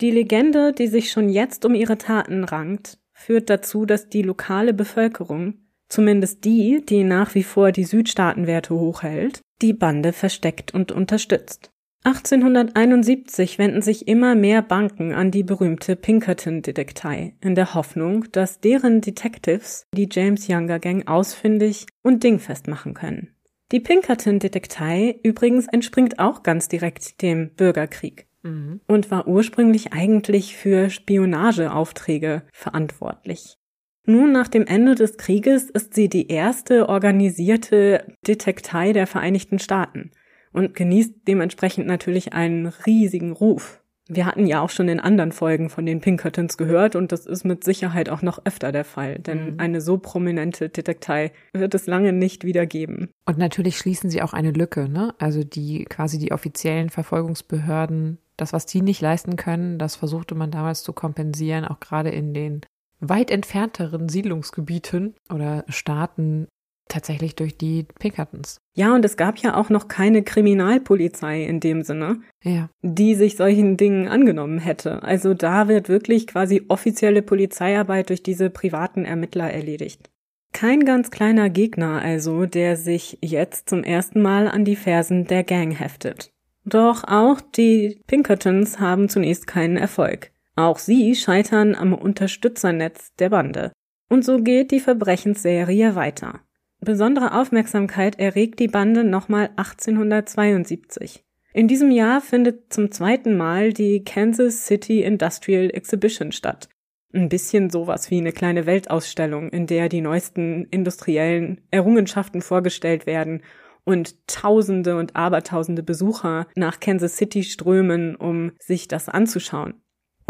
Die 0.00 0.10
Legende, 0.10 0.72
die 0.72 0.86
sich 0.86 1.10
schon 1.10 1.28
jetzt 1.28 1.64
um 1.64 1.74
ihre 1.74 1.98
Taten 1.98 2.44
rankt, 2.44 2.98
führt 3.12 3.50
dazu, 3.50 3.84
dass 3.84 4.08
die 4.08 4.22
lokale 4.22 4.72
Bevölkerung, 4.72 5.54
zumindest 5.88 6.44
die, 6.44 6.82
die 6.84 7.04
nach 7.04 7.34
wie 7.34 7.42
vor 7.42 7.70
die 7.72 7.84
Südstaatenwerte 7.84 8.74
hochhält, 8.74 9.40
die 9.62 9.72
Bande 9.72 10.12
versteckt 10.12 10.72
und 10.74 10.92
unterstützt. 10.92 11.70
1871 12.02 13.58
wenden 13.58 13.82
sich 13.82 14.08
immer 14.08 14.34
mehr 14.34 14.62
Banken 14.62 15.12
an 15.12 15.30
die 15.30 15.42
berühmte 15.42 15.96
Pinkerton-Detektei 15.96 17.34
in 17.42 17.54
der 17.54 17.74
Hoffnung, 17.74 18.24
dass 18.32 18.60
deren 18.60 19.02
Detectives 19.02 19.86
die 19.94 20.08
James 20.10 20.48
Younger 20.48 20.78
Gang 20.78 21.06
ausfindig 21.06 21.86
und 22.02 22.24
dingfest 22.24 22.68
machen 22.68 22.94
können. 22.94 23.34
Die 23.70 23.80
Pinkerton-Detektei 23.80 25.20
übrigens 25.22 25.68
entspringt 25.68 26.18
auch 26.18 26.42
ganz 26.42 26.68
direkt 26.68 27.20
dem 27.20 27.50
Bürgerkrieg 27.54 28.26
mhm. 28.42 28.80
und 28.86 29.10
war 29.10 29.28
ursprünglich 29.28 29.92
eigentlich 29.92 30.56
für 30.56 30.88
Spionageaufträge 30.88 32.42
verantwortlich. 32.52 33.59
Nun 34.06 34.32
nach 34.32 34.48
dem 34.48 34.66
Ende 34.66 34.94
des 34.94 35.18
Krieges 35.18 35.70
ist 35.70 35.94
sie 35.94 36.08
die 36.08 36.28
erste 36.28 36.88
organisierte 36.88 38.04
Detektei 38.26 38.92
der 38.92 39.06
Vereinigten 39.06 39.58
Staaten 39.58 40.10
und 40.52 40.74
genießt 40.74 41.14
dementsprechend 41.28 41.86
natürlich 41.86 42.32
einen 42.32 42.66
riesigen 42.66 43.32
Ruf. 43.32 43.80
Wir 44.12 44.26
hatten 44.26 44.48
ja 44.48 44.60
auch 44.60 44.70
schon 44.70 44.88
in 44.88 44.98
anderen 44.98 45.30
Folgen 45.30 45.70
von 45.70 45.86
den 45.86 46.00
Pinkertons 46.00 46.56
gehört 46.56 46.96
und 46.96 47.12
das 47.12 47.26
ist 47.26 47.44
mit 47.44 47.62
Sicherheit 47.62 48.08
auch 48.08 48.22
noch 48.22 48.44
öfter 48.44 48.72
der 48.72 48.84
Fall, 48.84 49.20
denn 49.20 49.52
mhm. 49.52 49.60
eine 49.60 49.80
so 49.80 49.98
prominente 49.98 50.68
Detektei 50.68 51.30
wird 51.52 51.76
es 51.76 51.86
lange 51.86 52.12
nicht 52.12 52.42
wieder 52.42 52.66
geben. 52.66 53.10
Und 53.24 53.38
natürlich 53.38 53.78
schließen 53.78 54.10
sie 54.10 54.20
auch 54.22 54.32
eine 54.32 54.50
Lücke, 54.50 54.88
ne? 54.88 55.14
Also 55.18 55.44
die 55.44 55.84
quasi 55.84 56.18
die 56.18 56.32
offiziellen 56.32 56.90
Verfolgungsbehörden, 56.90 58.18
das, 58.36 58.52
was 58.52 58.66
die 58.66 58.82
nicht 58.82 59.00
leisten 59.00 59.36
können, 59.36 59.78
das 59.78 59.94
versuchte 59.94 60.34
man 60.34 60.50
damals 60.50 60.82
zu 60.82 60.92
kompensieren, 60.92 61.64
auch 61.64 61.78
gerade 61.78 62.10
in 62.10 62.34
den 62.34 62.62
weit 63.00 63.30
entfernteren 63.30 64.08
Siedlungsgebieten 64.08 65.14
oder 65.32 65.64
Staaten 65.68 66.46
tatsächlich 66.90 67.36
durch 67.36 67.56
die 67.56 67.86
Pinkertons. 67.98 68.58
Ja, 68.74 68.94
und 68.94 69.04
es 69.04 69.16
gab 69.16 69.38
ja 69.38 69.56
auch 69.56 69.70
noch 69.70 69.88
keine 69.88 70.22
Kriminalpolizei 70.22 71.44
in 71.44 71.60
dem 71.60 71.82
Sinne, 71.82 72.20
ja. 72.42 72.68
die 72.82 73.14
sich 73.14 73.36
solchen 73.36 73.76
Dingen 73.76 74.08
angenommen 74.08 74.58
hätte. 74.58 75.02
Also 75.02 75.32
da 75.32 75.68
wird 75.68 75.88
wirklich 75.88 76.26
quasi 76.26 76.64
offizielle 76.68 77.22
Polizeiarbeit 77.22 78.10
durch 78.10 78.22
diese 78.22 78.50
privaten 78.50 79.04
Ermittler 79.04 79.50
erledigt. 79.50 80.10
Kein 80.52 80.84
ganz 80.84 81.10
kleiner 81.10 81.48
Gegner 81.48 82.02
also, 82.02 82.44
der 82.44 82.76
sich 82.76 83.18
jetzt 83.22 83.70
zum 83.70 83.84
ersten 83.84 84.20
Mal 84.20 84.48
an 84.48 84.64
die 84.64 84.76
Fersen 84.76 85.26
der 85.26 85.44
Gang 85.44 85.78
heftet. 85.78 86.32
Doch 86.64 87.04
auch 87.04 87.40
die 87.40 88.02
Pinkertons 88.06 88.80
haben 88.80 89.08
zunächst 89.08 89.46
keinen 89.46 89.76
Erfolg. 89.76 90.29
Auch 90.56 90.78
sie 90.78 91.14
scheitern 91.14 91.74
am 91.74 91.94
Unterstützernetz 91.94 93.14
der 93.18 93.30
Bande. 93.30 93.72
Und 94.08 94.24
so 94.24 94.38
geht 94.42 94.70
die 94.72 94.80
Verbrechensserie 94.80 95.94
weiter. 95.94 96.40
Besondere 96.80 97.38
Aufmerksamkeit 97.38 98.18
erregt 98.18 98.58
die 98.58 98.68
Bande 98.68 99.04
nochmal 99.04 99.50
1872. 99.56 101.22
In 101.52 101.68
diesem 101.68 101.90
Jahr 101.90 102.20
findet 102.20 102.72
zum 102.72 102.90
zweiten 102.90 103.36
Mal 103.36 103.72
die 103.72 104.04
Kansas 104.04 104.66
City 104.66 105.02
Industrial 105.02 105.68
Exhibition 105.70 106.32
statt. 106.32 106.68
Ein 107.12 107.28
bisschen 107.28 107.70
sowas 107.70 108.10
wie 108.10 108.18
eine 108.18 108.32
kleine 108.32 108.66
Weltausstellung, 108.66 109.50
in 109.50 109.66
der 109.66 109.88
die 109.88 110.00
neuesten 110.00 110.66
industriellen 110.70 111.60
Errungenschaften 111.70 112.40
vorgestellt 112.40 113.04
werden 113.06 113.42
und 113.84 114.26
Tausende 114.28 114.96
und 114.96 115.16
Abertausende 115.16 115.82
Besucher 115.82 116.46
nach 116.54 116.78
Kansas 116.78 117.16
City 117.16 117.42
strömen, 117.42 118.14
um 118.14 118.52
sich 118.60 118.86
das 118.86 119.08
anzuschauen. 119.08 119.74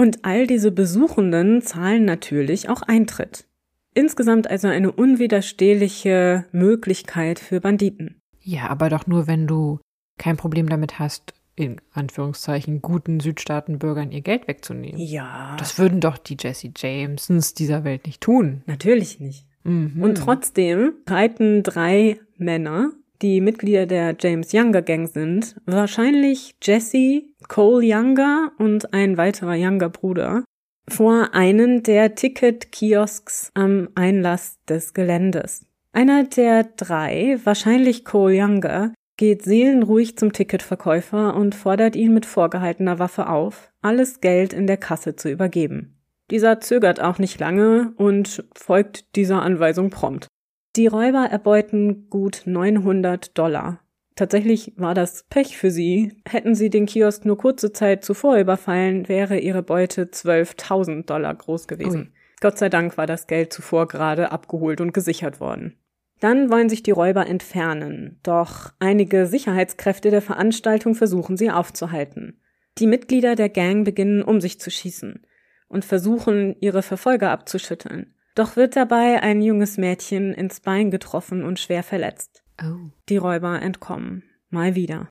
Und 0.00 0.24
all 0.24 0.46
diese 0.46 0.72
Besuchenden 0.72 1.60
zahlen 1.60 2.06
natürlich 2.06 2.70
auch 2.70 2.80
Eintritt. 2.80 3.46
Insgesamt 3.92 4.48
also 4.48 4.66
eine 4.66 4.92
unwiderstehliche 4.92 6.46
Möglichkeit 6.52 7.38
für 7.38 7.60
Banditen. 7.60 8.18
Ja, 8.40 8.68
aber 8.68 8.88
doch 8.88 9.06
nur, 9.06 9.26
wenn 9.26 9.46
du 9.46 9.78
kein 10.16 10.38
Problem 10.38 10.70
damit 10.70 10.98
hast, 10.98 11.34
in 11.54 11.82
Anführungszeichen 11.92 12.80
guten 12.80 13.20
Südstaatenbürgern 13.20 14.10
ihr 14.10 14.22
Geld 14.22 14.48
wegzunehmen. 14.48 14.98
Ja. 14.98 15.54
Das 15.58 15.78
würden 15.78 16.00
doch 16.00 16.16
die 16.16 16.38
Jesse 16.40 16.70
Jamesons 16.74 17.52
dieser 17.52 17.84
Welt 17.84 18.06
nicht 18.06 18.22
tun. 18.22 18.62
Natürlich 18.64 19.20
nicht. 19.20 19.44
Mhm. 19.64 20.02
Und 20.02 20.14
trotzdem 20.14 20.94
reiten 21.06 21.62
drei 21.62 22.18
Männer, 22.38 22.90
die 23.22 23.40
Mitglieder 23.40 23.86
der 23.86 24.16
James 24.18 24.52
Younger 24.52 24.82
Gang 24.82 25.08
sind, 25.08 25.56
wahrscheinlich 25.66 26.54
Jesse, 26.62 27.22
Cole 27.48 27.84
Younger 27.84 28.52
und 28.58 28.94
ein 28.94 29.16
weiterer 29.16 29.56
Younger 29.56 29.90
Bruder, 29.90 30.44
vor 30.88 31.30
einen 31.32 31.82
der 31.82 32.14
Ticket-Kiosks 32.14 33.50
am 33.54 33.88
Einlass 33.94 34.58
des 34.68 34.94
Geländes. 34.94 35.66
Einer 35.92 36.24
der 36.24 36.64
drei, 36.64 37.38
wahrscheinlich 37.44 38.04
Cole 38.04 38.40
Younger, 38.40 38.94
geht 39.16 39.42
seelenruhig 39.42 40.16
zum 40.16 40.32
Ticketverkäufer 40.32 41.34
und 41.36 41.54
fordert 41.54 41.94
ihn 41.94 42.14
mit 42.14 42.24
vorgehaltener 42.24 42.98
Waffe 42.98 43.28
auf, 43.28 43.70
alles 43.82 44.20
Geld 44.20 44.54
in 44.54 44.66
der 44.66 44.78
Kasse 44.78 45.14
zu 45.14 45.30
übergeben. 45.30 45.98
Dieser 46.30 46.60
zögert 46.60 47.00
auch 47.00 47.18
nicht 47.18 47.38
lange 47.38 47.92
und 47.96 48.44
folgt 48.54 49.16
dieser 49.16 49.42
Anweisung 49.42 49.90
prompt. 49.90 50.28
Die 50.76 50.86
Räuber 50.86 51.26
erbeuten 51.30 52.08
gut 52.08 52.42
900 52.46 53.36
Dollar, 53.36 53.80
Tatsächlich 54.20 54.74
war 54.76 54.92
das 54.92 55.24
Pech 55.30 55.56
für 55.56 55.70
sie. 55.70 56.12
Hätten 56.28 56.54
sie 56.54 56.68
den 56.68 56.84
Kiosk 56.84 57.24
nur 57.24 57.38
kurze 57.38 57.72
Zeit 57.72 58.04
zuvor 58.04 58.36
überfallen, 58.36 59.08
wäre 59.08 59.38
ihre 59.38 59.62
Beute 59.62 60.04
12.000 60.04 61.06
Dollar 61.06 61.34
groß 61.34 61.68
gewesen. 61.68 62.00
Ui. 62.00 62.12
Gott 62.42 62.58
sei 62.58 62.68
Dank 62.68 62.98
war 62.98 63.06
das 63.06 63.26
Geld 63.28 63.50
zuvor 63.50 63.88
gerade 63.88 64.30
abgeholt 64.30 64.82
und 64.82 64.92
gesichert 64.92 65.40
worden. 65.40 65.78
Dann 66.20 66.50
wollen 66.50 66.68
sich 66.68 66.82
die 66.82 66.90
Räuber 66.90 67.26
entfernen, 67.26 68.20
doch 68.22 68.74
einige 68.78 69.26
Sicherheitskräfte 69.26 70.10
der 70.10 70.20
Veranstaltung 70.20 70.94
versuchen 70.94 71.38
sie 71.38 71.50
aufzuhalten. 71.50 72.42
Die 72.76 72.86
Mitglieder 72.86 73.36
der 73.36 73.48
Gang 73.48 73.86
beginnen 73.86 74.22
um 74.22 74.42
sich 74.42 74.60
zu 74.60 74.70
schießen 74.70 75.24
und 75.68 75.86
versuchen, 75.86 76.56
ihre 76.60 76.82
Verfolger 76.82 77.30
abzuschütteln. 77.30 78.14
Doch 78.34 78.56
wird 78.56 78.76
dabei 78.76 79.22
ein 79.22 79.42
junges 79.42 79.76
Mädchen 79.76 80.32
ins 80.32 80.60
Bein 80.60 80.90
getroffen 80.90 81.44
und 81.44 81.58
schwer 81.58 81.82
verletzt. 81.82 82.42
Oh. 82.62 82.90
Die 83.08 83.16
Räuber 83.16 83.60
entkommen. 83.60 84.24
Mal 84.50 84.74
wieder. 84.74 85.08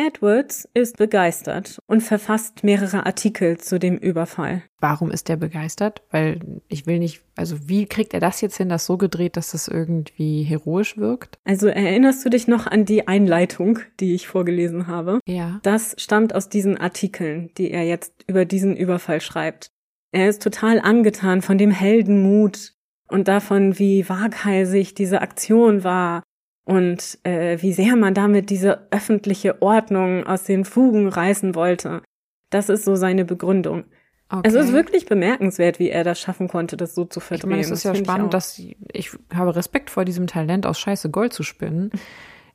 Edwards 0.00 0.68
ist 0.74 0.96
begeistert 0.96 1.80
und 1.86 2.02
verfasst 2.02 2.62
mehrere 2.62 3.04
Artikel 3.04 3.58
zu 3.58 3.80
dem 3.80 3.98
Überfall. 3.98 4.62
Warum 4.78 5.10
ist 5.10 5.28
er 5.28 5.36
begeistert? 5.36 6.02
Weil 6.12 6.38
ich 6.68 6.86
will 6.86 7.00
nicht, 7.00 7.22
also 7.34 7.68
wie 7.68 7.84
kriegt 7.86 8.14
er 8.14 8.20
das 8.20 8.40
jetzt 8.40 8.56
hin, 8.56 8.68
das 8.68 8.86
so 8.86 8.96
gedreht, 8.96 9.36
dass 9.36 9.50
das 9.50 9.66
irgendwie 9.66 10.44
heroisch 10.44 10.96
wirkt? 10.98 11.38
Also 11.44 11.66
erinnerst 11.66 12.24
du 12.24 12.30
dich 12.30 12.46
noch 12.46 12.68
an 12.68 12.84
die 12.84 13.08
Einleitung, 13.08 13.80
die 13.98 14.14
ich 14.14 14.28
vorgelesen 14.28 14.86
habe? 14.86 15.18
Ja. 15.26 15.58
Das 15.64 15.96
stammt 15.98 16.32
aus 16.32 16.48
diesen 16.48 16.78
Artikeln, 16.78 17.50
die 17.58 17.72
er 17.72 17.84
jetzt 17.84 18.12
über 18.28 18.44
diesen 18.44 18.76
Überfall 18.76 19.20
schreibt. 19.20 19.72
Er 20.12 20.28
ist 20.28 20.42
total 20.42 20.80
angetan 20.80 21.42
von 21.42 21.58
dem 21.58 21.70
Heldenmut 21.70 22.74
und 23.08 23.28
davon, 23.28 23.78
wie 23.78 24.08
waghalsig 24.08 24.94
diese 24.94 25.20
Aktion 25.22 25.84
war 25.84 26.22
und 26.64 27.18
äh, 27.24 27.60
wie 27.60 27.72
sehr 27.72 27.96
man 27.96 28.14
damit 28.14 28.50
diese 28.50 28.88
öffentliche 28.90 29.62
Ordnung 29.62 30.26
aus 30.26 30.44
den 30.44 30.64
Fugen 30.64 31.08
reißen 31.08 31.54
wollte. 31.54 32.02
Das 32.50 32.68
ist 32.68 32.84
so 32.84 32.96
seine 32.96 33.24
Begründung. 33.24 33.84
Okay. 34.30 34.46
Es 34.46 34.54
ist 34.54 34.72
wirklich 34.72 35.06
bemerkenswert, 35.06 35.78
wie 35.78 35.88
er 35.88 36.04
das 36.04 36.20
schaffen 36.20 36.48
konnte, 36.48 36.76
das 36.76 36.94
so 36.94 37.06
zu 37.06 37.20
ich 37.20 37.24
verdrehen. 37.24 37.50
meine, 37.50 37.62
es 37.62 37.70
ist 37.70 37.84
ja 37.84 37.92
Das 37.92 38.00
ich 38.00 38.06
spannend, 38.06 38.26
auch. 38.26 38.30
dass 38.30 38.58
ich 38.58 39.10
habe 39.32 39.56
Respekt 39.56 39.88
vor 39.88 40.04
diesem 40.04 40.26
Talent, 40.26 40.66
aus 40.66 40.78
Scheiße 40.78 41.10
Gold 41.10 41.32
zu 41.32 41.42
spinnen. 41.42 41.90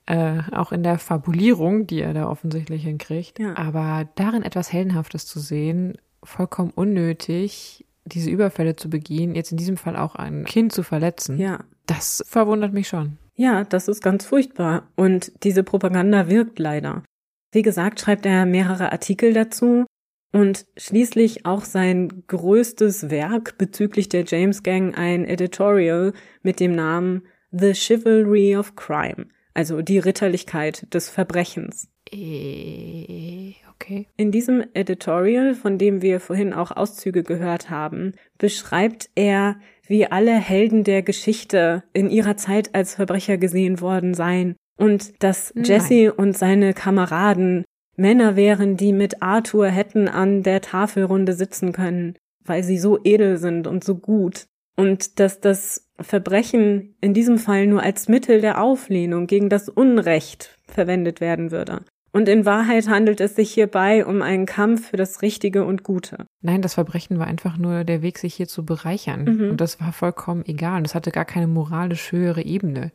Äh, 0.06 0.41
auch 0.51 0.74
in 0.74 0.84
der 0.84 0.99
Fabulierung, 0.99 1.88
die 1.88 2.01
er 2.01 2.14
da 2.14 2.28
offensichtlich 2.28 2.84
hinkriegt. 2.84 3.39
Ja. 3.39 3.56
Aber 3.56 4.10
darin 4.16 4.43
etwas 4.43 4.74
Heldenhaftes 4.74 5.26
zu 5.26 5.39
sehen, 5.39 5.97
vollkommen 6.24 6.71
unnötig, 6.74 7.86
diese 8.05 8.30
Überfälle 8.30 8.76
zu 8.76 8.89
begehen, 8.89 9.36
jetzt 9.36 9.51
in 9.51 9.57
diesem 9.57 9.78
Fall 9.78 9.95
auch 9.95 10.15
ein 10.15 10.43
Kind 10.45 10.74
zu 10.74 10.84
verletzen, 10.84 11.38
Ja. 11.38 11.59
das 11.86 12.24
verwundert 12.28 12.74
mich 12.74 12.88
schon. 12.88 13.17
Ja, 13.36 13.63
das 13.63 13.88
ist 13.88 14.03
ganz 14.03 14.26
furchtbar. 14.26 14.89
Und 14.95 15.32
diese 15.43 15.63
Propaganda 15.63 16.30
wirkt 16.30 16.59
leider. 16.59 17.03
Wie 17.51 17.61
gesagt, 17.61 17.99
schreibt 17.99 18.26
er 18.26 18.45
mehrere 18.45 18.91
Artikel 18.91 19.34
dazu 19.34 19.86
und 20.32 20.65
schließlich 20.78 21.45
auch 21.45 21.63
sein 21.65 22.24
größtes 22.28 23.09
Werk 23.09 23.57
bezüglich 23.57 24.09
der 24.09 24.26
James 24.26 24.63
Gang 24.63 24.97
ein 24.97 25.26
Editorial 25.26 26.13
mit 26.41 26.59
dem 26.59 26.74
Namen 26.76 27.24
The 27.51 27.74
Chivalry 27.74 28.55
of 28.57 28.76
Crime, 28.76 29.28
also 29.53 29.82
die 29.82 29.99
Ritterlichkeit 29.99 30.91
des 30.93 31.09
Verbrechens. 31.09 31.88
Äh, 32.11 33.53
okay. 33.84 34.08
In 34.18 34.32
diesem 34.32 34.64
Editorial, 34.74 35.54
von 35.54 35.78
dem 35.78 36.02
wir 36.02 36.20
vorhin 36.20 36.54
auch 36.54 36.72
Auszüge 36.72 37.24
gehört 37.24 37.70
haben, 37.70 38.14
beschreibt 38.38 39.10
er, 39.16 39.58
wie 39.88 40.06
alle 40.06 40.34
Helden 40.34 40.84
der 40.84 41.02
Geschichte 41.02 41.84
in 41.94 42.10
ihrer 42.10 42.38
Zeit 42.38 42.74
als 42.74 42.96
Verbrecher 42.96 43.38
gesehen 43.38 43.82
worden 43.82 44.14
seien 44.14 44.56
und 44.78 45.22
dass 45.22 45.54
Nein. 45.56 45.66
Jesse 45.66 46.14
und 46.14 46.38
seine 46.38 46.74
Kameraden 46.74 47.66
Männer 47.96 48.36
wären, 48.36 48.76
die 48.78 48.94
mit 48.94 49.22
Arthur 49.22 49.68
hätten 49.68 50.08
an 50.08 50.42
der 50.42 50.62
Tafelrunde 50.62 51.34
sitzen 51.34 51.74
können, 51.74 52.16
weil 52.44 52.64
sie 52.64 52.80
so 52.80 53.00
edel 53.04 53.38
sind 53.38 53.68
und 53.68 53.84
so 53.84 53.96
gut. 53.96 54.46
Und 54.76 55.20
dass 55.20 55.40
das 55.40 55.92
Verbrechen 56.00 56.96
in 57.00 57.14
diesem 57.14 57.38
Fall 57.38 57.68
nur 57.68 57.84
als 57.84 58.08
Mittel 58.08 58.42
der 58.42 58.64
Auflehnung 58.64 59.28
gegen 59.28 59.50
das 59.50 59.70
Unrecht 59.70 60.58
verwendet 60.66 61.22
werden 61.22 61.52
würde. 61.52 61.82
Und 62.16 62.30
in 62.30 62.45
Wahrheit 62.45 62.88
handelt 62.88 63.20
es 63.20 63.36
sich 63.36 63.51
hierbei 63.51 64.05
um 64.05 64.22
einen 64.22 64.45
Kampf 64.45 64.89
für 64.89 64.97
das 64.97 65.24
Richtige 65.24 65.66
und 65.66 65.84
Gute. 65.84 66.28
Nein, 66.41 66.61
das 66.61 66.76
Verbrechen 66.76 67.18
war 67.18 67.26
einfach 67.26 67.57
nur 67.57 67.84
der 67.84 68.03
Weg, 68.03 68.20
sich 68.20 68.36
hier 68.36 68.47
zu 68.47 68.64
bereichern. 68.64 69.24
Mhm. 69.24 69.49
Und 69.49 69.61
das 69.61 69.82
war 69.82 69.91
vollkommen 69.91 70.45
egal. 70.45 70.78
Und 70.78 70.84
das 70.84 70.93
hatte 70.93 71.11
gar 71.11 71.26
keine 71.26 71.47
moralisch 71.47 72.11
höhere 72.11 72.43
Ebene. 72.43 72.91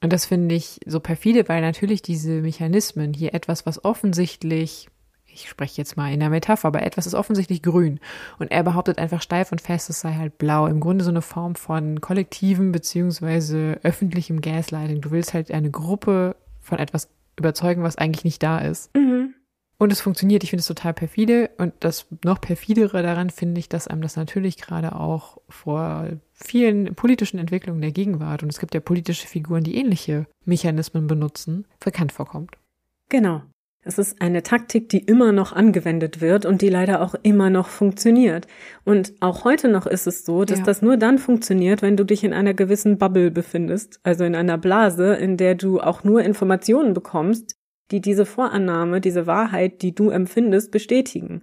Und 0.00 0.12
das 0.12 0.24
finde 0.24 0.54
ich 0.54 0.78
so 0.86 1.00
perfide, 1.00 1.48
weil 1.48 1.60
natürlich 1.62 2.00
diese 2.00 2.42
Mechanismen 2.42 3.12
hier 3.12 3.34
etwas, 3.34 3.66
was 3.66 3.84
offensichtlich, 3.84 4.88
ich 5.26 5.48
spreche 5.48 5.78
jetzt 5.78 5.96
mal 5.96 6.12
in 6.12 6.20
der 6.20 6.30
Metapher, 6.30 6.68
aber 6.68 6.84
etwas 6.84 7.08
ist 7.08 7.14
offensichtlich 7.14 7.62
grün. 7.62 7.98
Und 8.38 8.52
er 8.52 8.62
behauptet 8.62 8.98
einfach 8.98 9.20
steif 9.20 9.50
und 9.50 9.60
fest, 9.60 9.90
es 9.90 10.00
sei 10.00 10.14
halt 10.14 10.38
blau. 10.38 10.68
Im 10.68 10.78
Grunde 10.78 11.04
so 11.04 11.10
eine 11.10 11.22
Form 11.22 11.56
von 11.56 12.00
kollektivem 12.00 12.70
beziehungsweise 12.70 13.80
öffentlichem 13.82 14.40
Gaslighting. 14.40 15.00
Du 15.00 15.10
willst 15.10 15.34
halt 15.34 15.50
eine 15.50 15.72
Gruppe 15.72 16.36
von 16.60 16.78
etwas 16.78 17.08
überzeugen, 17.40 17.82
was 17.82 17.98
eigentlich 17.98 18.24
nicht 18.24 18.42
da 18.42 18.58
ist. 18.58 18.94
Mhm. 18.94 19.34
Und 19.78 19.92
es 19.92 20.02
funktioniert. 20.02 20.44
Ich 20.44 20.50
finde 20.50 20.60
es 20.60 20.66
total 20.66 20.92
perfide. 20.92 21.50
Und 21.56 21.72
das 21.80 22.06
noch 22.22 22.40
perfidere 22.40 23.02
daran 23.02 23.30
finde 23.30 23.58
ich, 23.58 23.68
dass 23.68 23.88
einem 23.88 24.02
das 24.02 24.14
natürlich 24.14 24.58
gerade 24.58 24.94
auch 24.94 25.38
vor 25.48 26.10
vielen 26.32 26.94
politischen 26.94 27.38
Entwicklungen 27.38 27.80
der 27.80 27.92
Gegenwart, 27.92 28.42
und 28.42 28.50
es 28.50 28.60
gibt 28.60 28.74
ja 28.74 28.80
politische 28.80 29.26
Figuren, 29.26 29.64
die 29.64 29.76
ähnliche 29.76 30.26
Mechanismen 30.44 31.06
benutzen, 31.06 31.66
bekannt 31.82 32.12
vorkommt. 32.12 32.58
Genau. 33.08 33.42
Es 33.82 33.98
ist 33.98 34.20
eine 34.20 34.42
Taktik, 34.42 34.90
die 34.90 34.98
immer 34.98 35.32
noch 35.32 35.52
angewendet 35.54 36.20
wird 36.20 36.44
und 36.44 36.60
die 36.60 36.68
leider 36.68 37.00
auch 37.00 37.14
immer 37.22 37.48
noch 37.48 37.68
funktioniert. 37.68 38.46
Und 38.84 39.14
auch 39.20 39.44
heute 39.44 39.68
noch 39.68 39.86
ist 39.86 40.06
es 40.06 40.26
so, 40.26 40.44
dass 40.44 40.58
Ja. 40.58 40.64
das 40.66 40.82
nur 40.82 40.98
dann 40.98 41.16
funktioniert, 41.18 41.80
wenn 41.80 41.96
du 41.96 42.04
dich 42.04 42.22
in 42.22 42.34
einer 42.34 42.52
gewissen 42.52 42.98
Bubble 42.98 43.30
befindest, 43.30 43.98
also 44.02 44.24
in 44.24 44.34
einer 44.34 44.58
Blase, 44.58 45.14
in 45.14 45.38
der 45.38 45.54
du 45.54 45.80
auch 45.80 46.04
nur 46.04 46.22
Informationen 46.22 46.92
bekommst, 46.92 47.56
die 47.90 48.02
diese 48.02 48.26
Vorannahme, 48.26 49.00
diese 49.00 49.26
Wahrheit, 49.26 49.80
die 49.80 49.94
du 49.94 50.10
empfindest, 50.10 50.70
bestätigen. 50.72 51.42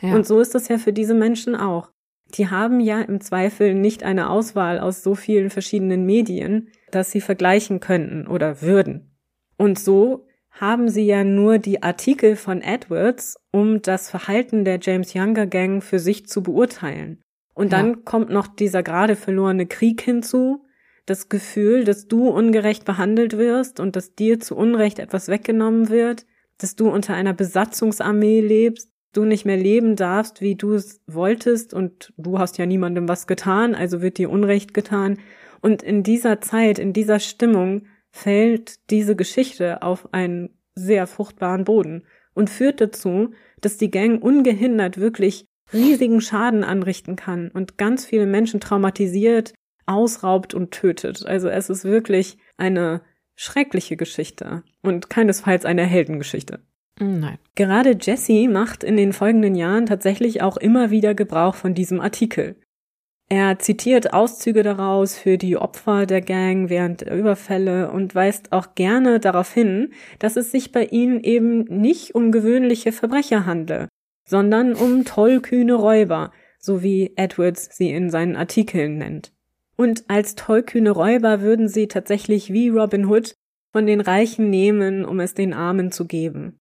Ja. 0.00 0.14
Und 0.14 0.26
so 0.26 0.40
ist 0.40 0.54
es 0.56 0.68
ja 0.68 0.78
für 0.78 0.92
diese 0.92 1.14
Menschen 1.14 1.54
auch. 1.54 1.92
Die 2.34 2.50
haben 2.50 2.80
ja 2.80 3.00
im 3.00 3.20
Zweifel 3.20 3.74
nicht 3.74 4.02
eine 4.02 4.28
Auswahl 4.28 4.80
aus 4.80 5.04
so 5.04 5.14
vielen 5.14 5.50
verschiedenen 5.50 6.04
Medien, 6.04 6.68
dass 6.90 7.12
sie 7.12 7.20
vergleichen 7.20 7.78
könnten 7.78 8.26
oder 8.26 8.60
würden. 8.60 9.12
Und 9.56 9.78
so 9.78 10.26
haben 10.60 10.88
sie 10.88 11.04
ja 11.04 11.24
nur 11.24 11.58
die 11.58 11.82
Artikel 11.82 12.36
von 12.36 12.62
Edwards, 12.62 13.36
um 13.52 13.82
das 13.82 14.10
Verhalten 14.10 14.64
der 14.64 14.78
James 14.80 15.14
Younger 15.14 15.46
Gang 15.46 15.82
für 15.82 15.98
sich 15.98 16.26
zu 16.26 16.42
beurteilen. 16.42 17.22
Und 17.54 17.72
dann 17.72 17.88
Ja. 17.88 17.96
kommt 18.04 18.30
noch 18.30 18.46
dieser 18.46 18.82
gerade 18.82 19.16
verlorene 19.16 19.66
Krieg 19.66 20.00
hinzu, 20.02 20.64
das 21.06 21.28
Gefühl, 21.28 21.84
dass 21.84 22.08
du 22.08 22.28
ungerecht 22.28 22.84
behandelt 22.84 23.38
wirst 23.38 23.80
und 23.80 23.96
dass 23.96 24.14
dir 24.14 24.40
zu 24.40 24.56
Unrecht 24.56 24.98
etwas 24.98 25.28
weggenommen 25.28 25.88
wird, 25.88 26.26
dass 26.58 26.74
du 26.74 26.88
unter 26.88 27.14
einer 27.14 27.32
Besatzungsarmee 27.34 28.40
lebst, 28.40 28.90
du 29.12 29.24
nicht 29.24 29.44
mehr 29.46 29.56
leben 29.56 29.96
darfst, 29.96 30.40
wie 30.40 30.56
du 30.56 30.72
es 30.74 31.00
wolltest 31.06 31.72
und 31.72 32.12
du 32.16 32.38
hast 32.38 32.58
ja 32.58 32.66
niemandem 32.66 33.08
was 33.08 33.26
getan, 33.26 33.74
also 33.74 34.02
wird 34.02 34.18
dir 34.18 34.30
Unrecht 34.30 34.74
getan. 34.74 35.18
Und 35.62 35.82
in 35.82 36.02
dieser 36.02 36.40
Zeit, 36.40 36.78
in 36.78 36.92
dieser 36.92 37.18
Stimmung 37.20 37.86
fällt 38.16 38.90
diese 38.90 39.14
Geschichte 39.14 39.82
auf 39.82 40.12
einen 40.14 40.58
sehr 40.74 41.06
fruchtbaren 41.06 41.64
Boden 41.64 42.04
und 42.34 42.48
führt 42.48 42.80
dazu, 42.80 43.32
dass 43.60 43.76
die 43.76 43.90
Gang 43.90 44.22
ungehindert 44.22 44.98
wirklich 44.98 45.46
riesigen 45.72 46.20
Schaden 46.20 46.64
anrichten 46.64 47.16
kann 47.16 47.50
und 47.50 47.76
ganz 47.76 48.06
viele 48.06 48.26
Menschen 48.26 48.60
traumatisiert, 48.60 49.52
ausraubt 49.84 50.54
und 50.54 50.70
tötet. 50.70 51.26
Also 51.26 51.48
es 51.48 51.68
ist 51.68 51.84
wirklich 51.84 52.38
eine 52.56 53.02
schreckliche 53.34 53.96
Geschichte 53.96 54.62
und 54.82 55.10
keinesfalls 55.10 55.64
eine 55.64 55.84
Heldengeschichte. 55.84 56.60
Nein. 56.98 57.38
Gerade 57.54 57.98
Jesse 58.00 58.48
macht 58.48 58.82
in 58.82 58.96
den 58.96 59.12
folgenden 59.12 59.54
Jahren 59.54 59.84
tatsächlich 59.84 60.40
auch 60.40 60.56
immer 60.56 60.90
wieder 60.90 61.14
Gebrauch 61.14 61.54
von 61.54 61.74
diesem 61.74 62.00
Artikel. 62.00 62.56
Er 63.28 63.58
zitiert 63.58 64.12
Auszüge 64.12 64.62
daraus 64.62 65.18
für 65.18 65.36
die 65.36 65.56
Opfer 65.56 66.06
der 66.06 66.20
Gang 66.20 66.70
während 66.70 67.00
der 67.00 67.16
Überfälle 67.16 67.90
und 67.90 68.14
weist 68.14 68.52
auch 68.52 68.76
gerne 68.76 69.18
darauf 69.18 69.52
hin, 69.52 69.92
dass 70.20 70.36
es 70.36 70.52
sich 70.52 70.70
bei 70.70 70.84
ihnen 70.84 71.20
eben 71.20 71.64
nicht 71.64 72.14
um 72.14 72.30
gewöhnliche 72.30 72.92
Verbrecher 72.92 73.44
handle, 73.44 73.88
sondern 74.28 74.74
um 74.74 75.04
tollkühne 75.04 75.74
Räuber, 75.74 76.32
so 76.60 76.84
wie 76.84 77.14
Edwards 77.16 77.68
sie 77.76 77.90
in 77.90 78.10
seinen 78.10 78.36
Artikeln 78.36 78.98
nennt. 78.98 79.32
Und 79.76 80.04
als 80.08 80.36
tollkühne 80.36 80.92
Räuber 80.92 81.40
würden 81.40 81.66
sie 81.66 81.88
tatsächlich 81.88 82.52
wie 82.52 82.68
Robin 82.68 83.06
Hood 83.06 83.34
von 83.72 83.86
den 83.86 84.00
Reichen 84.00 84.50
nehmen, 84.50 85.04
um 85.04 85.18
es 85.18 85.34
den 85.34 85.52
Armen 85.52 85.90
zu 85.90 86.06
geben. 86.06 86.58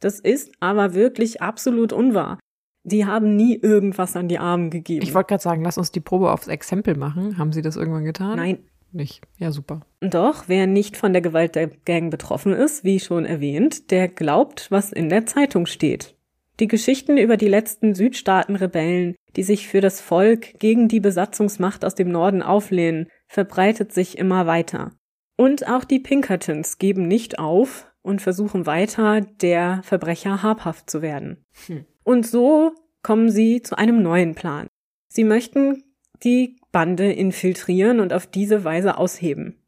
Das 0.00 0.18
ist 0.18 0.52
aber 0.58 0.94
wirklich 0.94 1.42
absolut 1.42 1.92
unwahr. 1.92 2.38
Die 2.84 3.04
haben 3.04 3.36
nie 3.36 3.56
irgendwas 3.56 4.16
an 4.16 4.28
die 4.28 4.38
Armen 4.38 4.70
gegeben. 4.70 5.02
Ich 5.02 5.14
wollte 5.14 5.28
gerade 5.28 5.42
sagen, 5.42 5.62
lass 5.62 5.78
uns 5.78 5.92
die 5.92 6.00
Probe 6.00 6.32
aufs 6.32 6.48
Exempel 6.48 6.96
machen. 6.96 7.38
Haben 7.38 7.52
Sie 7.52 7.62
das 7.62 7.76
irgendwann 7.76 8.04
getan? 8.04 8.36
Nein. 8.36 8.58
Nicht. 8.90 9.22
Ja, 9.36 9.50
super. 9.52 9.80
Doch, 10.00 10.44
wer 10.46 10.66
nicht 10.66 10.96
von 10.96 11.12
der 11.12 11.20
Gewalt 11.20 11.54
der 11.56 11.66
Gang 11.68 12.10
betroffen 12.10 12.54
ist, 12.54 12.84
wie 12.84 13.00
schon 13.00 13.26
erwähnt, 13.26 13.90
der 13.90 14.08
glaubt, 14.08 14.70
was 14.70 14.92
in 14.92 15.10
der 15.10 15.26
Zeitung 15.26 15.66
steht. 15.66 16.14
Die 16.60 16.68
Geschichten 16.68 17.18
über 17.18 17.36
die 17.36 17.48
letzten 17.48 17.94
Südstaatenrebellen, 17.94 19.14
die 19.36 19.42
sich 19.42 19.68
für 19.68 19.80
das 19.80 20.00
Volk 20.00 20.58
gegen 20.58 20.88
die 20.88 21.00
Besatzungsmacht 21.00 21.84
aus 21.84 21.94
dem 21.94 22.10
Norden 22.10 22.42
auflehnen, 22.42 23.08
verbreitet 23.28 23.92
sich 23.92 24.18
immer 24.18 24.46
weiter. 24.46 24.92
Und 25.36 25.68
auch 25.68 25.84
die 25.84 26.00
Pinkertons 26.00 26.78
geben 26.78 27.06
nicht 27.06 27.38
auf 27.38 27.92
und 28.02 28.22
versuchen 28.22 28.66
weiter, 28.66 29.20
der 29.20 29.82
Verbrecher 29.84 30.42
habhaft 30.42 30.90
zu 30.90 31.02
werden. 31.02 31.44
Hm. 31.66 31.84
Und 32.08 32.26
so 32.26 32.72
kommen 33.02 33.28
sie 33.28 33.60
zu 33.60 33.76
einem 33.76 34.02
neuen 34.02 34.34
Plan. 34.34 34.68
Sie 35.08 35.24
möchten 35.24 35.84
die 36.24 36.56
Bande 36.72 37.12
infiltrieren 37.12 38.00
und 38.00 38.14
auf 38.14 38.26
diese 38.26 38.64
Weise 38.64 38.96
ausheben. 38.96 39.58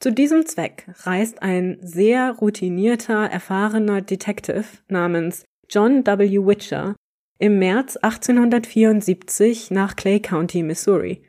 Zu 0.00 0.10
diesem 0.10 0.46
Zweck 0.46 0.86
reist 1.04 1.42
ein 1.42 1.78
sehr 1.80 2.32
routinierter, 2.32 3.24
erfahrener 3.30 4.02
Detective 4.02 4.64
namens 4.88 5.44
John 5.68 6.04
W. 6.04 6.44
Witcher 6.44 6.96
im 7.38 7.60
März 7.60 7.96
1874 7.98 9.70
nach 9.70 9.94
Clay 9.94 10.18
County, 10.18 10.64
Missouri. 10.64 11.22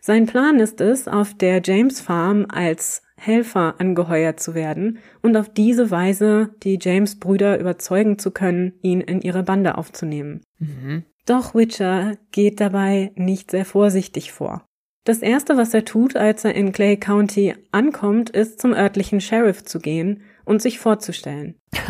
Sein 0.00 0.26
Plan 0.26 0.58
ist 0.58 0.80
es, 0.80 1.06
auf 1.06 1.32
der 1.32 1.62
James 1.64 2.00
Farm 2.00 2.46
als 2.48 3.02
Helfer 3.18 3.74
angeheuert 3.78 4.40
zu 4.40 4.54
werden 4.54 4.98
und 5.22 5.36
auf 5.36 5.48
diese 5.48 5.90
Weise 5.90 6.50
die 6.62 6.78
James 6.80 7.18
Brüder 7.18 7.58
überzeugen 7.58 8.18
zu 8.18 8.30
können, 8.30 8.74
ihn 8.82 9.00
in 9.00 9.20
ihre 9.20 9.42
Bande 9.42 9.78
aufzunehmen. 9.78 10.42
Mhm. 10.58 11.04
Doch 11.24 11.54
Witcher 11.54 12.16
geht 12.30 12.60
dabei 12.60 13.12
nicht 13.16 13.50
sehr 13.50 13.64
vorsichtig 13.64 14.32
vor. 14.32 14.64
Das 15.04 15.22
erste, 15.22 15.56
was 15.56 15.72
er 15.72 15.84
tut, 15.84 16.16
als 16.16 16.44
er 16.44 16.54
in 16.54 16.72
Clay 16.72 16.96
County 16.96 17.54
ankommt, 17.70 18.30
ist 18.30 18.60
zum 18.60 18.72
örtlichen 18.72 19.20
Sheriff 19.20 19.64
zu 19.64 19.78
gehen 19.78 20.22
und 20.44 20.62
sich 20.62 20.78
vorzustellen. 20.78 21.56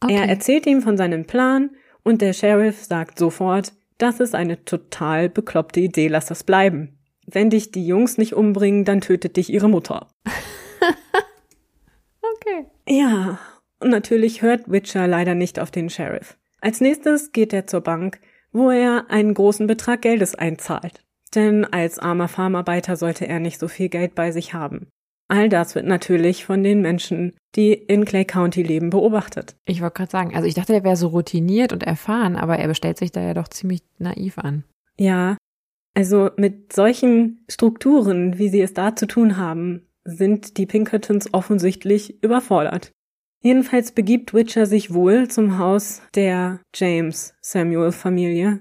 Okay. 0.00 0.16
Er 0.16 0.28
erzählt 0.28 0.66
ihm 0.66 0.82
von 0.82 0.98
seinem 0.98 1.24
Plan 1.24 1.70
und 2.02 2.20
der 2.20 2.34
Sheriff 2.34 2.84
sagt 2.84 3.18
sofort, 3.18 3.72
das 3.96 4.20
ist 4.20 4.34
eine 4.34 4.62
total 4.66 5.30
bekloppte 5.30 5.80
Idee, 5.80 6.08
lass 6.08 6.26
das 6.26 6.44
bleiben. 6.44 6.98
Wenn 7.26 7.48
dich 7.48 7.70
die 7.70 7.86
Jungs 7.86 8.18
nicht 8.18 8.34
umbringen, 8.34 8.84
dann 8.84 9.00
tötet 9.00 9.38
dich 9.38 9.50
ihre 9.50 9.70
Mutter. 9.70 10.08
okay. 12.34 12.66
Ja, 12.88 13.38
und 13.80 13.90
natürlich 13.90 14.42
hört 14.42 14.70
Witcher 14.70 15.06
leider 15.06 15.34
nicht 15.34 15.58
auf 15.58 15.70
den 15.70 15.90
Sheriff. 15.90 16.36
Als 16.60 16.80
nächstes 16.80 17.32
geht 17.32 17.52
er 17.52 17.66
zur 17.66 17.82
Bank, 17.82 18.20
wo 18.52 18.70
er 18.70 19.10
einen 19.10 19.34
großen 19.34 19.66
Betrag 19.66 20.02
Geldes 20.02 20.34
einzahlt. 20.34 21.04
Denn 21.34 21.64
als 21.64 21.98
armer 21.98 22.28
Farmarbeiter 22.28 22.96
sollte 22.96 23.26
er 23.26 23.40
nicht 23.40 23.58
so 23.58 23.68
viel 23.68 23.88
Geld 23.88 24.14
bei 24.14 24.30
sich 24.30 24.54
haben. 24.54 24.88
All 25.28 25.48
das 25.48 25.74
wird 25.74 25.86
natürlich 25.86 26.44
von 26.44 26.62
den 26.62 26.80
Menschen, 26.80 27.32
die 27.56 27.72
in 27.72 28.04
Clay 28.04 28.24
County 28.24 28.62
leben, 28.62 28.90
beobachtet. 28.90 29.56
Ich 29.64 29.80
wollte 29.80 29.94
gerade 29.94 30.10
sagen, 30.10 30.36
also 30.36 30.46
ich 30.46 30.54
dachte, 30.54 30.74
er 30.74 30.84
wäre 30.84 30.96
so 30.96 31.08
routiniert 31.08 31.72
und 31.72 31.82
erfahren, 31.82 32.36
aber 32.36 32.58
er 32.58 32.68
bestellt 32.68 32.98
sich 32.98 33.10
da 33.10 33.20
ja 33.20 33.34
doch 33.34 33.48
ziemlich 33.48 33.82
naiv 33.98 34.38
an. 34.38 34.64
Ja, 34.98 35.36
also 35.94 36.30
mit 36.36 36.72
solchen 36.72 37.44
Strukturen, 37.48 38.38
wie 38.38 38.48
sie 38.48 38.60
es 38.60 38.74
da 38.74 38.94
zu 38.94 39.06
tun 39.06 39.36
haben, 39.36 39.86
sind 40.04 40.58
die 40.58 40.66
Pinkertons 40.66 41.32
offensichtlich 41.32 42.22
überfordert. 42.22 42.92
Jedenfalls 43.40 43.92
begibt 43.92 44.32
Witcher 44.32 44.66
sich 44.66 44.94
wohl 44.94 45.28
zum 45.28 45.58
Haus 45.58 46.00
der 46.14 46.60
James 46.74 47.34
Samuel 47.40 47.92
Familie. 47.92 48.60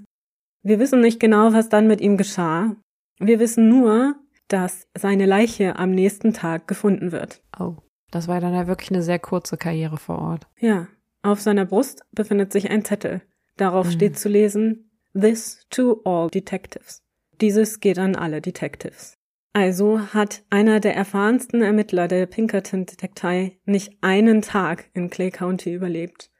Wir 0.61 0.79
wissen 0.79 1.01
nicht 1.01 1.19
genau, 1.19 1.53
was 1.53 1.69
dann 1.69 1.87
mit 1.87 2.01
ihm 2.01 2.17
geschah. 2.17 2.75
Wir 3.19 3.39
wissen 3.39 3.69
nur, 3.69 4.15
dass 4.47 4.87
seine 4.97 5.25
Leiche 5.25 5.77
am 5.77 5.91
nächsten 5.91 6.33
Tag 6.33 6.67
gefunden 6.67 7.11
wird. 7.11 7.41
Oh, 7.57 7.77
das 8.11 8.27
war 8.27 8.41
dann 8.41 8.53
ja 8.53 8.67
wirklich 8.67 8.91
eine 8.91 9.03
sehr 9.03 9.19
kurze 9.19 9.57
Karriere 9.57 9.97
vor 9.97 10.19
Ort. 10.19 10.47
Ja, 10.59 10.87
auf 11.21 11.39
seiner 11.39 11.65
Brust 11.65 12.03
befindet 12.11 12.51
sich 12.51 12.69
ein 12.69 12.83
Zettel. 12.83 13.21
Darauf 13.55 13.87
mhm. 13.87 13.91
steht 13.91 14.19
zu 14.19 14.29
lesen 14.29 14.91
This 15.13 15.65
to 15.69 16.01
all 16.03 16.29
detectives. 16.29 17.01
Dieses 17.39 17.79
geht 17.79 17.99
an 17.99 18.15
alle 18.15 18.41
Detectives. 18.41 19.17
Also 19.53 19.99
hat 20.13 20.43
einer 20.49 20.79
der 20.79 20.95
erfahrensten 20.95 21.61
Ermittler 21.61 22.07
der 22.07 22.25
Pinkerton-Detektei 22.25 23.59
nicht 23.65 23.97
einen 24.01 24.41
Tag 24.41 24.89
in 24.95 25.11
Clay 25.11 25.29
County 25.29 25.73
überlebt. 25.73 26.31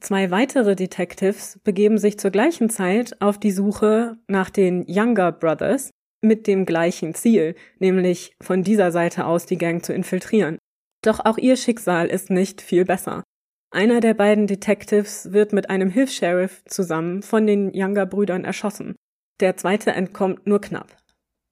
Zwei 0.00 0.30
weitere 0.30 0.76
Detectives 0.76 1.58
begeben 1.64 1.96
sich 1.96 2.18
zur 2.18 2.30
gleichen 2.30 2.68
Zeit 2.68 3.20
auf 3.20 3.38
die 3.38 3.50
Suche 3.50 4.18
nach 4.28 4.50
den 4.50 4.84
Younger 4.86 5.32
Brothers, 5.32 5.90
mit 6.20 6.46
dem 6.46 6.66
gleichen 6.66 7.14
Ziel, 7.14 7.54
nämlich 7.78 8.36
von 8.40 8.62
dieser 8.62 8.92
Seite 8.92 9.24
aus 9.24 9.46
die 9.46 9.58
Gang 9.58 9.84
zu 9.84 9.92
infiltrieren. 9.92 10.58
Doch 11.02 11.20
auch 11.24 11.38
ihr 11.38 11.56
Schicksal 11.56 12.08
ist 12.08 12.28
nicht 12.28 12.60
viel 12.60 12.84
besser. 12.84 13.24
Einer 13.70 14.00
der 14.00 14.14
beiden 14.14 14.46
Detectives 14.46 15.32
wird 15.32 15.52
mit 15.52 15.70
einem 15.70 15.90
Hilfs-Sheriff 15.90 16.62
zusammen 16.64 17.22
von 17.22 17.46
den 17.46 17.72
Younger-Brüdern 17.74 18.44
erschossen. 18.44 18.96
Der 19.40 19.56
zweite 19.56 19.92
entkommt 19.92 20.46
nur 20.46 20.60
knapp. 20.60 20.96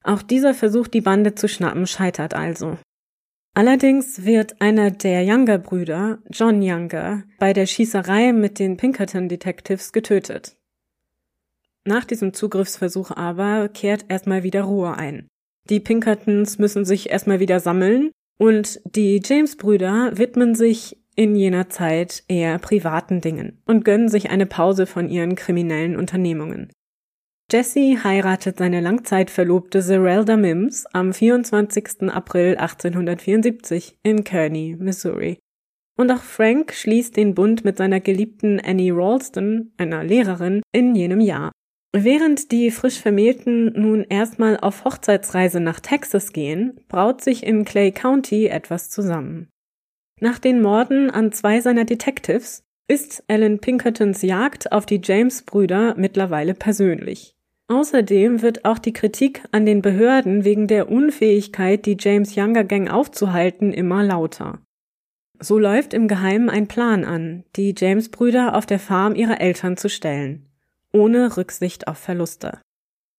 Auch 0.07 0.23
dieser 0.23 0.55
Versuch, 0.55 0.87
die 0.87 1.01
Bande 1.01 1.35
zu 1.35 1.49
schnappen, 1.49 1.87
scheitert 1.87 2.33
also. 2.33 2.79
Allerdings 3.55 4.25
wird 4.25 4.61
einer 4.61 4.93
der 4.93 5.25
Younger-Brüder, 5.25 6.19
John 6.31 6.63
Younger, 6.63 7.25
bei 7.41 7.53
der 7.53 7.67
Schießerei 7.67 8.33
mit 8.33 8.61
den 8.61 8.77
Pinkerton 8.77 9.29
Detectives 9.29 9.93
getötet. 9.93 10.57
Nach 11.85 12.05
diesem 12.05 12.35
Zugriffsversuch 12.35 13.11
aber 13.11 13.69
kehrt 13.69 14.05
erstmal 14.09 14.45
wieder 14.45 14.63
Ruhe 14.63 14.97
ein. 14.97 15.27
Die 15.69 15.81
Pinkertons 15.81 16.59
müssen 16.59 16.85
sich 16.85 17.11
erstmal 17.11 17.41
wieder 17.41 17.59
sammeln 17.59 18.13
und 18.39 18.81
die 18.85 19.21
James-Brüder 19.25 20.13
widmen 20.19 20.55
sich 20.55 20.99
in 21.17 21.35
jener 21.35 21.69
Zeit 21.69 22.23
eher 22.29 22.59
privaten 22.61 23.21
Dingen 23.21 23.61
und 23.65 23.85
gönnen 23.85 24.09
sich 24.09 24.31
eine 24.31 24.47
Pause 24.47 24.87
von 24.87 25.09
ihren 25.09 25.35
kriminellen 25.35 25.97
Unternehmungen. 25.97 26.71
Jesse 27.53 28.03
heiratet 28.03 28.59
seine 28.59 28.81
Langzeitverlobte 28.81 29.81
Zerelda 29.81 30.37
Mims 30.37 30.85
am 30.93 31.13
24. 31.13 32.11
April 32.11 32.57
1874 32.57 33.99
in 34.03 34.25
Kearney, 34.25 34.75
Missouri. 34.77 35.39
Und 35.97 36.11
auch 36.11 36.25
Frank 36.25 36.75
schließt 36.75 37.17
den 37.17 37.37
Bund 37.37 37.65
mit 37.65 37.77
seiner 37.77 38.01
geliebten 38.01 38.61
Annie 38.61 38.91
Ralston, 38.93 39.73
einer 39.77 40.03
Lehrerin, 40.03 40.61
in 40.73 40.97
jenem 40.97 41.21
Jahr. 41.21 41.53
Während 41.93 42.51
die 42.51 42.73
frisch 42.73 42.99
Vermählten 42.99 43.81
nun 43.81 44.03
erstmal 44.03 44.59
auf 44.59 44.85
Hochzeitsreise 44.85 45.61
nach 45.61 45.79
Texas 45.79 46.33
gehen, 46.33 46.81
braut 46.89 47.23
sich 47.23 47.47
in 47.47 47.65
Clay 47.65 47.93
County 47.93 48.49
etwas 48.49 48.91
zusammen. 48.91 49.49
Nach 50.21 50.41
den 50.41 50.61
Morden 50.61 51.11
an 51.13 51.31
zwei 51.31 51.61
seiner 51.61 51.85
Detectives 51.85 52.65
ist 52.89 53.23
Alan 53.29 53.61
Pinkertons 53.61 54.23
Jagd 54.23 54.73
auf 54.73 54.85
die 54.85 55.01
James-Brüder 55.03 55.95
mittlerweile 55.97 56.55
persönlich. 56.55 57.36
Außerdem 57.69 58.43
wird 58.43 58.65
auch 58.65 58.79
die 58.79 58.93
Kritik 58.93 59.43
an 59.51 59.67
den 59.67 59.83
Behörden 59.83 60.45
wegen 60.45 60.67
der 60.69 60.91
Unfähigkeit, 60.91 61.85
die 61.85 61.97
James 61.99 62.37
Younger 62.37 62.65
Gang 62.65 62.91
aufzuhalten, 62.91 63.73
immer 63.73 64.05
lauter. 64.05 64.61
So 65.41 65.59
läuft 65.59 65.93
im 65.93 66.09
Geheimen 66.09 66.49
ein 66.49 66.69
Plan 66.69 67.05
an, 67.05 67.45
die 67.57 67.75
James-Brüder 67.77 68.55
auf 68.55 68.67
der 68.67 68.79
Farm 68.79 69.15
ihrer 69.15 69.41
Eltern 69.41 69.77
zu 69.77 69.89
stellen 69.89 70.47
ohne 70.97 71.37
Rücksicht 71.37 71.89
auf 71.89 71.99
Verluste. 71.99 72.61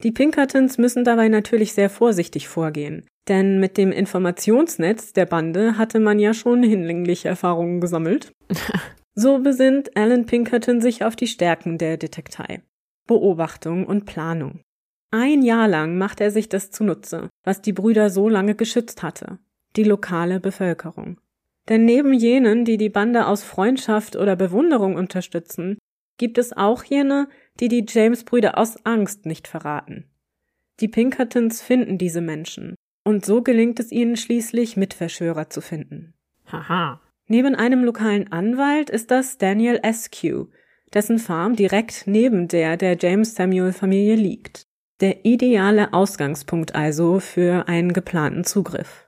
Die 0.04 0.12
Pinkertons 0.12 0.78
müssen 0.78 1.04
dabei 1.04 1.28
natürlich 1.28 1.74
sehr 1.74 1.90
vorsichtig 1.90 2.48
vorgehen, 2.48 3.06
denn 3.28 3.60
mit 3.60 3.78
dem 3.78 3.92
Informationsnetz 3.92 5.14
der 5.14 5.26
Bande 5.26 5.78
hatte 5.78 6.00
man 6.00 6.20
ja 6.20 6.34
schon 6.34 6.64
hinlängliche 6.64 7.30
Erfahrungen 7.30 7.80
gesammelt. 7.80 8.32
So 9.20 9.40
besinnt 9.40 9.98
Alan 9.98 10.28
Pinkerton 10.28 10.80
sich 10.80 11.04
auf 11.04 11.16
die 11.16 11.26
Stärken 11.26 11.80
der 11.80 11.98
Detektei. 11.98 12.62
Beobachtung 13.08 13.86
und 13.86 14.06
Planung. 14.06 14.62
Ein 15.12 15.42
Jahr 15.42 15.68
lang 15.68 15.98
macht 15.98 16.20
er 16.20 16.32
sich 16.32 16.50
das 16.50 16.70
zunutze, 16.70 17.30
was 17.44 17.62
die 17.62 17.74
Brüder 17.74 18.10
so 18.10 18.28
lange 18.28 18.56
geschützt 18.56 19.04
hatte. 19.04 19.40
Die 19.76 19.84
lokale 19.84 20.40
Bevölkerung. 20.40 21.20
Denn 21.70 21.86
neben 21.86 22.14
jenen, 22.14 22.66
die 22.66 22.78
die 22.78 22.90
Bande 22.90 23.28
aus 23.28 23.44
Freundschaft 23.44 24.16
oder 24.16 24.36
Bewunderung 24.36 24.96
unterstützen, 24.96 25.78
gibt 26.18 26.38
es 26.38 26.56
auch 26.56 26.84
jene, 26.84 27.28
die 27.60 27.68
die 27.68 27.86
James-Brüder 27.88 28.58
aus 28.58 28.86
Angst 28.86 29.26
nicht 29.26 29.48
verraten. 29.48 30.06
Die 30.80 30.88
Pinkertons 30.88 31.62
finden 31.62 31.98
diese 31.98 32.22
Menschen, 32.22 32.76
und 33.04 33.26
so 33.26 33.42
gelingt 33.42 33.80
es 33.80 33.92
ihnen 33.92 34.18
schließlich, 34.18 34.78
Mitverschwörer 34.78 35.50
zu 35.50 35.62
finden. 35.62 36.14
Haha. 36.52 37.02
Neben 37.28 37.56
einem 37.56 37.84
lokalen 37.84 38.32
Anwalt 38.32 38.90
ist 38.90 39.12
das 39.12 39.38
Daniel 39.38 39.80
Askew, 39.84 40.48
dessen 40.94 41.20
Farm 41.20 41.56
direkt 41.56 42.04
neben 42.06 42.48
der 42.48 42.78
der 42.78 42.98
James 42.98 43.36
Samuel 43.36 43.74
Familie 43.74 44.16
liegt. 44.16 44.68
Der 45.00 45.26
ideale 45.26 45.94
Ausgangspunkt 45.94 46.74
also 46.76 47.20
für 47.20 47.68
einen 47.68 47.94
geplanten 47.94 48.44
Zugriff. 48.44 49.08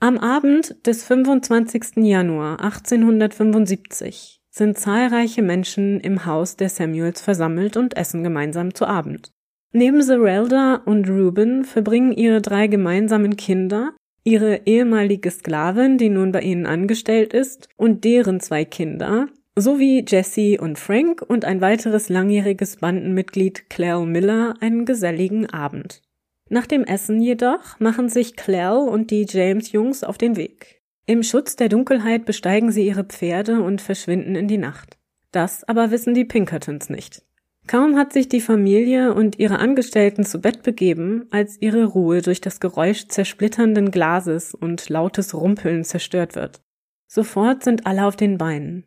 Am 0.00 0.18
Abend 0.18 0.86
des 0.86 1.04
25. 1.04 1.96
Januar 2.04 2.60
1875 2.60 4.40
sind 4.50 4.78
zahlreiche 4.78 5.42
Menschen 5.42 6.00
im 6.00 6.26
Haus 6.26 6.56
der 6.56 6.68
Samuels 6.68 7.20
versammelt 7.20 7.76
und 7.76 7.96
essen 7.96 8.22
gemeinsam 8.22 8.74
zu 8.74 8.86
Abend. 8.86 9.32
Neben 9.72 10.02
Zerelda 10.02 10.76
und 10.84 11.08
Ruben 11.08 11.64
verbringen 11.64 12.12
ihre 12.12 12.40
drei 12.40 12.66
gemeinsamen 12.66 13.36
Kinder, 13.36 13.92
ihre 14.24 14.66
ehemalige 14.66 15.30
Sklavin, 15.30 15.98
die 15.98 16.08
nun 16.08 16.32
bei 16.32 16.40
ihnen 16.40 16.66
angestellt 16.66 17.32
ist, 17.32 17.68
und 17.76 18.04
deren 18.04 18.40
zwei 18.40 18.64
Kinder, 18.64 19.28
sowie 19.60 20.04
Jesse 20.06 20.58
und 20.60 20.78
Frank 20.78 21.22
und 21.22 21.44
ein 21.44 21.60
weiteres 21.60 22.08
langjähriges 22.08 22.76
Bandenmitglied 22.76 23.70
Claire 23.70 24.04
Miller 24.06 24.54
einen 24.60 24.84
geselligen 24.84 25.46
Abend. 25.46 26.02
Nach 26.50 26.66
dem 26.66 26.84
Essen 26.84 27.20
jedoch 27.20 27.78
machen 27.78 28.08
sich 28.08 28.36
Claire 28.36 28.80
und 28.80 29.10
die 29.10 29.26
James 29.28 29.72
Jungs 29.72 30.02
auf 30.02 30.18
den 30.18 30.36
Weg. 30.36 30.82
Im 31.06 31.22
Schutz 31.22 31.56
der 31.56 31.68
Dunkelheit 31.68 32.24
besteigen 32.24 32.70
sie 32.70 32.86
ihre 32.86 33.04
Pferde 33.04 33.62
und 33.62 33.80
verschwinden 33.80 34.34
in 34.34 34.48
die 34.48 34.58
Nacht. 34.58 34.98
Das 35.32 35.64
aber 35.64 35.90
wissen 35.90 36.14
die 36.14 36.24
Pinkertons 36.24 36.90
nicht. 36.90 37.22
Kaum 37.66 37.96
hat 37.96 38.14
sich 38.14 38.30
die 38.30 38.40
Familie 38.40 39.12
und 39.12 39.38
ihre 39.38 39.58
Angestellten 39.58 40.24
zu 40.24 40.40
Bett 40.40 40.62
begeben, 40.62 41.26
als 41.30 41.60
ihre 41.60 41.84
Ruhe 41.84 42.22
durch 42.22 42.40
das 42.40 42.60
Geräusch 42.60 43.08
zersplitternden 43.08 43.90
Glases 43.90 44.54
und 44.54 44.88
lautes 44.88 45.34
Rumpeln 45.34 45.84
zerstört 45.84 46.34
wird. 46.34 46.62
Sofort 47.06 47.64
sind 47.64 47.86
alle 47.86 48.06
auf 48.06 48.16
den 48.16 48.38
Beinen. 48.38 48.84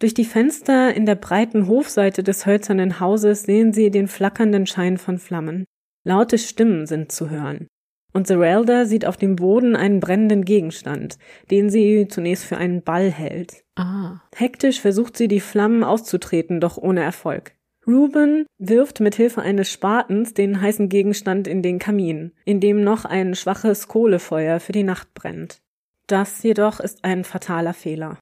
Durch 0.00 0.14
die 0.14 0.24
Fenster 0.24 0.94
in 0.94 1.04
der 1.04 1.14
breiten 1.14 1.68
Hofseite 1.68 2.22
des 2.22 2.46
hölzernen 2.46 3.00
Hauses 3.00 3.42
sehen 3.42 3.74
sie 3.74 3.90
den 3.90 4.08
flackernden 4.08 4.66
Schein 4.66 4.96
von 4.96 5.18
Flammen. 5.18 5.66
Laute 6.04 6.38
Stimmen 6.38 6.86
sind 6.86 7.12
zu 7.12 7.28
hören. 7.28 7.68
Und 8.14 8.26
Zerelda 8.26 8.86
sieht 8.86 9.04
auf 9.04 9.18
dem 9.18 9.36
Boden 9.36 9.76
einen 9.76 10.00
brennenden 10.00 10.46
Gegenstand, 10.46 11.18
den 11.50 11.68
sie 11.68 12.08
zunächst 12.08 12.44
für 12.44 12.56
einen 12.56 12.82
Ball 12.82 13.10
hält. 13.10 13.62
Ah. 13.76 14.22
Hektisch 14.34 14.80
versucht 14.80 15.18
sie, 15.18 15.28
die 15.28 15.38
Flammen 15.38 15.84
auszutreten, 15.84 16.60
doch 16.60 16.78
ohne 16.78 17.02
Erfolg. 17.02 17.52
Ruben 17.86 18.46
wirft 18.58 19.00
mit 19.00 19.14
Hilfe 19.14 19.42
eines 19.42 19.70
Spatens 19.70 20.32
den 20.32 20.62
heißen 20.62 20.88
Gegenstand 20.88 21.46
in 21.46 21.62
den 21.62 21.78
Kamin, 21.78 22.32
in 22.46 22.60
dem 22.60 22.82
noch 22.82 23.04
ein 23.04 23.34
schwaches 23.34 23.86
Kohlefeuer 23.86 24.60
für 24.60 24.72
die 24.72 24.82
Nacht 24.82 25.12
brennt. 25.12 25.60
Das 26.06 26.42
jedoch 26.42 26.80
ist 26.80 27.04
ein 27.04 27.24
fataler 27.24 27.74
Fehler. 27.74 28.18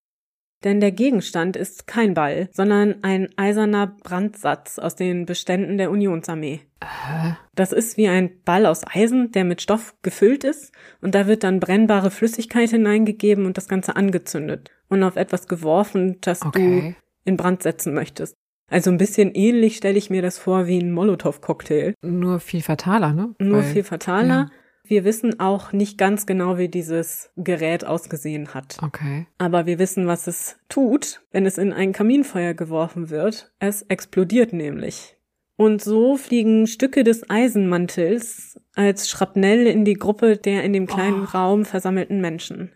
Denn 0.65 0.81
der 0.81 0.91
Gegenstand 0.91 1.57
ist 1.57 1.87
kein 1.87 2.15
Ball, 2.15 2.49
sondern 2.53 2.97
ein 3.03 3.29
eiserner 3.37 3.87
Brandsatz 4.03 4.79
aus 4.79 4.97
den 4.97 5.25
Beständen 5.25 5.79
der 5.79 5.91
Unionsarmee. 5.91 6.61
Hä? 6.83 7.37
Das 7.55 7.73
ist 7.73 7.97
wie 7.97 8.09
ein 8.09 8.43
Ball 8.45 8.67
aus 8.67 8.83
Eisen, 8.87 9.31
der 9.33 9.45
mit 9.45 9.63
Stoff 9.63 9.95
gefüllt 10.03 10.43
ist 10.45 10.73
und 11.01 11.15
da 11.15 11.27
wird 11.29 11.45
dann 11.45 11.61
brennbare 11.61 12.11
Flüssigkeit 12.11 12.71
hineingegeben 12.71 13.47
und 13.47 13.57
das 13.57 13.69
Ganze 13.69 13.95
angezündet 13.97 14.71
und 14.89 15.03
auf 15.05 15.17
etwas 15.17 15.47
geworfen, 15.47 16.17
das 16.23 16.43
Okay. 16.43 16.95
du 16.95 16.95
in 17.31 17.37
Brand 17.37 17.63
setzen 17.63 17.95
möchtest. 17.95 18.35
Also 18.71 18.91
ein 18.91 18.99
bisschen 18.99 19.33
ähnlich 19.35 19.77
stelle 19.77 19.97
ich 19.97 20.11
mir 20.11 20.23
das 20.23 20.39
vor 20.39 20.67
wie 20.67 20.79
ein 20.79 20.93
Molotow-Cocktail. 20.93 21.95
Nur 22.03 22.39
viel 22.41 22.63
fataler, 22.63 23.13
ne? 23.15 23.35
Nur 23.39 23.59
Weil- 23.63 23.73
viel 23.73 23.83
fataler. 23.85 24.51
Wir 24.89 25.05
wissen 25.05 25.39
auch 25.39 25.73
nicht 25.73 25.99
ganz 25.99 26.25
genau, 26.25 26.57
wie 26.57 26.69
dieses 26.69 27.31
Gerät 27.37 27.85
ausgesehen 27.85 28.55
hat. 28.55 28.79
Okay. 28.83 29.27
Aber 29.37 29.67
wir 29.67 29.79
wissen, 29.79 30.07
was 30.07 30.27
es 30.27 30.59
tut, 30.71 31.21
wenn 31.31 31.45
es 31.45 31.59
in 31.59 31.75
ein 31.75 31.93
Kaminfeuer 31.93 32.55
geworfen 32.55 33.11
wird. 33.11 33.53
Es 33.59 33.83
explodiert 33.83 34.55
nämlich. 34.55 35.17
Und 35.57 35.83
so 35.83 36.17
fliegen 36.17 36.67
Stücke 36.67 37.05
des 37.05 37.29
Eisenmantels 37.29 38.59
als 38.75 39.11
Schrapnell 39.11 39.67
in 39.67 39.85
die 39.85 39.95
Gruppe 39.95 40.37
der 40.37 40.65
in 40.65 40.73
dem 40.73 40.87
kleinen 40.87 41.25
Oh. 41.25 41.37
Raum 41.37 41.65
versammelten 41.65 42.21
Menschen. 42.21 42.73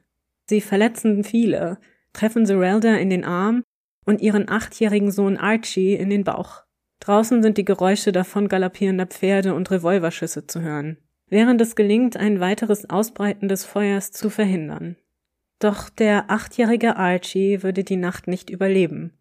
Sie 0.51 0.61
verletzen 0.61 1.25
viele, 1.25 1.79
treffen 2.13 2.45
Zerelda 2.45 2.97
in 2.97 3.09
den 3.09 3.25
Arm 3.25 3.63
und 4.05 4.21
ihren 4.21 4.51
achtjährigen 4.51 5.13
Sohn 5.13 5.39
Archie 5.39 5.95
in 5.95 6.11
den 6.11 6.25
Bauch. 6.25 6.65
Draußen 7.01 7.43
sind 7.43 7.57
die 7.57 7.65
Geräusche 7.65 8.13
davon 8.13 8.49
galoppierender 8.49 9.07
Pferde 9.07 9.55
und 9.55 9.71
Revolverschüsse 9.71 10.47
zu 10.47 10.61
hören, 10.61 10.99
während 11.33 11.63
es 11.63 11.75
gelingt, 11.75 12.19
ein 12.19 12.41
weiteres 12.41 12.91
Ausbreiten 12.91 13.49
des 13.49 13.65
Feuers 13.65 14.13
zu 14.13 14.29
verhindern. 14.29 14.97
Doch 15.59 15.89
der 15.89 16.31
achtjährige 16.31 16.97
Archie 16.97 17.63
würde 17.63 17.85
die 17.85 17.97
Nacht 17.97 18.29
nicht 18.29 18.51
überleben 18.51 19.15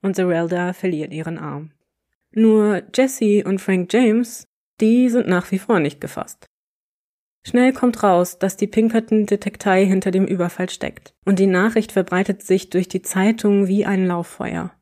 und 0.00 0.16
Zerelda 0.16 0.72
verliert 0.72 1.12
ihren 1.12 1.38
Arm. 1.38 1.72
Nur 2.32 2.82
Jesse 2.94 3.44
und 3.44 3.60
Frank 3.60 3.92
James, 3.92 4.48
die 4.80 5.10
sind 5.10 5.28
nach 5.28 5.50
wie 5.50 5.58
vor 5.58 5.78
nicht 5.78 6.00
gefasst. 6.00 6.46
Schnell 7.42 7.74
kommt 7.74 8.02
raus, 8.02 8.38
dass 8.38 8.56
die 8.56 8.66
Pinkerton-Detektei 8.66 9.84
hinter 9.84 10.10
dem 10.10 10.26
Überfall 10.26 10.70
steckt 10.70 11.12
und 11.26 11.38
die 11.38 11.46
Nachricht 11.46 11.92
verbreitet 11.92 12.42
sich 12.42 12.70
durch 12.70 12.88
die 12.88 13.02
Zeitung 13.02 13.68
wie 13.68 13.84
ein 13.84 14.06
Lauffeuer. 14.06 14.72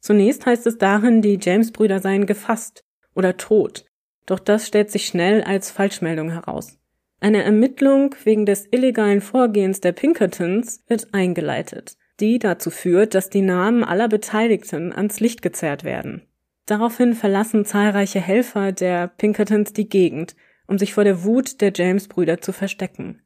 Zunächst 0.00 0.46
heißt 0.46 0.66
es 0.66 0.78
darin, 0.78 1.20
die 1.20 1.38
James-Brüder 1.40 2.00
seien 2.00 2.24
gefasst 2.24 2.84
oder 3.14 3.36
tot, 3.36 3.84
doch 4.26 4.38
das 4.38 4.66
stellt 4.66 4.90
sich 4.90 5.06
schnell 5.06 5.42
als 5.42 5.70
Falschmeldung 5.70 6.30
heraus. 6.30 6.78
Eine 7.20 7.44
Ermittlung 7.44 8.14
wegen 8.24 8.46
des 8.46 8.66
illegalen 8.70 9.20
Vorgehens 9.20 9.80
der 9.80 9.92
Pinkertons 9.92 10.82
wird 10.88 11.14
eingeleitet, 11.14 11.96
die 12.18 12.38
dazu 12.38 12.70
führt, 12.70 13.14
dass 13.14 13.30
die 13.30 13.42
Namen 13.42 13.84
aller 13.84 14.08
Beteiligten 14.08 14.92
ans 14.92 15.20
Licht 15.20 15.40
gezerrt 15.40 15.84
werden. 15.84 16.22
Daraufhin 16.66 17.14
verlassen 17.14 17.64
zahlreiche 17.64 18.20
Helfer 18.20 18.72
der 18.72 19.08
Pinkertons 19.08 19.72
die 19.72 19.88
Gegend, 19.88 20.34
um 20.66 20.78
sich 20.78 20.94
vor 20.94 21.04
der 21.04 21.22
Wut 21.24 21.60
der 21.60 21.72
James-Brüder 21.74 22.40
zu 22.40 22.52
verstecken. 22.52 23.22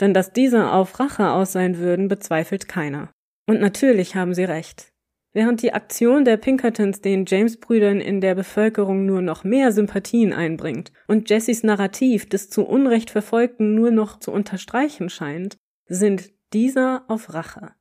Denn 0.00 0.14
dass 0.14 0.32
diese 0.32 0.72
auf 0.72 0.98
Rache 0.98 1.30
aus 1.30 1.52
sein 1.52 1.78
würden, 1.78 2.08
bezweifelt 2.08 2.68
keiner. 2.68 3.10
Und 3.46 3.60
natürlich 3.60 4.16
haben 4.16 4.34
sie 4.34 4.44
recht. 4.44 4.93
Während 5.34 5.62
die 5.62 5.72
Aktion 5.72 6.24
der 6.24 6.36
Pinkertons 6.36 7.00
den 7.00 7.24
James-Brüdern 7.26 8.00
in 8.00 8.20
der 8.20 8.36
Bevölkerung 8.36 9.04
nur 9.04 9.20
noch 9.20 9.42
mehr 9.42 9.72
Sympathien 9.72 10.32
einbringt 10.32 10.92
und 11.08 11.28
Jessys 11.28 11.64
Narrativ 11.64 12.28
des 12.28 12.50
zu 12.50 12.64
Unrecht 12.64 13.10
Verfolgten 13.10 13.74
nur 13.74 13.90
noch 13.90 14.20
zu 14.20 14.30
unterstreichen 14.30 15.10
scheint, 15.10 15.56
sind 15.86 16.30
dieser 16.52 17.02
auf 17.08 17.34
Rache. 17.34 17.72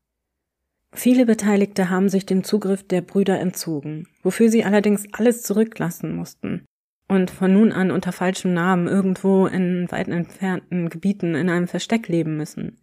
Viele 0.93 1.27
Beteiligte 1.27 1.91
haben 1.91 2.09
sich 2.09 2.25
dem 2.25 2.43
Zugriff 2.43 2.87
der 2.87 3.01
Brüder 3.01 3.39
entzogen, 3.39 4.07
wofür 4.23 4.49
sie 4.49 4.63
allerdings 4.63 5.05
alles 5.11 5.43
zurücklassen 5.43 6.15
mussten 6.15 6.65
und 7.07 7.29
von 7.29 7.53
nun 7.53 7.71
an 7.71 7.91
unter 7.91 8.11
falschem 8.11 8.53
Namen 8.53 8.87
irgendwo 8.87 9.45
in 9.45 9.91
weit 9.91 10.07
entfernten 10.07 10.89
Gebieten 10.89 11.35
in 11.35 11.49
einem 11.49 11.67
Versteck 11.67 12.07
leben 12.07 12.35
müssen. 12.35 12.79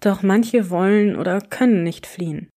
Doch 0.00 0.22
manche 0.22 0.70
wollen 0.70 1.16
oder 1.16 1.40
können 1.40 1.84
nicht 1.84 2.06
fliehen. 2.06 2.48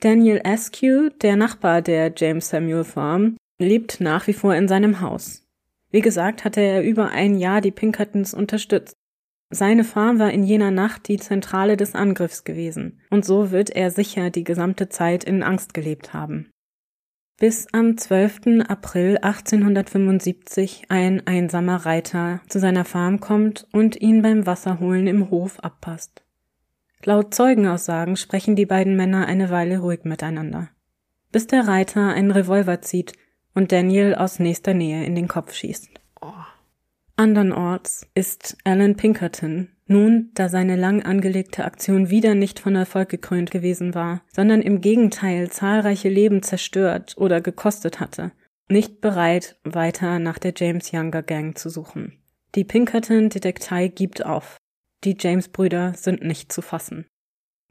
Daniel 0.00 0.40
Askew, 0.44 1.10
der 1.20 1.36
Nachbar 1.36 1.82
der 1.82 2.10
James 2.16 2.48
Samuel 2.48 2.84
Farm, 2.84 3.36
lebt 3.58 4.00
nach 4.00 4.26
wie 4.26 4.32
vor 4.32 4.54
in 4.54 4.66
seinem 4.66 5.02
Haus. 5.02 5.46
Wie 5.90 6.00
gesagt, 6.00 6.42
hatte 6.42 6.62
er 6.62 6.82
über 6.82 7.10
ein 7.10 7.36
Jahr 7.36 7.60
die 7.60 7.70
Pinkertons 7.70 8.32
unterstützt. 8.32 8.94
Seine 9.50 9.84
Farm 9.84 10.18
war 10.18 10.30
in 10.30 10.42
jener 10.42 10.70
Nacht 10.70 11.06
die 11.08 11.18
Zentrale 11.18 11.76
des 11.76 11.94
Angriffs 11.94 12.44
gewesen, 12.44 13.00
und 13.10 13.26
so 13.26 13.50
wird 13.50 13.68
er 13.68 13.90
sicher 13.90 14.30
die 14.30 14.44
gesamte 14.44 14.88
Zeit 14.88 15.22
in 15.22 15.42
Angst 15.42 15.74
gelebt 15.74 16.14
haben. 16.14 16.48
Bis 17.38 17.66
am 17.72 17.98
12. 17.98 18.66
April 18.68 19.18
1875 19.18 20.84
ein 20.88 21.26
einsamer 21.26 21.76
Reiter 21.76 22.40
zu 22.48 22.58
seiner 22.58 22.86
Farm 22.86 23.20
kommt 23.20 23.66
und 23.72 24.00
ihn 24.00 24.22
beim 24.22 24.46
Wasserholen 24.46 25.06
im 25.06 25.28
Hof 25.28 25.60
abpasst. 25.60 26.22
Laut 27.04 27.34
Zeugenaussagen 27.34 28.16
sprechen 28.16 28.56
die 28.56 28.66
beiden 28.66 28.96
Männer 28.96 29.26
eine 29.26 29.50
Weile 29.50 29.78
ruhig 29.78 30.04
miteinander, 30.04 30.68
bis 31.32 31.46
der 31.46 31.66
Reiter 31.66 32.08
einen 32.08 32.30
Revolver 32.30 32.82
zieht 32.82 33.14
und 33.54 33.72
Daniel 33.72 34.14
aus 34.14 34.38
nächster 34.38 34.74
Nähe 34.74 35.04
in 35.04 35.14
den 35.14 35.28
Kopf 35.28 35.54
schießt. 35.54 35.88
Andernorts 37.16 38.06
ist 38.14 38.56
Alan 38.64 38.96
Pinkerton 38.96 39.68
nun, 39.90 40.30
da 40.34 40.48
seine 40.48 40.76
lang 40.76 41.02
angelegte 41.02 41.64
Aktion 41.64 42.10
wieder 42.10 42.36
nicht 42.36 42.60
von 42.60 42.76
Erfolg 42.76 43.08
gekrönt 43.08 43.50
gewesen 43.50 43.92
war, 43.92 44.22
sondern 44.32 44.62
im 44.62 44.80
Gegenteil 44.80 45.50
zahlreiche 45.50 46.08
Leben 46.08 46.44
zerstört 46.44 47.16
oder 47.18 47.40
gekostet 47.40 47.98
hatte, 47.98 48.30
nicht 48.68 49.00
bereit, 49.00 49.56
weiter 49.64 50.20
nach 50.20 50.38
der 50.38 50.52
James 50.56 50.92
Younger 50.92 51.24
Gang 51.24 51.58
zu 51.58 51.68
suchen. 51.68 52.12
Die 52.54 52.62
Pinkerton-Detektei 52.62 53.88
gibt 53.88 54.24
auf. 54.24 54.58
Die 55.04 55.16
James-Brüder 55.18 55.94
sind 55.94 56.22
nicht 56.22 56.52
zu 56.52 56.62
fassen. 56.62 57.06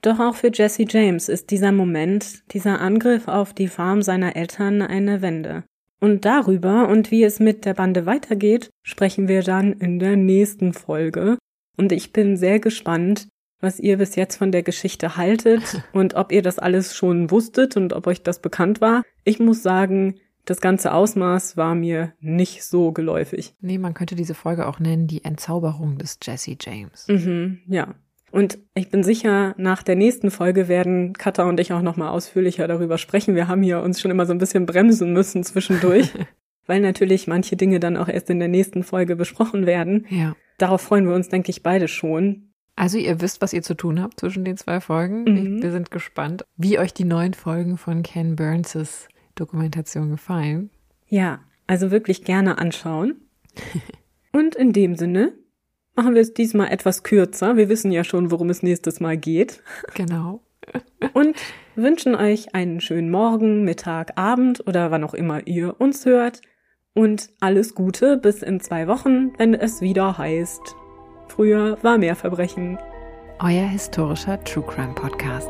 Doch 0.01 0.19
auch 0.19 0.35
für 0.35 0.49
Jesse 0.53 0.85
James 0.87 1.29
ist 1.29 1.51
dieser 1.51 1.71
Moment, 1.71 2.43
dieser 2.53 2.79
Angriff 2.79 3.27
auf 3.27 3.53
die 3.53 3.67
Farm 3.67 4.01
seiner 4.01 4.35
Eltern 4.35 4.81
eine 4.81 5.21
Wende. 5.21 5.63
Und 5.99 6.23
darüber 6.23 6.87
und 6.87 7.11
wie 7.11 7.23
es 7.23 7.39
mit 7.39 7.65
der 7.65 7.73
Bande 7.73 8.05
weitergeht, 8.05 8.69
sprechen 8.83 9.27
wir 9.27 9.43
dann 9.43 9.73
in 9.73 9.99
der 9.99 10.15
nächsten 10.15 10.73
Folge. 10.73 11.37
Und 11.77 11.91
ich 11.91 12.13
bin 12.13 12.37
sehr 12.37 12.59
gespannt, 12.59 13.27
was 13.59 13.79
ihr 13.79 13.97
bis 13.97 14.15
jetzt 14.15 14.37
von 14.37 14.53
der 14.53 14.63
Geschichte 14.63 15.17
haltet 15.17 15.83
und 15.93 16.13
ob 16.13 16.31
ihr 16.31 16.41
das 16.41 16.59
alles 16.59 16.95
schon 16.95 17.29
wusstet 17.29 17.75
und 17.75 17.91
ob 17.91 18.07
euch 18.07 18.23
das 18.23 18.41
bekannt 18.41 18.79
war. 18.79 19.03
Ich 19.25 19.39
muss 19.39 19.61
sagen, 19.61 20.15
das 20.49 20.61
ganze 20.61 20.93
Ausmaß 20.93 21.57
war 21.57 21.75
mir 21.75 22.13
nicht 22.19 22.63
so 22.63 22.91
geläufig. 22.91 23.53
Nee, 23.61 23.77
man 23.77 23.93
könnte 23.93 24.15
diese 24.15 24.33
Folge 24.33 24.67
auch 24.67 24.79
nennen, 24.79 25.05
die 25.05 25.23
Entzauberung 25.23 25.99
des 25.99 26.17
Jesse 26.23 26.57
James. 26.59 27.07
Mhm, 27.07 27.59
ja. 27.67 27.93
Und 28.31 28.57
ich 28.73 28.89
bin 28.89 29.03
sicher, 29.03 29.53
nach 29.57 29.83
der 29.83 29.95
nächsten 29.95 30.31
Folge 30.31 30.67
werden 30.67 31.13
Katha 31.13 31.43
und 31.43 31.59
ich 31.59 31.71
auch 31.73 31.83
nochmal 31.83 32.09
ausführlicher 32.09 32.67
darüber 32.67 32.97
sprechen. 32.97 33.35
Wir 33.35 33.47
haben 33.47 33.61
hier 33.61 33.81
uns 33.81 34.01
schon 34.01 34.11
immer 34.11 34.25
so 34.25 34.33
ein 34.33 34.39
bisschen 34.39 34.65
bremsen 34.65 35.13
müssen 35.13 35.43
zwischendurch, 35.43 36.11
weil 36.65 36.81
natürlich 36.81 37.27
manche 37.27 37.55
Dinge 37.55 37.79
dann 37.79 37.97
auch 37.97 38.07
erst 38.07 38.29
in 38.31 38.39
der 38.39 38.47
nächsten 38.47 38.83
Folge 38.83 39.15
besprochen 39.15 39.67
werden. 39.67 40.07
Ja. 40.09 40.35
Darauf 40.57 40.81
freuen 40.81 41.07
wir 41.07 41.13
uns, 41.13 41.29
denke 41.29 41.51
ich, 41.51 41.61
beide 41.61 41.87
schon. 41.87 42.53
Also 42.75 42.97
ihr 42.97 43.21
wisst, 43.21 43.41
was 43.41 43.53
ihr 43.53 43.61
zu 43.61 43.75
tun 43.75 44.01
habt 44.01 44.19
zwischen 44.19 44.45
den 44.45 44.57
zwei 44.57 44.79
Folgen. 44.79 45.23
Mhm. 45.23 45.57
Ich, 45.57 45.63
wir 45.63 45.71
sind 45.71 45.91
gespannt, 45.91 46.45
wie 46.55 46.79
euch 46.79 46.93
die 46.93 47.05
neuen 47.05 47.35
Folgen 47.35 47.77
von 47.77 48.01
Ken 48.01 48.35
Burns' 48.35 49.07
Dokumentation 49.39 50.09
gefallen. 50.09 50.69
Ja, 51.07 51.39
also 51.67 51.91
wirklich 51.91 52.23
gerne 52.23 52.57
anschauen. 52.57 53.15
Und 54.31 54.55
in 54.55 54.73
dem 54.73 54.95
Sinne, 54.95 55.33
machen 55.95 56.13
wir 56.13 56.21
es 56.21 56.33
diesmal 56.33 56.71
etwas 56.71 57.03
kürzer. 57.03 57.57
Wir 57.57 57.69
wissen 57.69 57.91
ja 57.91 58.03
schon, 58.03 58.31
worum 58.31 58.49
es 58.49 58.63
nächstes 58.63 58.99
Mal 58.99 59.17
geht. 59.17 59.63
Genau. 59.95 60.41
Und 61.13 61.35
wünschen 61.75 62.15
euch 62.15 62.55
einen 62.55 62.81
schönen 62.81 63.09
Morgen, 63.09 63.63
Mittag, 63.63 64.17
Abend 64.17 64.65
oder 64.67 64.91
wann 64.91 65.03
auch 65.03 65.13
immer 65.13 65.45
ihr 65.47 65.79
uns 65.79 66.05
hört. 66.05 66.41
Und 66.93 67.29
alles 67.39 67.75
Gute 67.75 68.17
bis 68.17 68.41
in 68.41 68.59
zwei 68.59 68.87
Wochen, 68.87 69.37
wenn 69.37 69.53
es 69.53 69.81
wieder 69.81 70.17
heißt. 70.17 70.75
Früher 71.27 71.77
war 71.81 71.97
mehr 71.97 72.15
Verbrechen. 72.15 72.77
Euer 73.39 73.67
historischer 73.67 74.43
True 74.43 74.65
Crime 74.65 74.93
Podcast. 74.95 75.49